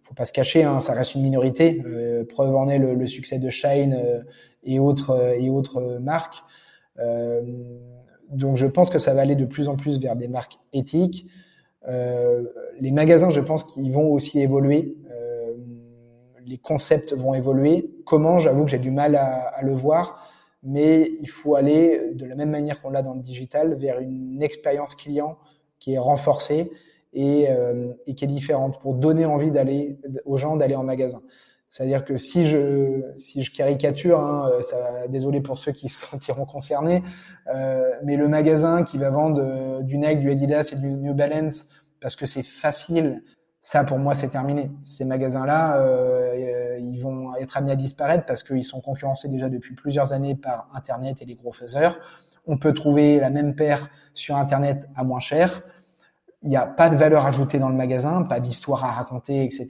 faut 0.09 0.15
pas 0.15 0.25
se 0.25 0.33
cacher, 0.33 0.65
hein, 0.65 0.81
ça 0.81 0.95
reste 0.95 1.15
une 1.15 1.23
minorité. 1.23 1.83
preuve 2.29 2.57
en 2.57 2.69
est 2.69 2.79
le, 2.79 3.07
succès 3.07 3.39
de 3.39 3.51
Shine 3.51 4.25
et 4.65 4.79
autres 4.79 5.35
et 5.39 5.51
autres 5.51 5.99
marques. 6.01 6.43
donc, 8.31 8.57
je 8.57 8.67
pense 8.67 8.91
que 8.91 8.99
ça 8.99 9.15
va 9.15 9.21
aller 9.21 9.37
de 9.37 9.45
plus 9.45 9.69
en 9.69 9.77
plus 9.77 10.01
vers 10.01 10.17
des 10.17 10.29
marques 10.29 10.59
éthiques. 10.73 11.27
les 11.87 12.91
magasins, 12.91 13.31
je 13.31 13.41
pense 13.41 13.65
qu'ils 13.65 13.93
vont 13.93 14.11
aussi 14.11 14.41
évoluer 14.41 14.97
les 16.49 16.59
concepts 16.59 17.13
vont 17.13 17.35
évoluer. 17.35 17.91
Comment, 18.05 18.39
j'avoue 18.39 18.65
que 18.65 18.71
j'ai 18.71 18.79
du 18.79 18.91
mal 18.91 19.15
à, 19.15 19.61
le 19.63 19.75
voir, 19.75 20.33
mais 20.63 21.13
il 21.21 21.29
faut 21.29 21.55
aller 21.55 22.13
de 22.15 22.25
la 22.25 22.35
même 22.35 22.51
manière 22.51 22.81
qu'on 22.81 22.91
l'a 22.91 23.03
dans 23.03 23.15
le 23.15 23.23
digital 23.23 23.75
vers 23.75 24.01
une 24.01 24.43
expérience 24.43 24.95
client 24.95 25.39
qui 25.79 25.93
est 25.93 25.99
renforcée 25.99 26.73
et, 27.19 27.51
euh, 27.51 27.93
qui 28.17 28.25
est 28.25 28.29
différente 28.29 28.81
pour 28.81 28.95
donner 28.95 29.27
envie 29.27 29.51
d'aller 29.51 29.99
aux 30.25 30.37
gens 30.37 30.57
d'aller 30.57 30.77
en 30.77 30.85
magasin. 30.85 31.21
C'est-à-dire 31.69 32.05
que 32.05 32.17
si 32.17 32.47
je 32.47 33.03
si 33.17 33.43
je 33.43 33.53
caricature, 33.53 34.21
hein, 34.21 34.49
euh, 34.73 35.09
désolé 35.09 35.41
pour 35.41 35.59
ceux 35.59 35.73
qui 35.73 35.89
se 35.89 36.07
sentiront 36.07 36.47
concernés, 36.47 37.03
euh, 37.53 37.91
mais 38.05 38.17
le 38.17 38.29
magasin 38.29 38.85
qui 38.85 38.99
va 38.99 39.11
vendre 39.11 39.83
du 39.83 39.99
Nike, 39.99 40.21
du 40.21 40.31
Adidas 40.31 40.71
et 40.73 40.77
du 40.77 40.95
New 40.95 41.13
Balance 41.13 41.67
parce 42.01 42.15
que 42.15 42.25
c'est 42.25 42.45
facile, 42.45 43.25
ça 43.63 43.83
pour 43.83 43.99
moi 43.99 44.15
c'est 44.15 44.29
terminé. 44.29 44.71
Ces 44.85 45.05
magasins-là, 45.05 45.83
ils 46.79 47.01
vont 47.03 47.35
être 47.35 47.57
amenés 47.57 47.73
à 47.73 47.77
disparaître 47.77 48.25
parce 48.27 48.45
qu'ils 48.45 48.65
sont 48.65 48.81
concurrencés 48.81 49.29
déjà 49.29 49.49
depuis 49.49 49.75
plusieurs 49.75 50.13
années 50.13 50.37
par 50.37 50.71
Internet 50.73 51.21
et 51.21 51.25
les 51.25 51.35
gros 51.35 51.53
faiseurs. 51.53 51.99
On 52.47 52.57
peut 52.57 52.73
trouver 52.73 53.19
la 53.19 53.31
même 53.31 53.57
paire 53.57 53.91
sur 54.15 54.37
Internet 54.37 54.89
à 54.95 55.03
moins 55.03 55.21
cher. 55.21 55.63
Il 56.43 56.49
n'y 56.49 56.57
a 56.57 56.67
pas 56.67 56.89
de 56.89 56.97
valeur 56.97 57.27
ajoutée 57.27 57.59
dans 57.59 57.69
le 57.69 57.75
magasin, 57.75 58.23
pas 58.23 58.41
d'histoire 58.41 58.85
à 58.85 58.93
raconter, 58.93 59.45
etc. 59.45 59.69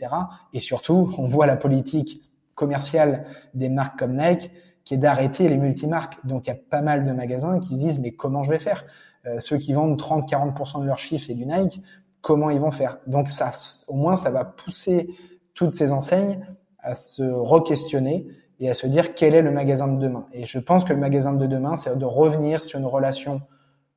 Et 0.53 0.61
surtout, 0.61 1.15
on 1.17 1.27
voit 1.27 1.47
la 1.47 1.57
politique 1.57 2.21
commerciale 2.55 3.25
des 3.55 3.69
marques 3.69 3.99
comme 3.99 4.17
Nike 4.17 4.51
qui 4.85 4.95
est 4.95 4.99
d'arrêter 4.99 5.49
les 5.49 5.57
multimarques. 5.57 6.19
Donc 6.27 6.47
il 6.47 6.51
y 6.51 6.53
a 6.53 6.59
pas 6.71 6.81
mal 6.81 7.05
de 7.05 7.13
magasins 7.13 7.59
qui 7.59 7.75
se 7.75 7.81
disent 7.81 8.01
mais 8.01 8.13
comment 8.13 8.43
je 8.43 8.51
vais 8.51 8.59
faire? 8.59 8.85
Euh, 9.27 9.39
Ceux 9.39 9.59
qui 9.59 9.73
vendent 9.73 10.01
30-40% 10.01 10.81
de 10.81 10.87
leur 10.87 10.99
chiffre, 10.99 11.25
c'est 11.25 11.35
du 11.35 11.47
Nike 11.47 11.83
comment 12.21 12.51
ils 12.51 12.61
vont 12.61 12.71
faire? 12.71 12.99
Donc 13.07 13.29
ça, 13.29 13.53
au 13.87 13.95
moins, 13.95 14.17
ça 14.17 14.31
va 14.31 14.45
pousser 14.45 15.09
toutes 15.55 15.75
ces 15.75 15.93
enseignes 15.93 16.47
à 16.79 16.95
se 16.95 17.23
re-questionner 17.23 18.27
et 18.61 18.71
à 18.71 18.75
se 18.75 18.87
dire 18.87 19.15
quel 19.15 19.35
est 19.35 19.43
le 19.43 19.51
magasin 19.51 19.89
de 19.89 20.01
demain? 20.01 20.27
Et 20.33 20.47
je 20.47 20.59
pense 20.59 20.85
que 20.85 20.93
le 20.93 20.99
magasin 20.99 21.33
de 21.33 21.47
demain, 21.47 21.77
c'est 21.77 21.97
de 21.97 22.05
revenir 22.05 22.65
sur 22.65 22.79
une 22.79 22.87
relation 22.87 23.41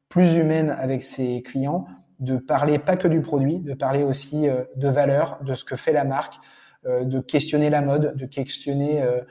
plus 0.09 0.35
humaine 0.35 0.69
avec 0.77 1.03
ses 1.03 1.41
clients, 1.41 1.85
de 2.21 2.37
parler 2.37 2.79
pas 2.79 2.95
que 2.95 3.07
du 3.07 3.21
produit, 3.21 3.59
de 3.59 3.73
parler 3.73 4.03
aussi 4.03 4.47
euh, 4.47 4.63
de 4.75 4.87
valeur, 4.87 5.39
de 5.43 5.53
ce 5.53 5.65
que 5.65 5.75
fait 5.75 5.91
la 5.93 6.05
marque, 6.05 6.35
euh, 6.85 7.03
de 7.03 7.19
questionner 7.19 7.69
la 7.69 7.81
mode, 7.81 8.15
de 8.15 8.25
questionner 8.25 9.03
euh, 9.03 9.21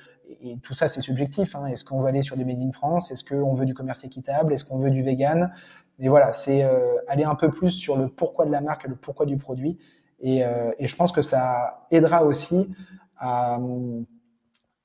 et 0.41 0.59
tout 0.59 0.75
ça 0.75 0.89
c'est 0.89 1.01
subjectif. 1.01 1.57
Hein. 1.57 1.67
Est-ce 1.67 1.85
qu'on 1.85 2.01
veut 2.01 2.09
aller 2.09 2.23
sur 2.23 2.37
du 2.37 2.45
made 2.45 2.61
in 2.61 2.73
France? 2.73 3.11
Est-ce 3.11 3.25
qu'on 3.25 3.55
veut 3.55 3.67
du 3.67 3.75
commerce 3.75 4.05
équitable? 4.05 4.53
Est-ce 4.53 4.65
qu'on 4.65 4.79
veut 4.79 4.91
du 4.91 5.03
vegan? 5.03 5.53
Mais 5.99 6.09
voilà, 6.09 6.33
c'est 6.33 6.65
euh, 6.65 6.97
aller 7.09 7.25
un 7.25 7.35
peu 7.35 7.51
plus 7.51 7.71
sur 7.71 7.97
le 7.97 8.09
pourquoi 8.09 8.47
de 8.47 8.51
la 8.51 8.61
marque 8.61 8.85
et 8.85 8.89
le 8.89 8.97
pourquoi 8.97 9.27
du 9.27 9.37
produit. 9.37 9.79
Et, 10.21 10.45
euh, 10.45 10.71
et 10.79 10.87
je 10.87 10.97
pense 10.97 11.13
que 11.13 11.23
ça 11.23 11.87
aidera 11.91 12.25
aussi 12.25 12.71
à, 13.17 13.59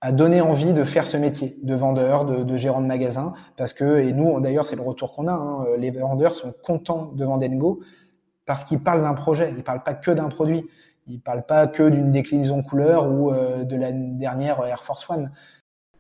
à, 0.06 0.12
donner 0.12 0.42
envie 0.42 0.74
de 0.74 0.84
faire 0.84 1.08
ce 1.08 1.18
métier 1.18 1.58
de 1.64 1.76
vendeur, 1.76 2.26
de, 2.26 2.58
gérant 2.58 2.82
de 2.82 2.88
magasin, 2.88 3.34
parce 3.58 3.74
que 3.74 4.00
et 4.00 4.14
nous 4.14 4.40
d'ailleurs 4.40 4.66
c'est 4.66 4.76
le 4.76 4.82
retour 4.82 5.12
qu'on 5.12 5.28
a. 5.28 5.34
Hein, 5.34 5.66
les 5.78 5.92
vendeurs 5.92 6.36
sont 6.36 6.54
contents 6.64 7.12
de 7.14 7.26
vendre 7.26 7.46
Engo 7.46 7.82
parce 8.46 8.64
qu'ils 8.64 8.80
parlent 8.80 9.02
d'un 9.02 9.14
projet, 9.14 9.54
ils 9.58 9.64
parlent 9.64 9.84
pas 9.84 9.94
que 9.94 10.12
d'un 10.12 10.30
produit. 10.30 10.66
Ils 11.08 11.20
parlent 11.20 11.46
pas 11.46 11.68
que 11.68 11.88
d'une 11.88 12.12
déclinaison 12.12 12.64
couleur 12.64 13.12
ou 13.12 13.32
euh, 13.32 13.64
de 13.64 13.76
la 13.76 13.92
dernière 13.92 14.64
Air 14.66 14.84
Force 14.84 15.08
One. 15.10 15.32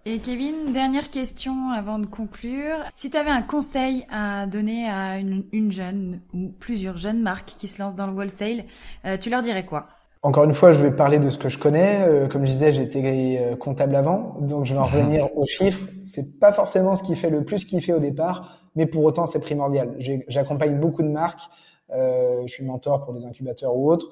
Et 0.06 0.20
Kevin, 0.20 0.72
dernière 0.72 1.10
question 1.10 1.72
avant 1.72 1.97
de 1.99 2.06
conclure. 2.06 2.78
Si 2.95 3.10
tu 3.10 3.18
avais 3.18 3.32
un 3.32 3.41
conseil 3.41 4.06
à 4.12 4.45
donner 4.45 4.88
à 4.88 5.18
une, 5.18 5.72
jeune 5.72 6.22
ou 6.34 6.49
plusieurs 6.60 6.97
jeunes 6.97 7.22
marques 7.22 7.53
qui 7.58 7.68
se 7.68 7.82
lancent 7.82 7.95
dans 7.95 8.06
le 8.08 8.14
wholesale, 8.14 8.66
euh, 9.06 9.18
tu 9.18 9.30
leur 9.32 9.41
dirais 9.41 9.66
quoi? 9.66 9.88
Encore 10.26 10.43
une 10.43 10.53
fois, 10.53 10.73
je 10.73 10.82
vais 10.82 10.91
parler 10.91 11.19
de 11.19 11.30
ce 11.30 11.38
que 11.38 11.49
je 11.49 11.59
connais. 11.59 12.01
Euh, 12.07 12.28
comme 12.28 12.45
je 12.45 12.51
disais, 12.51 12.73
j'étais 12.73 13.38
euh, 13.39 13.55
comptable 13.55 13.95
avant, 13.95 14.38
donc 14.41 14.65
je 14.65 14.73
vais 14.73 14.80
en 14.80 14.86
revenir 14.93 15.30
aux 15.38 15.45
chiffres. 15.45 15.88
C'est 16.03 16.39
pas 16.39 16.51
forcément 16.51 16.95
ce 16.95 17.03
qui 17.03 17.15
fait 17.15 17.30
le 17.30 17.43
plus 17.43 17.63
kiffer 17.63 17.93
au 17.93 17.99
départ, 17.99 18.59
mais 18.76 18.88
pour 18.88 19.03
autant 19.03 19.26
c'est 19.28 19.39
primordial. 19.39 19.95
J'accompagne 20.28 20.80
beaucoup 20.80 21.03
de 21.03 21.09
marques. 21.09 21.43
je 21.91 22.47
suis 22.47 22.65
mentor 22.65 23.05
pour 23.05 23.13
des 23.13 23.26
incubateurs 23.26 23.76
ou 23.76 23.91
autres, 23.91 24.07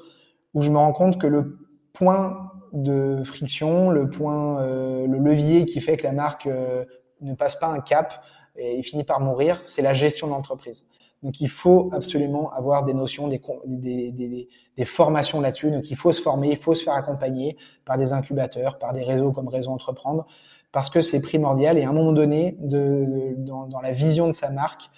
où 0.53 0.61
je 0.61 0.70
me 0.70 0.78
rends 0.78 0.93
compte 0.93 1.20
que 1.20 1.28
le 1.28 1.57
point 1.93 2.51
de 2.74 3.24
friction, 3.24 3.91
le 3.91 4.09
point, 4.09 4.61
euh, 4.61 5.07
le 5.07 5.20
levier 5.20 5.66
qui 5.66 5.80
fait 5.80 5.95
que 5.95 6.03
la 6.03 6.11
marque 6.11 6.47
euh, 6.47 6.84
ne 7.22 7.34
passe 7.34 7.55
pas 7.55 7.68
un 7.68 7.80
cap 7.80 8.26
et 8.55 8.84
finit 8.84 9.03
par 9.03 9.20
mourir, 9.20 9.59
c'est 9.64 9.82
la 9.82 9.93
gestion 9.93 10.28
d'entreprise. 10.28 10.86
Donc 11.24 11.39
il 11.39 11.49
faut 11.49 11.89
absolument 11.93 12.51
avoir 12.51 12.84
des 12.84 12.93
notions, 12.93 13.30
des, 13.30 14.49
formations 14.86 15.39
là-dessus. 15.39 15.71
Donc 15.71 15.89
il 15.89 15.95
faut 15.95 16.11
se 16.11 16.21
former, 16.21 16.51
il 16.51 16.57
faut 16.57 16.76
se 16.76 16.84
faire 16.84 16.93
accompagner 16.93 17.57
par 17.86 17.97
des 17.97 18.11
incubateurs, 18.11 18.78
par 18.78 18.93
des 18.93 19.03
réseaux 19.03 19.32
comme 19.32 19.47
Réseau 19.47 19.71
Entreprendre, 19.71 20.28
parce 20.74 20.89
que 20.89 21.01
c'est 21.01 21.21
primordial. 21.21 21.78
Et 21.78 21.86
à 21.86 21.89
un 21.89 21.93
moment 21.93 22.11
donné, 22.11 22.57
dans, 22.59 23.82
la 23.82 23.91
vision 23.93 24.28
de 24.28 24.34
sa 24.34 24.49
marque, 24.49 24.89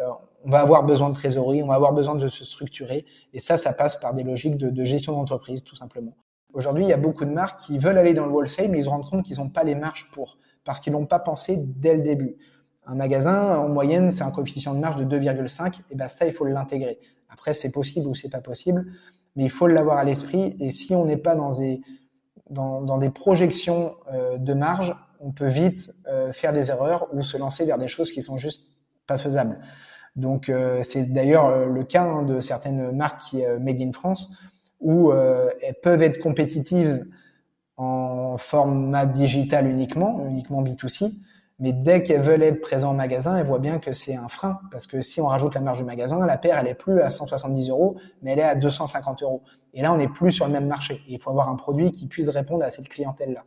euh, 0.00 0.08
on 0.44 0.50
va 0.50 0.60
avoir 0.60 0.84
besoin 0.84 1.10
de 1.10 1.14
trésorerie, 1.14 1.62
on 1.62 1.68
va 1.68 1.74
avoir 1.74 1.92
besoin 1.92 2.14
de 2.14 2.28
se 2.28 2.44
structurer. 2.44 3.04
Et 3.34 3.40
ça, 3.40 3.58
ça 3.58 3.72
passe 3.74 3.96
par 3.96 4.14
des 4.14 4.24
logiques 4.24 4.56
de, 4.56 4.70
de 4.70 4.84
gestion 4.84 5.12
d'entreprise, 5.12 5.62
tout 5.64 5.76
simplement. 5.76 6.16
Aujourd'hui, 6.54 6.84
il 6.84 6.88
y 6.88 6.92
a 6.92 6.98
beaucoup 6.98 7.24
de 7.24 7.30
marques 7.30 7.60
qui 7.60 7.78
veulent 7.78 7.98
aller 7.98 8.14
dans 8.14 8.26
le 8.26 8.32
wholesale, 8.32 8.70
mais 8.70 8.78
ils 8.78 8.84
se 8.84 8.88
rendent 8.88 9.08
compte 9.08 9.24
qu'ils 9.24 9.38
n'ont 9.38 9.50
pas 9.50 9.64
les 9.64 9.74
marges 9.74 10.10
pour, 10.12 10.38
parce 10.64 10.80
qu'ils 10.80 10.92
n'ont 10.92 11.06
pas 11.06 11.18
pensé 11.18 11.56
dès 11.58 11.94
le 11.94 12.00
début. 12.00 12.36
Un 12.86 12.94
magasin, 12.94 13.58
en 13.58 13.68
moyenne, 13.68 14.10
c'est 14.10 14.22
un 14.22 14.30
coefficient 14.30 14.74
de 14.74 14.80
marge 14.80 14.96
de 14.96 15.04
2,5. 15.04 15.80
Et 15.90 15.94
ben 15.94 16.08
ça, 16.08 16.26
il 16.26 16.32
faut 16.32 16.44
l'intégrer. 16.44 16.98
Après, 17.28 17.54
c'est 17.54 17.70
possible 17.70 18.06
ou 18.06 18.14
c'est 18.14 18.28
pas 18.28 18.40
possible, 18.40 18.86
mais 19.36 19.44
il 19.44 19.50
faut 19.50 19.66
l'avoir 19.66 19.98
à 19.98 20.04
l'esprit. 20.04 20.56
Et 20.60 20.70
si 20.70 20.94
on 20.94 21.04
n'est 21.04 21.16
pas 21.16 21.34
dans 21.34 21.50
des 21.50 21.80
dans, 22.50 22.82
dans 22.82 22.98
des 22.98 23.10
projections 23.10 23.94
euh, 24.12 24.38
de 24.38 24.54
marge, 24.54 24.94
on 25.20 25.32
peut 25.32 25.46
vite 25.46 25.92
euh, 26.06 26.32
faire 26.32 26.52
des 26.52 26.70
erreurs 26.70 27.08
ou 27.12 27.22
se 27.22 27.36
lancer 27.36 27.64
vers 27.64 27.78
des 27.78 27.88
choses 27.88 28.12
qui 28.12 28.22
sont 28.22 28.36
juste 28.36 28.64
pas 29.06 29.18
faisables. 29.18 29.58
Donc 30.16 30.48
euh, 30.48 30.82
c'est 30.82 31.12
d'ailleurs 31.12 31.66
le 31.66 31.84
cas 31.84 32.04
hein, 32.04 32.22
de 32.22 32.40
certaines 32.40 32.94
marques 32.94 33.22
qui 33.22 33.42
made 33.60 33.80
in 33.80 33.92
France 33.92 34.30
où 34.80 35.12
elles 35.12 35.76
peuvent 35.82 36.02
être 36.02 36.18
compétitives 36.18 37.06
en 37.78 38.36
format 38.36 39.06
digital 39.06 39.66
uniquement, 39.66 40.26
uniquement 40.26 40.62
B2C, 40.62 41.10
mais 41.58 41.72
dès 41.72 42.02
qu'elles 42.02 42.22
veulent 42.22 42.42
être 42.42 42.60
présentes 42.60 42.92
en 42.92 42.96
magasin, 42.96 43.36
elles 43.36 43.46
voient 43.46 43.58
bien 43.58 43.78
que 43.78 43.92
c'est 43.92 44.16
un 44.16 44.28
frein. 44.28 44.58
Parce 44.70 44.86
que 44.86 45.00
si 45.00 45.20
on 45.20 45.26
rajoute 45.26 45.54
la 45.54 45.60
marge 45.60 45.78
du 45.78 45.84
magasin, 45.84 46.24
la 46.26 46.36
paire, 46.36 46.58
elle 46.58 46.68
est 46.68 46.74
plus 46.74 47.00
à 47.00 47.10
170 47.10 47.70
euros, 47.70 47.96
mais 48.22 48.32
elle 48.32 48.40
est 48.40 48.42
à 48.42 48.54
250 48.54 49.22
euros. 49.22 49.42
Et 49.72 49.82
là, 49.82 49.92
on 49.92 49.96
n'est 49.96 50.08
plus 50.08 50.32
sur 50.32 50.46
le 50.46 50.52
même 50.52 50.66
marché. 50.66 51.00
il 51.08 51.20
faut 51.20 51.30
avoir 51.30 51.48
un 51.48 51.56
produit 51.56 51.92
qui 51.92 52.06
puisse 52.06 52.28
répondre 52.28 52.64
à 52.64 52.70
cette 52.70 52.88
clientèle-là. 52.88 53.44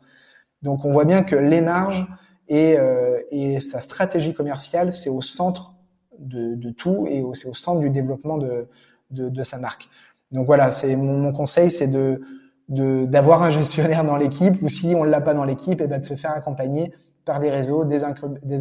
Donc, 0.62 0.86
on 0.86 0.92
voit 0.92 1.06
bien 1.06 1.24
que 1.24 1.36
les 1.36 1.62
marges 1.62 2.08
et, 2.48 2.78
euh, 2.80 3.20
et 3.30 3.60
sa 3.60 3.82
stratégie 3.82 4.34
commerciale, 4.34 4.92
c'est 4.92 5.10
au 5.10 5.22
centre 5.22 5.74
de, 6.18 6.56
de 6.56 6.72
tout 6.72 7.08
et 7.10 7.24
c'est 7.34 7.48
au 7.48 7.54
centre 7.54 7.82
du 7.82 7.90
développement 7.90 8.38
de, 8.38 8.70
de, 9.12 9.30
de 9.30 9.44
sa 9.44 9.58
marque. 9.58 9.90
Donc 10.32 10.46
voilà, 10.46 10.72
c'est 10.72 10.96
mon, 10.96 11.32
conseil, 11.32 11.72
c'est 11.72 11.88
de 11.88 12.22
d'avoir 12.70 13.44
un 13.44 13.50
gestionnaire 13.50 14.04
dans 14.04 14.18
l'équipe 14.18 14.62
ou 14.62 14.68
si 14.68 14.94
on 14.94 15.06
l'a 15.06 15.22
pas 15.22 15.34
dans 15.34 15.46
l'équipe, 15.46 15.80
et 15.80 15.86
eh 15.86 15.88
ben 15.88 16.02
de 16.02 16.04
se 16.04 16.16
faire 16.16 16.32
accompagner 16.32 16.92
par 17.28 17.40
des 17.40 17.52
réseaux, 17.52 17.86
des, 17.86 18.04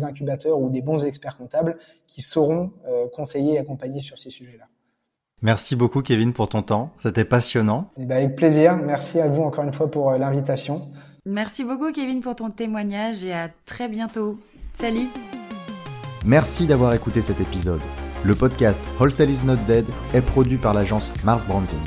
incubateurs 0.04 0.58
ou 0.58 0.68
des 0.68 0.82
bons 0.82 1.04
experts 1.04 1.38
comptables 1.38 1.78
qui 2.06 2.20
sauront 2.20 2.72
euh, 2.86 3.06
conseiller 3.14 3.54
et 3.54 3.58
accompagner 3.58 4.00
sur 4.00 4.18
ces 4.18 4.28
sujets-là. 4.28 4.64
Merci 5.40 5.76
beaucoup 5.76 6.02
Kevin 6.02 6.32
pour 6.32 6.48
ton 6.48 6.62
temps, 6.62 6.90
c'était 6.96 7.24
passionnant. 7.24 7.90
Et 7.96 8.02
eh 8.02 8.04
ben, 8.04 8.16
avec 8.16 8.36
plaisir, 8.36 8.76
merci 8.76 9.20
à 9.20 9.28
vous 9.28 9.42
encore 9.42 9.64
une 9.64 9.72
fois 9.72 9.90
pour 9.90 10.10
euh, 10.10 10.18
l'invitation. 10.18 10.82
Merci 11.24 11.64
beaucoup 11.64 11.92
Kevin 11.92 12.20
pour 12.20 12.36
ton 12.36 12.50
témoignage 12.50 13.24
et 13.24 13.32
à 13.32 13.48
très 13.64 13.88
bientôt. 13.88 14.38
Salut 14.74 15.08
Merci 16.24 16.66
d'avoir 16.66 16.92
écouté 16.92 17.22
cet 17.22 17.40
épisode. 17.40 17.80
Le 18.24 18.34
podcast 18.34 18.80
Wholesale 18.98 19.30
is 19.30 19.44
not 19.44 19.56
dead 19.66 19.84
est 20.12 20.22
produit 20.22 20.58
par 20.58 20.74
l'agence 20.74 21.12
Mars 21.24 21.46
Branding. 21.46 21.78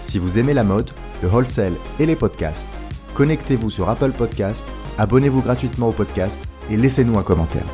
Si 0.00 0.18
vous 0.18 0.38
aimez 0.38 0.54
la 0.54 0.64
mode, 0.64 0.90
le 1.22 1.28
wholesale 1.28 1.74
et 2.00 2.06
les 2.06 2.16
podcasts, 2.16 2.68
connectez-vous 3.14 3.70
sur 3.70 3.88
Apple 3.88 4.10
Podcasts 4.12 4.68
abonnez-vous 4.98 5.42
gratuitement 5.42 5.88
au 5.88 5.92
podcast 5.92 6.40
et 6.70 6.76
laissez-nous 6.76 7.18
un 7.18 7.22
commentaire. 7.22 7.64